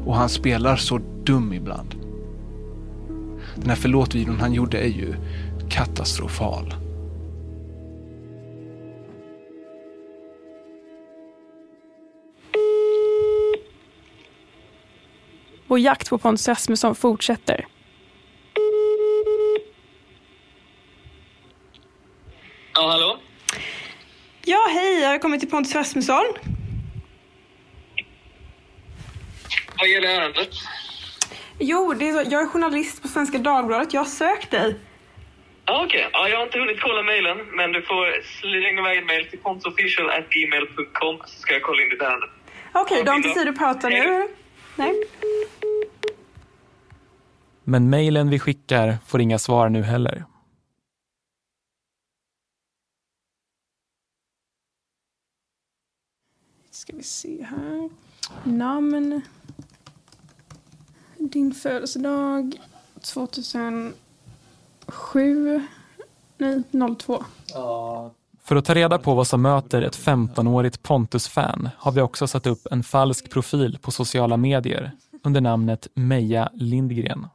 Och 0.06 0.16
han 0.16 0.30
spelar 0.30 0.76
så 0.76 1.00
dum 1.24 1.54
ibland. 1.54 1.96
Den 3.56 3.70
här 3.70 3.76
förlåt-videon 3.76 4.40
han 4.40 4.54
gjorde 4.54 4.80
är 4.80 4.88
ju 4.88 5.16
katastrofal. 5.70 6.74
Vår 15.68 15.80
jakt 15.80 16.10
på 16.10 16.18
Pontus 16.18 16.48
Rasmusson 16.48 16.96
fortsätter. 16.96 17.68
Ja, 22.74 22.88
hallå? 22.90 23.18
Ja, 24.50 24.68
hej, 24.74 25.02
jag 25.02 25.10
har 25.10 25.18
kommit 25.18 25.40
till 25.40 25.50
Pontus 25.50 25.76
Rasmusson. 25.76 26.26
Vad 29.80 29.90
gäller 29.90 30.08
ärendet? 30.08 30.50
Jo, 31.60 31.94
det 31.94 32.10
är 32.10 32.14
så, 32.14 32.32
jag 32.32 32.42
är 32.42 32.48
journalist 32.48 33.02
på 33.02 33.08
Svenska 33.08 33.38
Dagbladet. 33.38 33.94
Jag 33.94 34.02
har 34.02 34.06
sökt 34.06 34.52
dig. 34.52 34.76
Ja, 35.66 35.84
okej. 35.86 36.10
Ja, 36.14 36.30
jag 36.30 36.38
har 36.38 36.46
inte 36.46 36.60
hunnit 36.60 36.82
kolla 36.82 37.04
mejlen, 37.04 37.38
men 37.58 37.72
du 37.72 37.82
får 37.82 38.22
slänga 38.42 38.82
iväg 38.82 38.98
ett 38.98 39.06
mejl 39.06 39.30
till 39.30 39.40
pontusofficial.gmail.com 39.40 41.18
så 41.26 41.40
ska 41.42 41.54
jag 41.54 41.62
kolla 41.62 41.82
in 41.84 41.90
ditt 41.90 42.02
ärende. 42.02 42.28
Okej, 42.74 43.04
du 43.04 43.10
har 43.10 43.18
inte 43.18 43.30
tid 43.30 43.48
att 43.48 43.58
prata 43.58 43.90
nu? 43.90 44.28
Nej. 44.76 44.94
Men 47.64 47.90
mejlen 47.90 48.30
vi 48.30 48.40
skickar 48.40 48.98
får 49.08 49.22
inga 49.22 49.40
svar 49.40 49.70
nu 49.70 49.84
heller. 49.84 50.24
Ska 56.90 56.98
vi 56.98 57.04
se 57.04 57.44
här. 57.44 57.90
Namn. 58.44 59.22
Din 61.18 61.54
födelsedag. 61.54 62.60
2007. 63.02 63.94
Nej, 66.38 66.64
02. 67.00 67.24
För 68.44 68.56
att 68.56 68.66
ta 68.66 68.74
reda 68.76 68.98
på 68.98 69.16
vad 69.16 69.28
som 69.28 69.42
möter 69.42 69.82
ett 69.82 69.98
15-årigt 69.98 70.82
Pontus-fan 70.82 71.70
har 71.78 71.92
vi 71.92 72.02
också 72.02 72.28
satt 72.28 72.48
upp 72.48 72.68
en 72.72 72.84
falsk 72.84 73.30
profil 73.30 73.78
på 73.82 73.92
sociala 73.92 74.38
medier 74.38 74.92
under 75.24 75.42
namnet 75.42 75.88
Meja 75.94 76.50
Lindgren. 76.54 77.28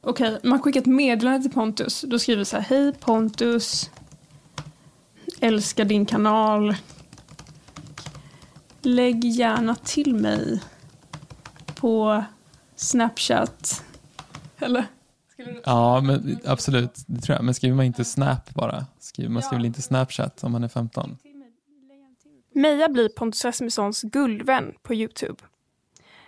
Okej, 0.00 0.38
man 0.42 0.62
skickar 0.62 0.80
ett 0.80 0.86
meddelande 0.86 1.42
till 1.42 1.52
Pontus. 1.52 2.04
Då 2.08 2.18
skriver 2.18 2.38
vi 2.38 2.44
så 2.44 2.56
här, 2.56 2.64
hej 2.64 2.92
Pontus. 2.92 3.90
Älskar 5.40 5.84
din 5.84 6.06
kanal. 6.06 6.74
Lägg 8.86 9.24
gärna 9.24 9.74
till 9.74 10.14
mig 10.14 10.62
på 11.74 12.24
Snapchat. 12.76 13.84
Eller? 14.58 14.86
Ja, 15.64 16.00
men 16.00 16.38
absolut. 16.44 17.04
Det 17.06 17.20
tror 17.20 17.36
jag. 17.36 17.44
Men 17.44 17.54
skriver 17.54 17.76
man 17.76 17.84
inte 17.84 18.04
Snap 18.04 18.54
bara? 18.54 18.86
Skriver, 18.98 19.30
man 19.30 19.42
skriver 19.42 19.58
väl 19.58 19.66
inte 19.66 19.82
Snapchat 19.82 20.44
om 20.44 20.52
man 20.52 20.64
är 20.64 20.68
15? 20.68 21.18
Meja 22.54 22.88
blir 22.88 23.08
Pontus 23.08 23.44
Rasmussons 23.44 24.02
guldvän 24.02 24.74
på 24.82 24.94
Youtube. 24.94 25.42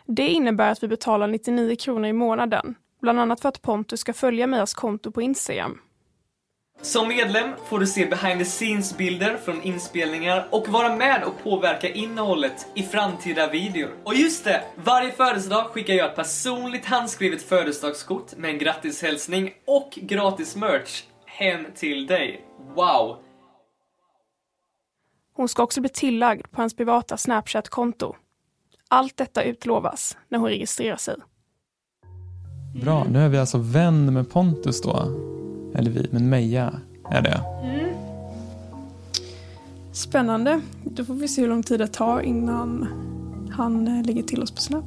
Det 0.07 0.29
innebär 0.29 0.71
att 0.71 0.83
vi 0.83 0.89
betalar 0.89 1.29
99 1.29 1.77
kronor 1.77 2.07
i 2.09 2.13
månaden. 2.13 2.75
Bland 3.01 3.21
annat 3.21 3.41
för 3.41 3.49
att 3.49 3.63
Pontus 3.63 4.01
ska 4.01 4.13
följa 4.13 4.47
Mejas 4.47 4.75
konto 4.75 5.13
på 5.13 5.23
Instagram. 5.23 5.81
Som 6.83 7.09
medlem 7.09 7.51
får 7.69 7.79
du 7.79 7.87
se 7.87 8.07
behind 8.07 8.39
the 8.39 8.45
scenes-bilder 8.45 9.37
från 9.37 9.63
inspelningar 9.63 10.49
och 10.51 10.69
vara 10.69 10.97
med 10.97 11.25
och 11.25 11.43
påverka 11.43 11.89
innehållet 11.89 12.67
i 12.75 12.83
framtida 12.83 13.51
videor. 13.51 13.91
Och 14.05 14.15
just 14.15 14.45
det! 14.45 14.63
Varje 14.85 15.13
födelsedag 15.13 15.67
skickar 15.67 15.95
jag 15.95 16.11
ett 16.11 16.17
personligt 16.17 16.85
handskrivet 16.85 17.43
födelsedagskort 17.43 18.37
med 18.37 18.51
en 18.51 18.59
grattishälsning 18.59 19.53
och 19.67 19.99
gratis 20.03 20.57
merch 20.57 21.03
hem 21.27 21.67
till 21.75 22.07
dig. 22.07 22.45
Wow! 22.75 23.17
Hon 25.35 25.49
ska 25.49 25.63
också 25.63 25.81
bli 25.81 25.91
tillagd 25.91 26.51
på 26.51 26.61
hans 26.61 26.77
privata 26.77 27.17
Snapchat-konto. 27.17 28.17
Allt 28.89 29.17
detta 29.17 29.43
utlovas 29.43 30.17
när 30.29 30.39
hon 30.39 30.49
registrerar 30.49 30.97
sig. 30.97 31.17
Bra, 32.83 33.05
nu 33.05 33.19
är 33.19 33.29
vi 33.29 33.39
alltså 33.39 33.59
vän 33.59 34.15
med 34.15 34.31
Pontus 34.31 34.83
då. 34.83 35.29
Eller 35.79 35.91
vi, 35.91 36.07
men 36.11 36.29
Meja 36.29 36.81
är 37.11 37.23
det. 37.23 37.43
Mm. 37.65 37.95
Spännande. 39.93 40.61
Då 40.85 41.05
får 41.05 41.15
vi 41.15 41.29
se 41.29 41.41
hur 41.43 41.49
lång 41.49 41.63
tid 41.63 41.81
det 41.81 41.87
tar 41.87 42.21
innan 42.21 42.89
han 43.53 43.89
eh, 43.89 44.07
lägger 44.07 44.23
till 44.23 44.43
oss 44.43 44.51
på 44.51 44.61
Snap. 44.61 44.85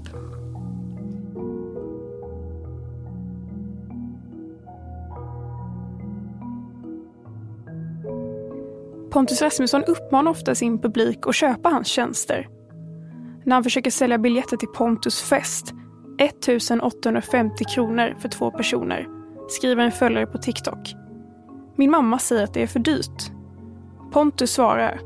Pontus 9.12 9.42
Rasmusson 9.42 9.84
uppmanar 9.84 10.32
ofta 10.32 10.56
sin 10.56 10.80
publik 10.80 11.28
att 11.28 11.36
köpa 11.36 11.70
hans 11.70 11.88
tjänster. 11.88 12.48
När 13.46 13.56
han 13.56 13.64
försöker 13.64 13.92
sälja 13.92 14.18
biljetter 14.18 14.58
till 14.58 14.68
Pontus 14.68 15.22
fest, 15.22 15.74
1850 16.20 17.64
kronor 17.76 18.16
för 18.20 18.30
två 18.30 18.52
personer, 18.52 19.21
skriver 19.52 19.84
en 19.84 19.91
följare 19.91 20.26
på 20.26 20.38
TikTok. 20.38 20.95
Min 21.76 21.91
mamma 21.91 22.20
säger 22.20 22.43
att 22.43 22.54
det 22.54 22.64
är 22.64 22.68
för 22.68 22.80
dyrt. 22.80 23.32
Pontus 24.12 24.52
svarar, 24.52 24.99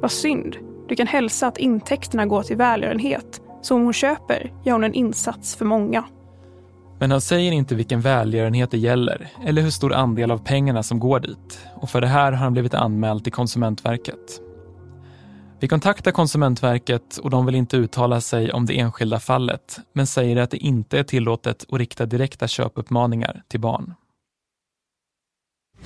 vad 0.00 0.10
synd, 0.10 0.56
du 0.88 0.96
kan 0.96 1.06
hälsa 1.06 1.46
att 1.46 1.58
intäkterna 1.58 2.26
går 2.26 2.42
till 2.42 2.56
välgörenhet, 2.56 3.40
så 3.62 3.74
om 3.74 3.84
hon 3.84 3.92
köper 3.92 4.52
gör 4.64 4.72
hon 4.72 4.84
en 4.84 4.94
insats 4.94 5.56
för 5.56 5.64
många. 5.64 6.04
Men 6.98 7.10
han 7.10 7.20
säger 7.20 7.52
inte 7.52 7.74
vilken 7.74 8.00
välgörenhet 8.00 8.70
det 8.70 8.78
gäller 8.78 9.28
eller 9.44 9.62
hur 9.62 9.70
stor 9.70 9.92
andel 9.92 10.30
av 10.30 10.38
pengarna 10.38 10.82
som 10.82 11.00
går 11.00 11.20
dit. 11.20 11.66
Och 11.74 11.90
för 11.90 12.00
det 12.00 12.06
här 12.06 12.32
har 12.32 12.38
han 12.38 12.52
blivit 12.52 12.74
anmäld 12.74 13.24
till 13.24 13.32
Konsumentverket. 13.32 14.40
Vi 15.60 15.68
kontaktar 15.68 16.10
Konsumentverket 16.10 17.16
och 17.16 17.30
de 17.30 17.46
vill 17.46 17.54
inte 17.54 17.76
uttala 17.76 18.20
sig 18.20 18.52
om 18.52 18.66
det 18.66 18.78
enskilda 18.78 19.20
fallet 19.20 19.78
men 19.92 20.06
säger 20.06 20.36
att 20.36 20.50
det 20.50 20.56
inte 20.56 20.98
är 20.98 21.02
tillåtet 21.02 21.64
att 21.68 21.78
rikta 21.78 22.06
direkta 22.06 22.48
köpuppmaningar 22.48 23.42
till 23.48 23.60
barn. 23.60 23.94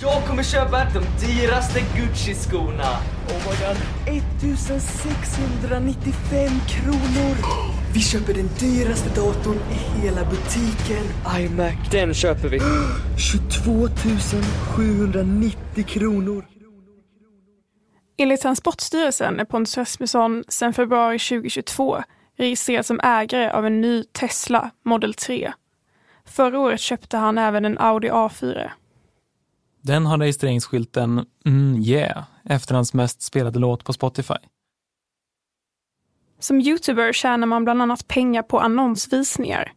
Jag 0.01 0.25
kommer 0.27 0.43
köpa 0.43 0.87
de 0.95 1.05
dyraste 1.27 1.81
Gucci-skorna! 1.81 2.97
Oh 3.29 3.35
my 3.35 3.57
god. 3.67 3.77
1695 4.07 6.61
kronor! 6.69 7.37
Vi 7.95 8.01
köper 8.01 8.35
den 8.35 8.49
dyraste 8.61 9.21
datorn 9.21 9.59
i 9.71 9.75
hela 10.01 10.25
butiken. 10.25 11.05
iMac. 11.39 11.75
Den 11.91 12.15
köper 12.15 12.49
vi. 12.49 12.59
22 13.19 13.89
790 14.77 15.85
kronor. 15.87 16.45
Enligt 18.17 18.41
Transportstyrelsen 18.41 19.41
är 19.41 19.45
Pontus 19.45 19.77
Rasmusson 19.77 20.45
sedan 20.49 20.75
februari 20.75 21.19
2022 21.19 22.03
registrerad 22.37 22.87
som 22.87 23.01
ägare 23.01 23.51
av 23.51 23.67
en 23.67 23.81
ny 23.81 24.05
Tesla 24.05 24.71
Model 24.83 25.15
3. 25.15 25.53
Förra 26.25 26.61
året 26.61 26.81
köpte 26.81 27.17
han 27.17 27.39
även 27.39 27.65
en 27.65 27.79
Audi 27.79 28.11
A4. 28.11 28.71
Den 29.81 30.07
har 30.07 30.19
registreringsskylten 30.19 31.27
mm, 31.45 31.83
yeah 31.83 32.25
efter 32.45 32.75
hans 32.75 32.95
mest 32.95 33.23
spelade 33.23 33.59
låt 33.59 33.85
på 33.85 33.93
Spotify. 33.93 34.35
Som 36.39 36.61
youtuber 36.61 37.13
tjänar 37.13 37.47
man 37.47 37.65
bland 37.65 37.83
annat 37.83 38.09
pengar 38.09 38.43
på 38.43 38.61
annonsvisningar. 38.61 39.73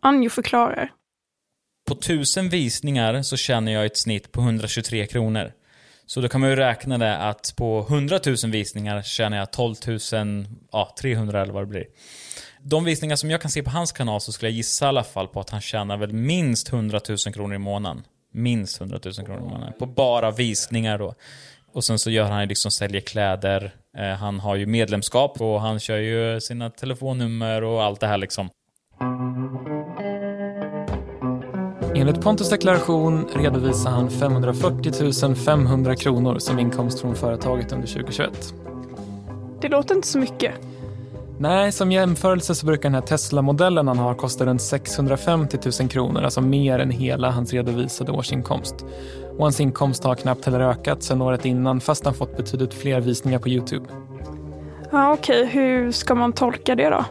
Anjo 0.00 0.30
förklarar. 0.30 0.92
På 1.88 1.94
tusen 1.94 2.48
visningar 2.48 3.22
så 3.22 3.36
tjänar 3.36 3.72
jag 3.72 3.86
ett 3.86 3.96
snitt 3.96 4.32
på 4.32 4.40
123 4.40 5.06
kronor. 5.06 5.52
Så 6.12 6.20
då 6.20 6.28
kan 6.28 6.40
man 6.40 6.50
ju 6.50 6.56
räkna 6.56 6.98
det 6.98 7.18
att 7.18 7.54
på 7.56 7.86
100 7.88 8.20
000 8.26 8.36
visningar 8.50 9.02
tjänar 9.02 9.36
jag 9.36 9.50
12 9.50 9.74
000, 9.86 9.98
ja 10.72 10.94
300 11.00 11.42
eller 11.42 11.52
vad 11.52 11.62
det 11.62 11.66
blir. 11.66 11.84
De 12.62 12.84
visningar 12.84 13.16
som 13.16 13.30
jag 13.30 13.40
kan 13.40 13.50
se 13.50 13.62
på 13.62 13.70
hans 13.70 13.92
kanal 13.92 14.20
så 14.20 14.32
skulle 14.32 14.48
jag 14.50 14.56
gissa 14.56 14.84
i 14.84 14.88
alla 14.88 15.04
fall 15.04 15.28
på 15.28 15.40
att 15.40 15.50
han 15.50 15.60
tjänar 15.60 15.96
väl 15.96 16.12
minst 16.12 16.72
100 16.72 17.00
000 17.08 17.18
kronor 17.34 17.54
i 17.54 17.58
månaden. 17.58 18.02
Minst 18.32 18.80
100 18.80 19.00
000 19.04 19.14
kronor 19.14 19.40
i 19.40 19.44
månaden. 19.44 19.72
På 19.78 19.86
bara 19.86 20.30
visningar 20.30 20.98
då. 20.98 21.14
Och 21.72 21.84
sen 21.84 21.98
så 21.98 22.10
gör 22.10 22.30
han 22.30 22.40
ju 22.40 22.46
liksom, 22.46 22.70
säljer 22.70 23.00
kläder. 23.00 23.74
Eh, 23.98 24.12
han 24.12 24.40
har 24.40 24.56
ju 24.56 24.66
medlemskap 24.66 25.40
och 25.40 25.60
han 25.60 25.80
kör 25.80 25.98
ju 25.98 26.40
sina 26.40 26.70
telefonnummer 26.70 27.64
och 27.64 27.82
allt 27.82 28.00
det 28.00 28.06
här 28.06 28.18
liksom. 28.18 28.48
Enligt 32.02 32.20
Pontus 32.20 32.50
deklaration 32.50 33.26
redovisar 33.34 33.90
han 33.90 34.10
540 34.10 35.34
500 35.34 35.96
kronor 35.96 36.38
som 36.38 36.58
inkomst 36.58 37.00
från 37.00 37.14
företaget 37.14 37.72
under 37.72 37.86
2021. 37.86 38.54
Det 39.60 39.68
låter 39.68 39.94
inte 39.94 40.08
så 40.08 40.18
mycket. 40.18 40.54
Nej, 41.38 41.72
som 41.72 41.92
jämförelse 41.92 42.54
så 42.54 42.66
brukar 42.66 42.82
den 42.82 42.94
här 42.94 43.00
Tesla-modellen 43.00 43.88
han 43.88 43.98
har 43.98 44.14
kosta 44.14 44.46
runt 44.46 44.62
650 44.62 45.58
000 45.80 45.88
kronor, 45.88 46.22
alltså 46.22 46.40
mer 46.40 46.78
än 46.78 46.90
hela 46.90 47.30
hans 47.30 47.52
redovisade 47.52 48.12
årsinkomst. 48.12 48.84
Och 49.38 49.44
hans 49.44 49.60
inkomst 49.60 50.04
har 50.04 50.14
knappt 50.14 50.44
heller 50.44 50.60
ökat 50.60 51.02
sedan 51.02 51.22
året 51.22 51.44
innan, 51.44 51.80
fast 51.80 52.04
han 52.04 52.14
fått 52.14 52.36
betydligt 52.36 52.74
fler 52.74 53.00
visningar 53.00 53.38
på 53.38 53.48
Youtube. 53.48 53.86
Ja, 54.90 55.12
okej. 55.12 55.46
Hur 55.46 55.92
ska 55.92 56.14
man 56.14 56.32
tolka 56.32 56.74
det 56.74 56.90
då? 56.90 57.04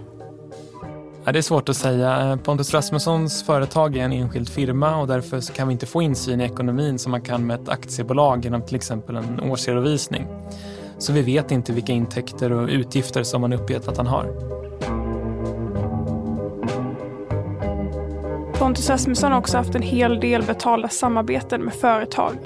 Det 1.26 1.38
är 1.38 1.41
svårt 1.41 1.69
att 1.69 1.78
säga. 1.78 2.32
Eh, 2.32 2.36
Pontus 2.36 2.74
Rasmussons 2.74 3.43
företag 3.43 3.97
är 3.97 4.05
en 4.05 4.11
enskild 4.11 4.49
firma 4.49 5.01
och 5.01 5.07
därför 5.07 5.53
kan 5.53 5.67
vi 5.67 5.72
inte 5.72 5.86
få 5.86 6.01
insyn 6.01 6.41
i 6.41 6.43
ekonomin 6.43 6.99
som 6.99 7.11
man 7.11 7.22
kan 7.22 7.47
med 7.47 7.61
ett 7.61 7.69
aktiebolag 7.69 8.43
genom 8.43 8.61
till 8.61 8.76
exempel 8.76 9.15
en 9.15 9.39
årsredovisning. 9.39 10.28
Så 10.97 11.13
vi 11.13 11.22
vet 11.22 11.51
inte 11.51 11.74
vilka 11.74 11.93
intäkter 11.93 12.51
och 12.51 12.67
utgifter 12.67 13.24
som 13.24 13.41
han 13.41 13.53
uppgett 13.53 13.88
att 13.88 13.97
han 13.97 14.07
har. 14.07 14.51
Pontus 18.59 18.89
Rasmusson 18.89 19.32
har 19.32 19.39
också 19.39 19.57
haft 19.57 19.76
en 19.76 19.82
hel 19.82 20.19
del 20.19 20.43
betalda 20.43 20.89
samarbeten 20.89 21.61
med 21.61 21.74
företag. 21.74 22.38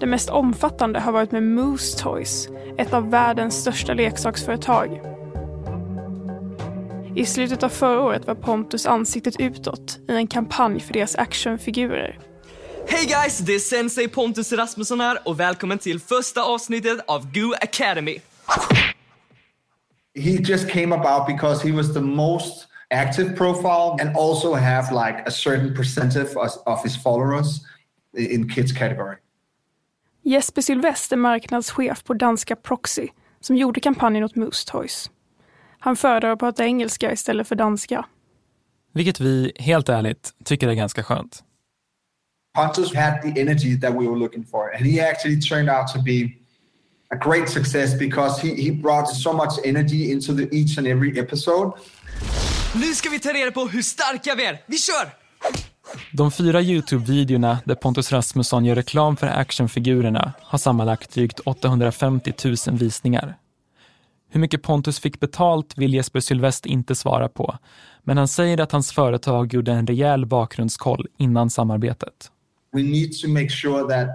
Det 0.00 0.06
mest 0.06 0.30
omfattande 0.30 1.00
har 1.00 1.12
varit 1.12 1.32
med 1.32 1.42
Moose 1.42 1.98
Toys, 1.98 2.48
ett 2.78 2.94
av 2.94 3.10
världens 3.10 3.60
största 3.60 3.94
leksaksföretag. 3.94 5.15
I 7.16 7.26
slutet 7.26 7.62
av 7.62 7.68
förra 7.68 8.00
året 8.00 8.26
var 8.26 8.34
Pontus 8.34 8.86
ansiktet 8.86 9.40
utåt 9.40 9.98
i 10.08 10.12
en 10.12 10.26
kampanj 10.26 10.80
för 10.80 10.92
deras 10.92 11.16
actionfigurer. 11.16 12.18
Hej 12.88 13.06
guys, 13.06 13.38
det 13.38 13.54
är 13.54 13.58
Sensei 13.58 14.08
Pontus 14.08 14.52
Rasmusson 14.52 15.00
här 15.00 15.18
och 15.24 15.40
välkommen 15.40 15.78
till 15.78 16.00
första 16.00 16.42
avsnittet 16.42 16.98
av 17.06 17.32
Goo 17.32 17.52
Academy. 17.62 18.20
he 20.14 20.30
just 20.30 20.70
came 20.70 20.94
about 20.94 21.26
because 21.26 21.68
he 21.68 21.76
was 21.76 21.94
the 21.94 22.00
most 22.00 22.68
active 22.90 23.36
profile 23.36 23.96
and 24.00 24.16
also 24.16 24.54
have 24.54 24.92
like 24.92 25.22
a 25.26 25.30
certain 25.30 25.74
percentage 25.74 26.36
of, 26.66 26.82
his 26.82 27.02
followers 27.02 27.60
in 28.18 28.48
kids 28.48 28.72
category. 28.72 29.16
Jesper 30.22 30.62
Sylvest 30.62 31.12
är 31.12 31.16
marknadschef 31.16 32.04
på 32.04 32.14
danska 32.14 32.56
Proxy 32.56 33.08
som 33.40 33.56
gjorde 33.56 33.80
kampanjen 33.80 34.24
åt 34.24 34.36
Moose 34.36 34.70
Toys. 34.70 35.10
Han 35.78 35.96
föredrar 35.96 36.32
att 36.32 36.38
prata 36.38 36.64
engelska 36.64 37.12
istället 37.12 37.48
för 37.48 37.56
danska. 37.56 38.06
Vilket 38.92 39.20
vi, 39.20 39.52
helt 39.58 39.88
ärligt, 39.88 40.30
tycker 40.44 40.68
är 40.68 40.74
ganska 40.74 41.02
skönt. 41.02 41.42
Pontus 42.56 42.94
had 42.94 43.22
the 43.22 43.40
energy 43.40 43.80
that 43.80 43.92
we 43.92 44.08
were 44.08 44.18
looking 44.18 44.44
for, 44.44 44.74
and 44.76 44.86
he 44.86 45.10
actually 45.10 45.40
turned 45.40 45.70
out 45.70 45.88
to 45.88 46.02
be 46.02 46.30
a 47.10 47.16
great 47.16 47.48
success 47.48 47.98
because 47.98 48.40
he, 48.40 48.54
he 48.54 48.72
brought 48.72 49.08
so 49.08 49.32
much 49.32 49.58
energy 49.64 50.12
into 50.12 50.36
the, 50.36 50.48
each 50.56 50.78
and 50.78 50.86
every 50.86 51.18
episode. 51.18 51.72
Nu 52.74 52.94
ska 52.94 53.10
vi 53.10 53.20
ta 53.20 53.28
reda 53.32 53.50
på 53.50 53.68
hur 53.68 53.82
starka 53.82 54.34
vi 54.34 54.46
är. 54.46 54.58
Vi 54.66 54.78
kör! 54.78 55.10
De 56.12 56.32
fyra 56.32 56.60
Youtube-videorna 56.60 57.58
där 57.64 57.74
Pontus 57.74 58.12
Rasmusson 58.12 58.64
gör 58.64 58.74
reklam 58.74 59.16
för 59.16 59.26
actionfigurerna 59.26 60.32
har 60.42 60.58
sammanlagt 60.58 61.14
drygt 61.14 61.40
850 61.40 62.32
000 62.44 62.78
visningar. 62.78 63.36
Hur 64.36 64.40
mycket 64.40 64.62
Pontus 64.62 65.00
fick 65.00 65.20
betalt 65.20 65.74
vill 65.76 65.94
Jesper 65.94 66.20
Sylvest 66.20 66.66
inte 66.66 66.94
svara 66.94 67.28
på, 67.28 67.58
men 68.04 68.18
han 68.18 68.28
säger 68.28 68.60
att 68.60 68.72
hans 68.72 68.92
företag 68.92 69.54
gjorde 69.54 69.72
en 69.72 69.86
rejäl 69.86 70.26
bakgrundskoll 70.26 71.06
innan 71.16 71.50
samarbetet. 71.50 72.30
We 72.72 72.82
need 72.82 73.12
to 73.20 73.28
make 73.28 73.48
sure 73.48 73.80
that 73.80 74.08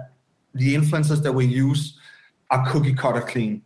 the 0.58 0.76
influencers 0.76 1.22
that 1.22 1.34
we 1.34 1.44
use 1.44 1.94
are 2.48 2.72
cookie 2.72 2.96
cutter 2.96 3.20
clean. 3.20 3.62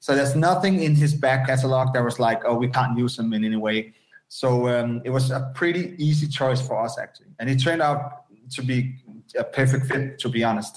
So 0.00 0.12
there's 0.12 0.36
nothing 0.36 0.80
in 0.82 0.94
his 0.94 1.20
back 1.20 1.48
catalog 1.48 1.94
that 1.94 2.04
was 2.04 2.18
like, 2.18 2.40
oh, 2.44 2.60
we 2.60 2.72
can't 2.72 2.98
use 2.98 3.22
him 3.22 3.32
in 3.32 3.44
any 3.44 3.56
way. 3.56 3.92
So 4.28 4.68
um, 4.68 5.02
it 5.04 5.10
was 5.10 5.30
a 5.30 5.52
pretty 5.58 5.94
easy 5.98 6.28
choice 6.28 6.66
for 6.66 6.84
us 6.84 6.98
actually, 6.98 7.34
and 7.38 7.50
it 7.50 7.64
turned 7.64 7.82
out 7.82 8.00
to 8.56 8.62
be 8.62 8.94
a 9.38 9.44
perfect 9.44 9.86
fit, 9.92 10.18
to 10.18 10.28
be 10.28 10.44
honest. 10.44 10.76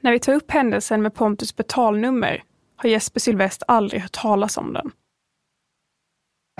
När 0.00 0.12
vi 0.12 0.20
tar 0.20 0.34
upp 0.34 0.50
händelsen 0.50 1.02
med 1.02 1.14
Pontus 1.14 1.56
betalnummer 1.56 2.42
har 2.82 2.90
Jesper 2.90 3.20
Sylvest 3.20 3.62
aldrig 3.68 4.02
hört 4.02 4.12
talas 4.12 4.56
om 4.56 4.72
den. 4.72 4.90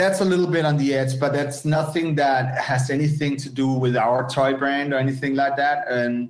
That's 0.01 0.23
a 0.23 0.25
little 0.25 0.47
bit 0.47 0.65
on 0.65 0.79
the 0.79 0.95
edge, 0.95 1.21
but 1.21 1.33
that's 1.33 1.65
nothing 1.65 2.17
that 2.17 2.59
has 2.59 2.91
anything 2.91 3.37
to 3.37 3.51
do 3.51 3.81
with 3.81 3.97
our 3.97 4.29
toy 4.29 4.59
brand 4.59 4.95
or 4.95 4.99
anything 4.99 5.35
like 5.35 5.57
that. 5.57 5.79
And 5.93 6.29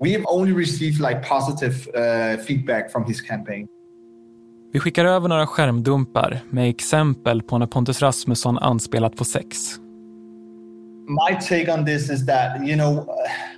we've 0.00 0.24
only 0.26 0.52
received 0.52 1.00
like 1.00 1.22
positive 1.28 1.88
uh, 1.94 2.42
feedback 2.42 2.92
from 2.92 3.04
his 3.04 3.20
campaign. 3.20 3.68
Vi 4.72 4.80
skickar 4.80 5.04
över 5.04 5.28
några 5.28 5.46
skärmdumpar 5.46 6.40
med 6.50 6.68
exempel 6.70 7.42
på 7.42 7.58
när 7.58 7.66
Pontus 7.66 8.02
Rasmusson 8.02 8.58
anspelat 8.58 9.16
på 9.16 9.24
sex. 9.24 9.78
My 11.08 11.40
take 11.40 11.72
on 11.72 11.84
this 11.84 12.10
is 12.10 12.26
that, 12.26 12.66
you 12.66 12.76
know, 12.76 13.06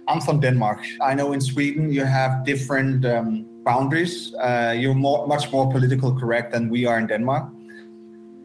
I'm 0.07 0.20
from 0.20 0.41
Denmark. 0.41 0.78
I 1.12 1.14
know 1.14 1.35
in 1.35 1.41
Sweden 1.41 1.93
you 1.93 2.07
have 2.07 2.45
different 2.45 3.05
um, 3.05 3.50
boundaries. 3.65 4.35
Uh, 4.35 4.75
you're 4.77 4.95
more, 4.95 5.27
much 5.27 5.53
more 5.53 5.71
political 5.71 6.19
correct 6.19 6.53
than 6.53 6.69
we 6.69 6.87
are 6.87 6.99
in 6.99 7.07
Denmark. 7.07 7.49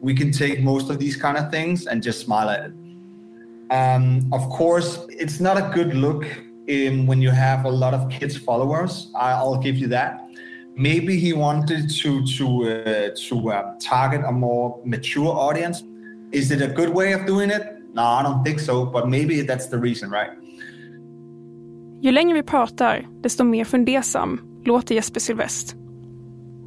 We 0.02 0.14
can 0.14 0.32
take 0.32 0.62
most 0.62 0.90
of 0.90 1.00
these 1.00 1.16
kind 1.16 1.38
of 1.38 1.50
things 1.52 1.88
and 1.88 2.04
just 2.04 2.20
smile 2.22 2.50
at 2.50 2.66
it. 2.66 2.74
Um, 3.72 4.30
of 4.32 4.48
course, 4.50 5.00
it's 5.10 5.40
not 5.40 5.58
a 5.58 5.72
good 5.74 5.94
look 5.96 6.26
in 6.68 7.08
when 7.08 7.22
you 7.22 7.32
have 7.32 7.66
a 7.66 7.70
lot 7.70 7.94
of 7.94 8.10
kids 8.10 8.38
followers. 8.38 9.12
I, 9.16 9.32
I'll 9.32 9.58
give 9.58 9.78
you 9.78 9.88
that. 9.88 10.22
Maybe 10.76 11.18
he 11.18 11.34
wanted 11.34 11.90
to 12.02 12.26
to 12.38 12.46
uh, 12.70 13.10
to 13.30 13.52
uh, 13.52 13.74
target 13.80 14.22
a 14.26 14.32
more 14.32 14.80
mature 14.84 15.34
audience. 15.34 15.84
Is 16.32 16.52
it 16.52 16.62
a 16.62 16.68
good 16.68 16.90
way 16.90 17.14
of 17.14 17.26
doing 17.26 17.50
it? 17.50 17.64
No, 17.94 18.04
I 18.04 18.22
don't 18.24 18.44
think 18.44 18.60
so. 18.60 18.86
But 18.86 19.08
maybe 19.08 19.42
that's 19.42 19.68
the 19.68 19.78
reason, 19.78 20.10
right? 20.12 20.32
Ju 22.02 22.12
längre 22.12 22.34
vi 22.34 22.44
pratar, 22.44 23.08
desto 23.22 23.44
mer 23.44 23.64
fundersam 23.66 24.55
låter 24.68 24.96
Jesper 24.96 25.20
Sylvest. 25.20 25.76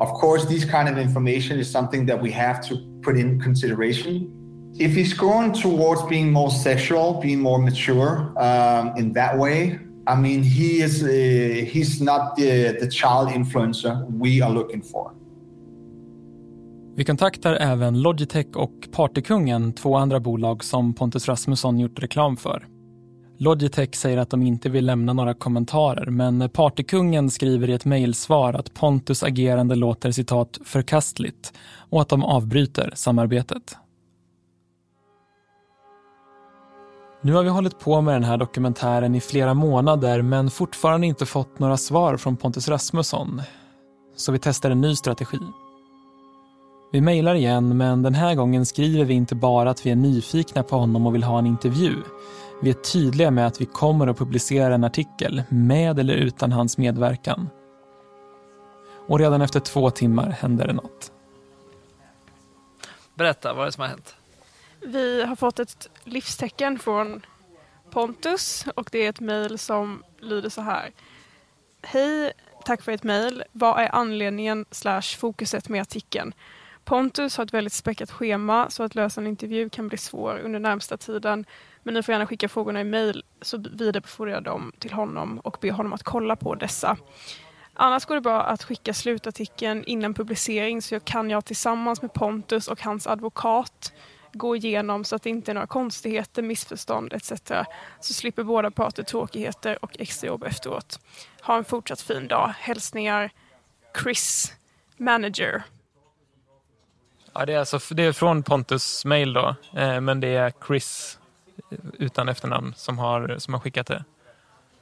Of 0.00 0.20
course, 0.20 0.46
this 0.46 0.64
kind 0.64 0.88
of 0.88 0.98
information 0.98 1.58
is 1.58 1.72
something 1.72 2.06
that 2.06 2.22
we 2.22 2.30
have 2.30 2.60
to 2.68 2.74
put 3.02 3.16
in 3.16 3.40
consideration. 3.42 4.30
If 4.74 4.94
he's 4.94 5.14
going 5.18 5.52
towards 5.52 6.08
being 6.08 6.32
more 6.32 6.50
sexual, 6.50 7.20
being 7.22 7.40
more 7.40 7.58
mature 7.58 8.32
um, 8.36 8.96
in 8.96 9.12
that 9.12 9.38
way, 9.38 9.78
I 10.06 10.16
mean, 10.16 10.42
he 10.42 10.82
is 10.84 11.02
uh, 11.02 11.08
he's 11.72 12.00
not 12.00 12.36
the, 12.36 12.76
the 12.80 12.88
child 12.90 13.28
influencer 13.28 14.06
we 14.18 14.42
are 14.42 14.50
looking 14.50 14.82
for. 14.82 15.12
Vi 16.96 17.04
kontaktar 17.04 17.54
även 17.54 18.02
Logitech 18.02 18.56
och 18.56 18.88
Partykungen, 18.92 19.72
två 19.72 19.96
andra 19.96 20.20
bolag 20.20 20.64
som 20.64 20.94
Pontus 20.94 21.28
Rasmusson 21.28 21.78
gjort 21.78 22.02
reklam 22.02 22.36
för. 22.36 22.66
Logitech 23.40 23.94
säger 23.94 24.18
att 24.18 24.30
de 24.30 24.42
inte 24.42 24.68
vill 24.68 24.86
lämna 24.86 25.12
några 25.12 25.34
kommentarer, 25.34 26.06
men 26.06 26.50
Partykungen 26.50 27.30
skriver 27.30 27.70
i 27.70 27.72
ett 27.72 27.84
mejlsvar 27.84 28.54
att 28.54 28.74
Pontus 28.74 29.22
agerande 29.22 29.74
låter 29.74 30.10
citat 30.10 30.58
förkastligt 30.64 31.52
och 31.90 32.00
att 32.00 32.08
de 32.08 32.24
avbryter 32.24 32.92
samarbetet. 32.94 33.76
Nu 37.22 37.32
har 37.32 37.42
vi 37.42 37.48
hållit 37.48 37.78
på 37.78 38.00
med 38.00 38.14
den 38.14 38.24
här 38.24 38.36
dokumentären 38.36 39.14
i 39.14 39.20
flera 39.20 39.54
månader 39.54 40.22
men 40.22 40.50
fortfarande 40.50 41.06
inte 41.06 41.26
fått 41.26 41.58
några 41.58 41.76
svar 41.76 42.16
från 42.16 42.36
Pontus 42.36 42.68
Rasmusson. 42.68 43.42
Så 44.16 44.32
vi 44.32 44.38
testar 44.38 44.70
en 44.70 44.80
ny 44.80 44.96
strategi. 44.96 45.38
Vi 46.92 47.00
mejlar 47.00 47.34
igen 47.34 47.76
men 47.76 48.02
den 48.02 48.14
här 48.14 48.34
gången 48.34 48.66
skriver 48.66 49.04
vi 49.04 49.14
inte 49.14 49.34
bara 49.34 49.70
att 49.70 49.86
vi 49.86 49.90
är 49.90 49.96
nyfikna 49.96 50.62
på 50.62 50.76
honom 50.76 51.06
och 51.06 51.14
vill 51.14 51.22
ha 51.22 51.38
en 51.38 51.46
intervju. 51.46 51.94
Vi 52.60 52.70
är 52.70 52.74
tydliga 52.74 53.30
med 53.30 53.46
att 53.46 53.60
vi 53.60 53.66
kommer 53.66 54.06
att 54.06 54.18
publicera 54.18 54.74
en 54.74 54.84
artikel 54.84 55.42
med 55.48 55.98
eller 55.98 56.14
utan 56.14 56.52
hans 56.52 56.78
medverkan. 56.78 57.48
Och 59.08 59.18
redan 59.18 59.42
efter 59.42 59.60
två 59.60 59.90
timmar 59.90 60.30
händer 60.30 60.66
det 60.66 60.72
något. 60.72 61.12
Berätta, 63.14 63.54
vad 63.54 63.62
är 63.62 63.66
det 63.66 63.72
som 63.72 63.80
har 63.80 63.88
hänt? 63.88 64.16
Vi 64.80 65.22
har 65.24 65.36
fått 65.36 65.58
ett 65.58 65.90
livstecken 66.04 66.78
från 66.78 67.26
Pontus 67.90 68.64
och 68.74 68.88
det 68.92 68.98
är 68.98 69.10
ett 69.10 69.20
mejl 69.20 69.58
som 69.58 70.02
lyder 70.20 70.50
så 70.50 70.60
här. 70.60 70.90
Hej, 71.82 72.32
tack 72.64 72.82
för 72.82 72.92
ert 72.92 73.02
mejl. 73.02 73.44
Vad 73.52 73.80
är 73.80 73.94
anledningen 73.94 74.64
slash 74.70 75.16
fokuset 75.18 75.68
med 75.68 75.80
artikeln? 75.80 76.32
Pontus 76.84 77.36
har 77.36 77.44
ett 77.44 77.54
väldigt 77.54 77.72
späckat 77.72 78.10
schema 78.10 78.70
så 78.70 78.82
att 78.82 78.94
lösa 78.94 79.20
en 79.20 79.26
intervju 79.26 79.70
kan 79.70 79.88
bli 79.88 79.98
svår 79.98 80.40
under 80.44 80.58
närmsta 80.58 80.96
tiden. 80.96 81.44
Men 81.88 81.94
ni 81.94 82.02
får 82.02 82.12
gärna 82.12 82.26
skicka 82.26 82.48
frågorna 82.48 82.80
i 82.80 82.84
mejl 82.84 83.24
så 83.42 83.56
vidarebefordrar 83.56 84.34
jag 84.34 84.42
dem 84.42 84.72
till 84.78 84.92
honom 84.92 85.38
och 85.38 85.58
ber 85.60 85.70
honom 85.70 85.92
att 85.92 86.02
kolla 86.02 86.36
på 86.36 86.54
dessa. 86.54 86.96
Annars 87.74 88.04
går 88.04 88.14
det 88.14 88.20
bra 88.20 88.42
att 88.42 88.62
skicka 88.62 88.94
slutartikeln 88.94 89.84
innan 89.84 90.14
publicering 90.14 90.82
så 90.82 91.00
kan 91.00 91.30
jag 91.30 91.44
tillsammans 91.44 92.02
med 92.02 92.12
Pontus 92.12 92.68
och 92.68 92.82
hans 92.82 93.06
advokat 93.06 93.92
gå 94.32 94.56
igenom 94.56 95.04
så 95.04 95.16
att 95.16 95.22
det 95.22 95.30
inte 95.30 95.52
är 95.52 95.54
några 95.54 95.66
konstigheter, 95.66 96.42
missförstånd 96.42 97.12
etc. 97.12 97.32
Så 98.00 98.14
slipper 98.14 98.42
båda 98.42 98.70
parter 98.70 99.02
tråkigheter 99.02 99.84
och 99.84 100.00
extrajobb 100.00 100.44
efteråt. 100.44 101.00
Ha 101.42 101.56
en 101.56 101.64
fortsatt 101.64 102.00
fin 102.00 102.28
dag. 102.28 102.54
Hälsningar 102.58 103.30
Chris, 104.02 104.52
manager. 104.96 105.62
Ja, 107.34 107.46
det 107.46 107.52
är 107.52 107.58
alltså 107.58 107.94
det 107.94 108.02
är 108.02 108.12
från 108.12 108.42
Pontus 108.42 109.04
mail 109.04 109.32
då, 109.32 109.56
eh, 109.76 110.00
men 110.00 110.20
det 110.20 110.28
är 110.28 110.52
Chris 110.66 111.17
utan 111.98 112.28
efternamn 112.28 112.74
som 112.76 112.98
har, 112.98 113.36
som 113.38 113.54
har 113.54 113.60
skickat 113.60 113.86
det. 113.86 114.04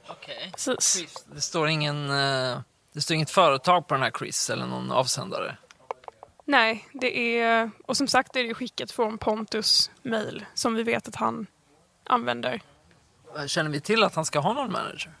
Okej. 0.09 0.51
Chris, 0.57 1.25
Det 1.35 1.41
står 1.41 1.67
ingen... 1.67 2.09
eh, 2.09 2.59
Det 2.93 3.01
står 3.01 3.15
inget 3.15 3.29
företag 3.29 3.87
på 3.87 3.93
den 3.93 4.03
här 4.03 4.11
Chris 4.19 4.49
eller 4.49 4.65
någon 4.65 4.91
avsändare. 4.91 5.57
Nej, 6.45 6.87
det 6.93 7.39
är, 7.39 7.71
och 7.85 7.97
som 7.97 8.07
sagt 8.07 8.35
är 8.35 8.43
det 8.43 8.53
skickat 8.53 8.91
från 8.91 9.17
Pontus 9.17 9.91
mail 10.03 10.45
som 10.53 10.75
vi 10.75 10.83
vet 10.83 11.07
att 11.07 11.15
han 11.15 11.47
använder. 12.03 12.61
Känner 13.47 13.69
vi 13.69 13.81
till 13.81 14.03
att 14.03 14.15
han 14.15 14.25
ska 14.25 14.39
ha 14.39 14.53
någon 14.53 14.71
manager? 14.71 15.11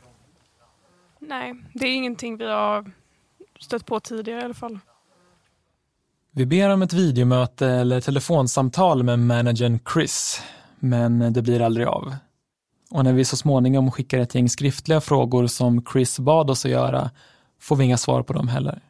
Nej, 1.19 1.55
det 1.73 1.85
är 1.87 1.95
ingenting 1.95 2.37
vi 2.37 2.45
har 2.45 2.91
stött 3.59 3.85
på 3.85 3.99
tidigare 3.99 4.41
i 4.41 4.43
alla 4.43 4.53
fall. 4.53 4.79
Vi 6.31 6.45
ber 6.45 6.69
om 6.69 6.81
ett 6.81 6.93
videomöte 6.93 7.67
eller 7.67 8.01
telefonsamtal 8.01 9.03
med 9.03 9.19
managern 9.19 9.79
Chris, 9.93 10.41
men 10.79 11.33
det 11.33 11.41
blir 11.41 11.61
aldrig 11.61 11.87
av. 11.87 12.15
Och 12.91 13.03
när 13.03 13.13
vi 13.13 13.25
så 13.25 13.37
småningom 13.37 13.91
skickar 13.91 14.19
ett 14.19 14.35
gäng 14.35 14.49
skriftliga 14.49 15.01
frågor 15.01 15.47
som 15.47 15.85
Chris 15.91 16.19
bad 16.19 16.49
oss 16.49 16.65
att 16.65 16.71
göra 16.71 17.11
får 17.59 17.75
vi 17.75 17.85
inga 17.85 17.97
svar 17.97 18.23
på 18.23 18.33
dem 18.33 18.47
heller. 18.47 18.81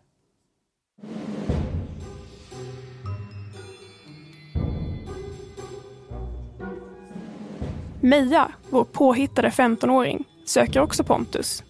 Meja, 8.02 8.52
vår 8.70 8.84
påhittade 8.84 9.50
15-åring, 9.50 10.24
söker 10.46 10.80
också 10.80 11.04
Pontus. 11.04 11.64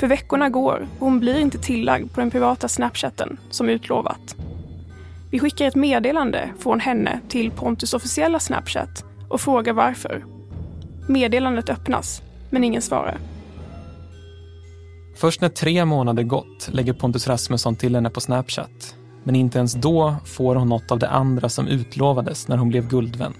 För 0.00 0.06
veckorna 0.06 0.48
går 0.48 0.88
och 0.98 1.06
hon 1.06 1.20
blir 1.20 1.40
inte 1.40 1.58
tillagd 1.58 2.12
på 2.12 2.20
den 2.20 2.30
privata 2.30 2.68
snapchatten 2.68 3.38
som 3.50 3.68
utlovat. 3.68 4.36
Vi 5.30 5.38
skickar 5.38 5.66
ett 5.66 5.74
meddelande 5.74 6.50
från 6.58 6.80
henne 6.80 7.20
till 7.28 7.50
Pontus 7.50 7.94
officiella 7.94 8.40
snapchat 8.40 9.04
och 9.28 9.40
frågar 9.40 9.72
varför. 9.72 10.24
Meddelandet 11.08 11.68
öppnas, 11.68 12.22
men 12.50 12.64
ingen 12.64 12.82
svarar. 12.82 13.18
Först 15.16 15.40
när 15.40 15.48
tre 15.48 15.84
månader 15.84 16.22
gått 16.22 16.68
lägger 16.72 16.92
Pontus 16.92 17.28
Rasmusson 17.28 17.76
till 17.76 17.94
henne 17.94 18.10
på 18.10 18.20
Snapchat. 18.20 18.96
Men 19.24 19.36
inte 19.36 19.58
ens 19.58 19.74
då 19.74 20.16
får 20.24 20.54
hon 20.54 20.68
något 20.68 20.90
av 20.90 20.98
det 20.98 21.08
andra 21.08 21.48
som 21.48 21.68
utlovades 21.68 22.48
när 22.48 22.56
hon 22.56 22.68
blev 22.68 22.88
guldvän. 22.88 23.34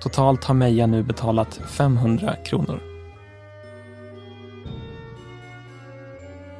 Totalt 0.00 0.44
har 0.44 0.54
Meja 0.54 0.86
nu 0.86 1.02
betalat 1.02 1.60
500 1.66 2.34
kronor. 2.44 2.80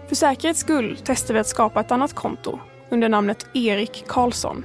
För 0.08 0.14
säkerhets 0.14 0.60
skull 0.60 0.98
testar 1.04 1.34
vi 1.34 1.40
att 1.40 1.46
skapa 1.46 1.80
ett 1.80 1.90
annat 1.90 2.14
konto 2.14 2.58
under 2.90 3.08
namnet 3.08 3.46
Erik 3.54 4.04
Karlsson. 4.06 4.64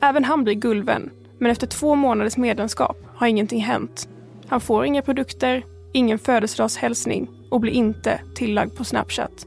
Även 0.00 0.24
han 0.24 0.44
blir 0.44 0.54
guldvän, 0.54 1.10
men 1.38 1.50
efter 1.50 1.66
två 1.66 1.94
månaders 1.94 2.36
medlemskap 2.36 2.96
har 3.14 3.26
ingenting 3.26 3.60
hänt. 3.60 4.08
Han 4.48 4.60
får 4.60 4.84
inga 4.86 5.02
produkter, 5.02 5.64
ingen 5.92 6.18
födelsedagshälsning 6.18 7.30
och 7.50 7.60
blir 7.60 7.72
inte 7.72 8.20
tillagd 8.34 8.76
på 8.76 8.84
Snapchat. 8.84 9.46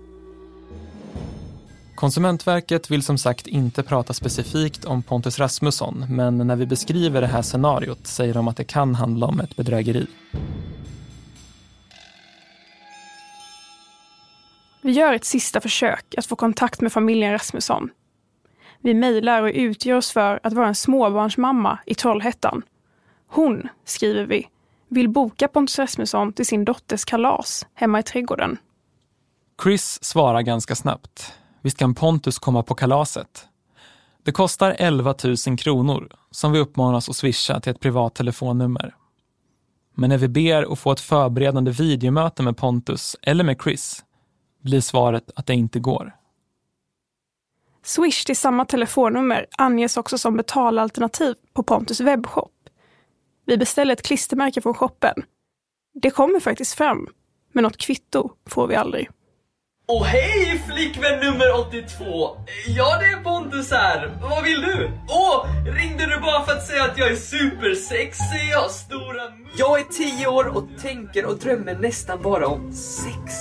Konsumentverket 1.96 2.92
vill 2.92 3.04
som 3.04 3.18
sagt 3.18 3.48
inte 3.48 3.84
prata 3.84 4.14
specifikt 4.14 4.86
om 4.86 5.04
Pontus 5.04 5.40
Rasmusson, 5.40 6.06
men 6.10 6.38
när 6.38 6.56
vi 6.56 6.66
beskriver 6.66 7.22
det 7.22 7.28
här 7.28 7.42
scenariot 7.42 8.08
säger 8.08 8.34
de 8.34 8.48
att 8.48 8.58
det 8.58 8.64
kan 8.64 8.96
handla 8.96 9.28
om 9.28 9.40
ett 9.40 9.56
bedrägeri. 9.56 10.08
Vi 14.82 14.92
gör 14.92 15.14
ett 15.14 15.26
sista 15.26 15.62
försök 15.62 16.16
att 16.18 16.26
få 16.26 16.36
kontakt 16.36 16.82
med 16.82 16.94
familjen 16.94 17.32
Rasmusson. 17.32 17.90
Vi 18.82 18.94
mejlar 18.94 19.42
och 19.42 19.52
utger 19.54 19.96
oss 19.96 20.12
för 20.12 20.40
att 20.44 20.54
vara 20.54 20.68
en 20.68 20.76
småbarnsmamma 20.76 21.80
i 21.86 21.96
Trollhättan. 21.96 22.64
Hon, 23.28 23.68
skriver 23.86 24.26
vi, 24.26 24.48
vill 24.88 25.10
boka 25.10 25.48
Pontus 25.48 25.80
Rasmusson 25.80 26.34
till 26.34 26.46
sin 26.46 26.66
dotters 26.66 27.06
kalas 27.06 27.68
hemma 27.74 28.00
i 28.00 28.04
trädgården. 28.04 28.58
Chris 29.64 30.04
svarar 30.04 30.42
ganska 30.42 30.76
snabbt. 30.76 31.34
Visst 31.62 31.78
kan 31.78 31.96
Pontus 31.96 32.40
komma 32.40 32.64
på 32.64 32.76
kalaset? 32.76 33.48
Det 34.24 34.32
kostar 34.32 34.76
11 34.80 35.16
000 35.48 35.58
kronor 35.58 36.10
som 36.32 36.52
vi 36.52 36.60
uppmanas 36.60 37.10
att 37.10 37.16
swisha 37.16 37.60
till 37.60 37.72
ett 37.72 37.80
privat 37.80 38.16
telefonnummer. 38.16 38.96
Men 39.96 40.10
när 40.10 40.18
vi 40.18 40.28
ber 40.28 40.74
att 40.74 40.80
få 40.80 40.92
ett 40.92 41.00
förberedande 41.00 41.72
videomöte 41.72 42.44
med 42.44 42.58
Pontus 42.58 43.16
eller 43.22 43.44
med 43.44 43.58
Chris 43.64 44.04
blir 44.62 44.82
svaret 44.82 45.32
att 45.36 45.46
det 45.46 45.54
inte 45.54 45.80
går. 45.80 46.16
Swish 47.84 48.26
till 48.26 48.38
samma 48.38 48.66
telefonnummer 48.66 49.46
anges 49.58 49.98
också 49.98 50.18
som 50.18 50.38
betalalternativ 50.38 51.36
på 51.54 51.64
Pontus 51.64 52.00
webbshop. 52.00 52.52
Vi 53.46 53.58
beställer 53.58 53.94
ett 53.94 54.02
klistermärke 54.04 54.62
från 54.62 54.74
shoppen. 54.74 55.24
Det 56.02 56.10
kommer 56.10 56.40
faktiskt 56.40 56.74
fram, 56.74 57.08
men 57.54 57.64
något 57.64 57.78
kvitto 57.78 58.32
får 58.50 58.68
vi 58.68 58.76
aldrig. 58.76 59.10
Och 59.88 60.06
hej 60.06 60.64
flickvän 60.68 61.20
nummer 61.20 61.60
82! 61.68 62.38
Ja, 62.68 62.98
det 63.00 63.06
är 63.06 63.24
Pontus 63.24 63.72
här. 63.72 64.18
Vad 64.22 64.44
vill 64.44 64.62
du? 64.62 64.92
Åh, 65.10 65.46
ringde 65.66 66.06
du 66.06 66.20
bara 66.20 66.46
för 66.46 66.52
att 66.52 66.68
säga 66.68 66.84
att 66.84 66.98
jag 66.98 67.12
är 67.12 67.16
supersexig, 67.16 68.50
jag 68.52 68.62
har 68.62 68.70
stora... 68.70 69.24
Jag 69.58 69.80
är 69.80 69.84
10 69.84 70.28
år 70.28 70.48
och 70.48 70.64
tänker 70.82 71.26
och 71.26 71.38
drömmer 71.38 71.76
nästan 71.76 72.22
bara 72.22 72.48
om 72.48 72.74
sex. 72.74 73.34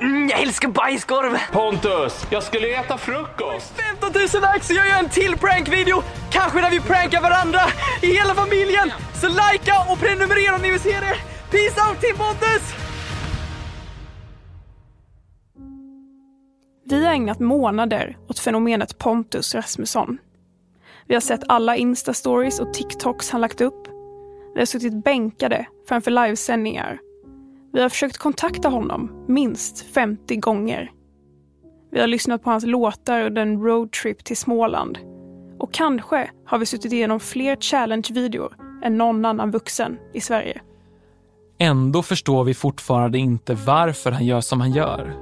Mm, 0.00 0.28
jag 0.28 0.42
älskar 0.42 0.68
bajskorv! 0.68 1.38
Pontus, 1.52 2.26
jag 2.30 2.42
skulle 2.42 2.68
äta 2.68 2.98
frukost! 2.98 3.74
15 4.00 4.12
000 4.12 4.22
likes 4.22 4.66
så 4.66 4.74
jag 4.74 4.88
gör 4.88 4.98
en 4.98 5.08
till 5.08 5.36
prankvideo! 5.36 6.02
Kanske 6.30 6.60
där 6.60 6.70
vi 6.70 6.80
prankar 6.80 7.20
varandra 7.20 7.60
i 8.02 8.06
hela 8.06 8.34
familjen! 8.34 8.90
Så 9.20 9.28
likea 9.28 9.74
och 9.90 9.98
prenumerera 9.98 10.54
om 10.54 10.62
ni 10.62 10.70
vill 10.70 10.80
se 10.80 11.00
det! 11.00 11.16
Peace 11.50 11.90
out 11.90 12.00
till 12.00 12.14
Pontus! 12.16 12.74
Vi 16.86 17.04
har 17.04 17.12
ägnat 17.12 17.40
månader 17.40 18.16
åt 18.28 18.38
fenomenet 18.38 18.98
Pontus 18.98 19.54
Rasmusson. 19.54 20.18
Vi 21.06 21.14
har 21.14 21.20
sett 21.20 21.40
alla 21.48 21.76
Insta-stories 21.76 22.60
och 22.60 22.74
TikToks 22.74 23.30
han 23.30 23.40
lagt 23.40 23.60
upp. 23.60 23.88
Vi 24.54 24.60
har 24.60 24.66
suttit 24.66 25.04
bänkade 25.04 25.66
framför 25.88 26.10
livesändningar. 26.10 26.98
Vi 27.74 27.82
har 27.82 27.88
försökt 27.88 28.18
kontakta 28.18 28.68
honom 28.68 29.24
minst 29.28 29.86
50 29.94 30.36
gånger. 30.36 30.90
Vi 31.92 32.00
har 32.00 32.06
lyssnat 32.06 32.42
på 32.42 32.50
hans 32.50 32.64
låtar 32.66 33.20
och 33.20 33.32
den 33.32 33.62
roadtrip 33.62 34.24
till 34.24 34.36
Småland. 34.36 34.98
Och 35.58 35.74
kanske 35.74 36.30
har 36.46 36.58
vi 36.58 36.66
suttit 36.66 36.92
igenom 36.92 37.20
fler 37.20 37.56
challenge-videor 37.56 38.54
än 38.84 38.98
någon 38.98 39.24
annan 39.24 39.50
vuxen 39.50 39.96
i 40.12 40.20
Sverige. 40.20 40.60
Ändå 41.58 42.02
förstår 42.02 42.44
vi 42.44 42.54
fortfarande 42.54 43.18
inte 43.18 43.54
varför 43.54 44.10
han 44.10 44.26
gör 44.26 44.40
som 44.40 44.60
han 44.60 44.72
gör. 44.72 45.14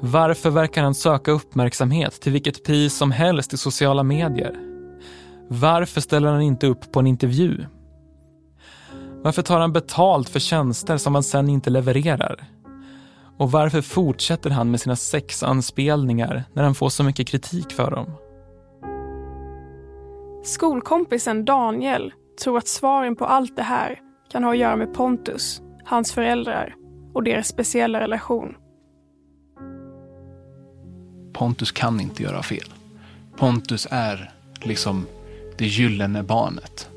Varför 0.00 0.50
verkar 0.50 0.82
han 0.82 0.94
söka 0.94 1.30
uppmärksamhet 1.30 2.20
till 2.20 2.32
vilket 2.32 2.64
pris 2.64 2.94
som 2.94 3.10
helst 3.10 3.52
i 3.54 3.56
sociala 3.56 4.02
medier? 4.02 4.54
Varför 5.48 6.00
ställer 6.00 6.28
han 6.28 6.42
inte 6.42 6.66
upp 6.66 6.92
på 6.92 7.00
en 7.00 7.06
intervju? 7.06 7.64
Varför 9.22 9.42
tar 9.42 9.60
han 9.60 9.72
betalt 9.72 10.28
för 10.28 10.40
tjänster 10.40 10.96
som 10.96 11.14
han 11.14 11.22
sen 11.22 11.48
inte 11.48 11.70
levererar? 11.70 12.44
Och 13.38 13.50
varför 13.50 13.82
fortsätter 13.82 14.50
han 14.50 14.70
med 14.70 14.80
sina 14.80 14.96
sexanspelningar 14.96 16.44
när 16.52 16.62
han 16.62 16.74
får 16.74 16.88
så 16.88 17.04
mycket 17.04 17.28
kritik 17.28 17.72
för 17.72 17.90
dem? 17.90 18.06
Skolkompisen 20.44 21.44
Daniel 21.44 22.12
tror 22.42 22.58
att 22.58 22.68
svaren 22.68 23.16
på 23.16 23.24
allt 23.24 23.56
det 23.56 23.62
här 23.62 23.98
kan 24.32 24.44
ha 24.44 24.50
att 24.50 24.58
göra 24.58 24.76
med 24.76 24.94
Pontus, 24.94 25.62
hans 25.84 26.12
föräldrar 26.12 26.74
och 27.14 27.22
deras 27.22 27.48
speciella 27.48 28.00
relation. 28.00 28.54
Pontus 31.32 31.72
kan 31.72 32.00
inte 32.00 32.22
göra 32.22 32.42
fel. 32.42 32.72
Pontus 33.36 33.86
är 33.90 34.30
liksom 34.62 35.06
det 35.58 35.66
gyllene 35.66 36.22
barnet. 36.22 36.90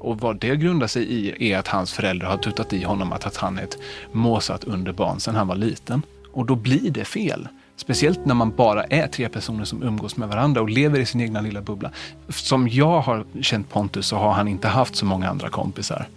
Och 0.00 0.20
vad 0.20 0.36
det 0.36 0.56
grundar 0.56 0.86
sig 0.86 1.04
i 1.04 1.50
är 1.52 1.58
att 1.58 1.68
hans 1.68 1.92
föräldrar 1.92 2.28
har 2.30 2.38
tuttat 2.38 2.72
i 2.72 2.82
honom 2.82 3.12
att 3.12 3.36
han 3.36 3.58
är 3.58 3.62
ett 3.62 3.78
måsat 4.12 4.64
underbarn 4.64 5.20
sedan 5.20 5.34
han 5.34 5.48
var 5.48 5.56
liten. 5.56 6.02
Och 6.32 6.46
då 6.46 6.54
blir 6.54 6.90
det 6.90 7.04
fel. 7.04 7.48
Speciellt 7.76 8.26
när 8.26 8.34
man 8.34 8.56
bara 8.56 8.84
är 8.84 9.06
tre 9.06 9.28
personer 9.28 9.64
som 9.64 9.82
umgås 9.82 10.16
med 10.16 10.28
varandra 10.28 10.60
och 10.60 10.70
lever 10.70 10.98
i 11.00 11.06
sin 11.06 11.20
egna 11.20 11.40
lilla 11.40 11.60
bubbla. 11.60 11.90
Som 12.28 12.68
jag 12.68 13.00
har 13.00 13.24
känt 13.40 13.70
Pontus 13.70 14.06
så 14.06 14.16
har 14.16 14.32
han 14.32 14.48
inte 14.48 14.68
haft 14.68 14.96
så 14.96 15.06
många 15.06 15.28
andra 15.28 15.48
kompisar. 15.48 16.08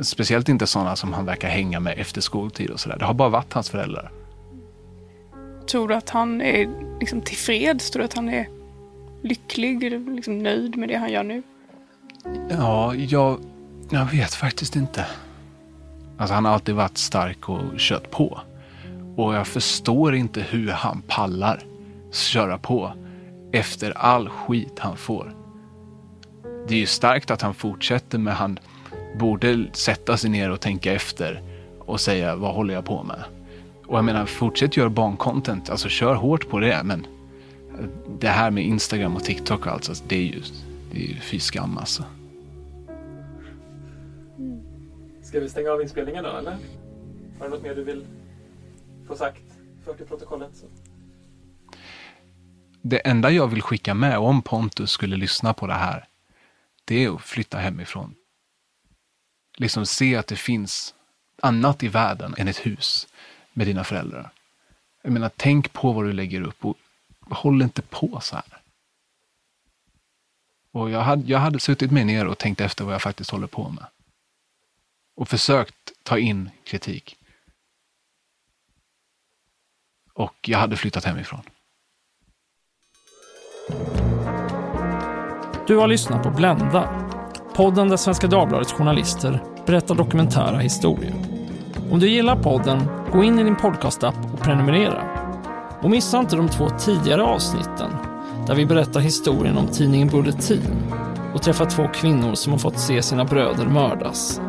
Speciellt 0.00 0.48
inte 0.48 0.66
sådana 0.66 0.96
som 0.96 1.12
han 1.12 1.26
verkar 1.26 1.48
hänga 1.48 1.80
med 1.80 1.98
efter 1.98 2.20
skoltid 2.20 2.70
och 2.70 2.80
sådär. 2.80 2.98
Det 2.98 3.04
har 3.04 3.14
bara 3.14 3.28
varit 3.28 3.52
hans 3.52 3.70
föräldrar. 3.70 4.10
Tror 5.70 5.88
du 5.88 5.94
att 5.94 6.10
han 6.10 6.40
är 6.40 6.68
liksom 7.00 7.20
tillfreds? 7.20 7.90
Tror 7.90 8.00
du 8.00 8.04
att 8.04 8.14
han 8.14 8.28
är 8.28 8.48
lycklig? 9.22 9.84
Är 9.84 9.90
du 9.90 10.14
liksom 10.14 10.38
nöjd 10.38 10.76
med 10.76 10.88
det 10.88 10.96
han 10.96 11.12
gör 11.12 11.24
nu? 11.24 11.42
Ja, 12.50 12.94
jag, 12.94 13.38
jag 13.90 14.04
vet 14.04 14.34
faktiskt 14.34 14.76
inte. 14.76 15.06
Alltså 16.18 16.34
han 16.34 16.44
har 16.44 16.52
alltid 16.52 16.74
varit 16.74 16.98
stark 16.98 17.48
och 17.48 17.60
kört 17.76 18.10
på. 18.10 18.40
Och 19.16 19.34
jag 19.34 19.46
förstår 19.46 20.14
inte 20.14 20.40
hur 20.40 20.70
han 20.70 21.02
pallar 21.02 21.62
köra 22.12 22.58
på 22.58 22.92
efter 23.52 23.98
all 23.98 24.28
skit 24.28 24.78
han 24.78 24.96
får. 24.96 25.34
Det 26.68 26.74
är 26.74 26.78
ju 26.78 26.86
starkt 26.86 27.30
att 27.30 27.42
han 27.42 27.54
fortsätter 27.54 28.18
men 28.18 28.34
han 28.34 28.58
borde 29.18 29.66
sätta 29.72 30.16
sig 30.16 30.30
ner 30.30 30.50
och 30.50 30.60
tänka 30.60 30.92
efter 30.92 31.42
och 31.78 32.00
säga 32.00 32.36
vad 32.36 32.54
håller 32.54 32.74
jag 32.74 32.84
på 32.84 33.02
med? 33.02 33.24
Och 33.86 33.98
jag 33.98 34.04
menar, 34.04 34.26
fortsätt 34.26 34.76
göra 34.76 34.88
barncontent, 34.88 35.70
alltså 35.70 35.88
kör 35.88 36.14
hårt 36.14 36.48
på 36.48 36.58
det 36.58 36.80
men 36.84 37.06
Det 38.20 38.28
här 38.28 38.50
med 38.50 38.64
Instagram 38.64 39.16
och 39.16 39.24
TikTok 39.24 39.66
och 39.66 39.72
allt, 39.72 39.88
alltså, 39.88 40.04
det 40.08 40.16
är 40.16 40.22
ju, 40.22 40.42
det 40.92 41.04
är 41.04 41.08
ju 41.08 41.20
fy 41.20 41.40
skam 41.40 41.78
alltså. 41.78 42.04
Ska 45.22 45.40
vi 45.40 45.48
stänga 45.48 45.70
av 45.70 45.82
inspelningen 45.82 46.24
då, 46.24 46.30
eller? 46.30 46.56
Har 47.38 47.44
du 47.44 47.48
något 47.48 47.62
mer 47.62 47.74
du 47.74 47.84
vill 47.84 48.06
få 49.06 49.16
sagt 49.16 49.42
för 49.84 49.94
till 49.94 50.06
protokollet? 50.06 50.50
Så. 50.56 50.66
Det 52.82 53.08
enda 53.08 53.30
jag 53.30 53.46
vill 53.46 53.62
skicka 53.62 53.94
med 53.94 54.18
om 54.18 54.42
Pontus 54.42 54.90
skulle 54.90 55.16
lyssna 55.16 55.54
på 55.54 55.66
det 55.66 55.74
här, 55.74 56.08
det 56.84 57.04
är 57.04 57.14
att 57.14 57.22
flytta 57.22 57.58
hemifrån. 57.58 58.14
Liksom 59.56 59.86
se 59.86 60.16
att 60.16 60.26
det 60.26 60.36
finns 60.36 60.94
annat 61.42 61.82
i 61.82 61.88
världen 61.88 62.34
än 62.38 62.48
ett 62.48 62.66
hus 62.66 63.08
med 63.52 63.66
dina 63.66 63.84
föräldrar. 63.84 64.30
Jag 65.02 65.12
menar, 65.12 65.30
tänk 65.36 65.72
på 65.72 65.92
vad 65.92 66.04
du 66.04 66.12
lägger 66.12 66.42
upp 66.42 66.64
och 66.64 66.76
håll 67.20 67.62
inte 67.62 67.82
på 67.82 68.20
så 68.20 68.36
här. 68.36 68.57
Och 70.72 70.90
jag 70.90 71.00
hade, 71.00 71.22
jag 71.26 71.38
hade 71.38 71.60
suttit 71.60 71.90
mig 71.90 72.04
ner 72.04 72.26
och 72.26 72.38
tänkt 72.38 72.60
efter 72.60 72.84
vad 72.84 72.94
jag 72.94 73.02
faktiskt 73.02 73.30
håller 73.30 73.46
på 73.46 73.68
med. 73.68 73.86
Och 75.16 75.28
försökt 75.28 75.92
ta 76.02 76.18
in 76.18 76.50
kritik. 76.64 77.16
Och 80.12 80.36
jag 80.48 80.58
hade 80.58 80.76
flyttat 80.76 81.04
hemifrån. 81.04 81.42
Du 85.66 85.76
har 85.76 85.86
lyssnat 85.86 86.22
på 86.22 86.30
Blända, 86.30 87.10
podden 87.54 87.88
där 87.88 87.96
Svenska 87.96 88.26
Dagbladets 88.26 88.72
journalister 88.72 89.44
berättar 89.66 89.94
dokumentära 89.94 90.58
historier. 90.58 91.14
Om 91.90 92.00
du 92.00 92.08
gillar 92.08 92.42
podden, 92.42 92.88
gå 93.12 93.24
in 93.24 93.38
i 93.38 93.44
din 93.44 93.56
podcastapp 93.56 94.16
och 94.34 94.40
prenumerera. 94.40 95.02
Och 95.82 95.90
missa 95.90 96.18
inte 96.18 96.36
de 96.36 96.48
två 96.48 96.68
tidigare 96.68 97.22
avsnitten 97.22 98.07
där 98.48 98.54
vi 98.54 98.66
berättar 98.66 99.00
historien 99.00 99.58
om 99.58 99.66
tidningen 99.66 100.08
Bulletin 100.08 100.62
och 101.34 101.42
träffar 101.42 101.64
två 101.64 101.88
kvinnor 101.94 102.34
som 102.34 102.52
har 102.52 102.58
fått 102.58 102.78
se 102.78 103.02
sina 103.02 103.24
bröder 103.24 103.66
mördas. 103.66 104.40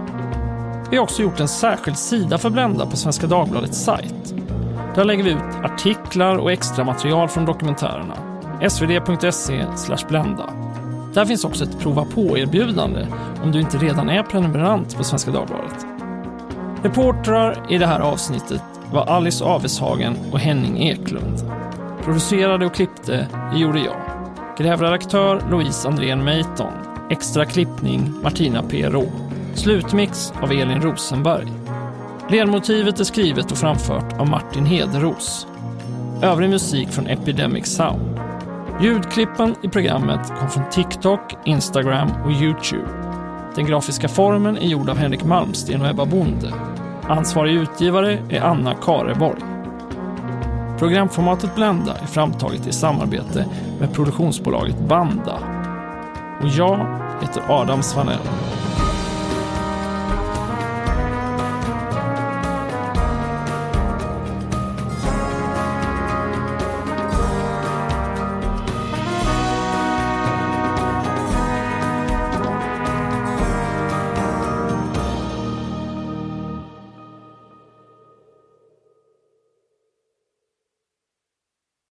Vi 0.92 0.98
har 0.98 1.04
också 1.04 1.22
gjort 1.22 1.40
en 1.40 1.48
särskild 1.48 1.98
sida 1.98 2.38
för 2.38 2.50
Blenda 2.50 2.86
på 2.86 2.98
Svenska 2.98 3.28
Dagbladets 3.28 3.84
sajt. 3.84 4.34
Där 4.96 5.06
lägger 5.06 5.24
vi 5.24 5.32
ut 5.32 5.64
artiklar 5.64 6.38
och 6.38 6.52
extra 6.52 6.84
material 6.84 7.28
från 7.28 7.46
dokumentärerna. 7.46 8.16
svd.se 8.70 9.66
blenda. 10.08 10.50
Där 11.14 11.26
finns 11.26 11.46
också 11.46 11.64
ett 11.64 11.80
prova 11.80 12.06
på-erbjudande 12.06 13.08
om 13.44 13.52
du 13.52 13.60
inte 13.60 13.78
redan 13.78 14.10
är 14.10 14.24
prenumerant 14.24 14.98
på 14.98 15.04
Svenska 15.04 15.32
Dagbladet. 15.32 15.86
Reportrar 16.84 17.66
i 17.70 17.78
det 17.78 17.88
här 17.88 18.00
avsnittet 18.00 18.64
var 18.92 19.06
Alice 19.06 19.44
Aveshagen 19.44 20.18
och 20.32 20.40
Henning 20.40 20.84
Eklund. 20.84 21.59
Producerade 22.04 22.66
och 22.66 22.76
klippte 22.76 23.28
gjorde 23.54 23.80
jag. 23.80 24.02
Grävredaktör 24.58 25.44
Louise 25.50 25.88
Andrén 25.88 26.24
Meiton. 26.24 26.74
Extra 27.10 27.46
klippning 27.46 28.14
Martina 28.24 28.64
PRO. 28.64 29.12
Slutmix 29.56 30.34
av 30.42 30.52
Elin 30.52 30.82
Rosenberg. 30.82 31.48
Ledmotivet 32.30 33.00
är 33.00 33.04
skrivet 33.04 33.52
och 33.52 33.58
framfört 33.58 34.20
av 34.20 34.28
Martin 34.28 34.66
Hederos. 34.66 35.48
Övrig 36.22 36.50
musik 36.50 36.90
från 36.90 37.08
Epidemic 37.08 37.66
Sound. 37.66 38.20
Ljudklippen 38.82 39.56
i 39.64 39.70
programmet 39.70 40.28
kom 40.40 40.50
från 40.50 40.70
TikTok, 40.70 41.36
Instagram 41.46 42.10
och 42.26 42.32
Youtube. 42.32 42.90
Den 43.56 43.66
grafiska 43.66 44.08
formen 44.08 44.58
är 44.58 44.68
gjord 44.68 44.90
av 44.90 44.98
Henrik 44.98 45.24
Malmsten 45.24 45.82
och 45.82 45.90
Ebba 45.90 46.06
Bonde. 46.06 46.54
Ansvarig 47.04 47.54
utgivare 47.54 48.18
är 48.30 48.42
Anna 48.42 48.74
Kareborg. 48.74 49.59
Programformatet 50.80 51.56
Blenda 51.56 51.98
är 51.98 52.06
framtaget 52.06 52.68
i 52.68 52.72
samarbete 52.72 53.46
med 53.80 53.94
produktionsbolaget 53.94 54.80
Banda. 54.80 55.40
Och 56.42 56.48
jag 56.48 57.00
heter 57.22 57.44
Adam 57.50 57.84
Svanell. 57.84 58.20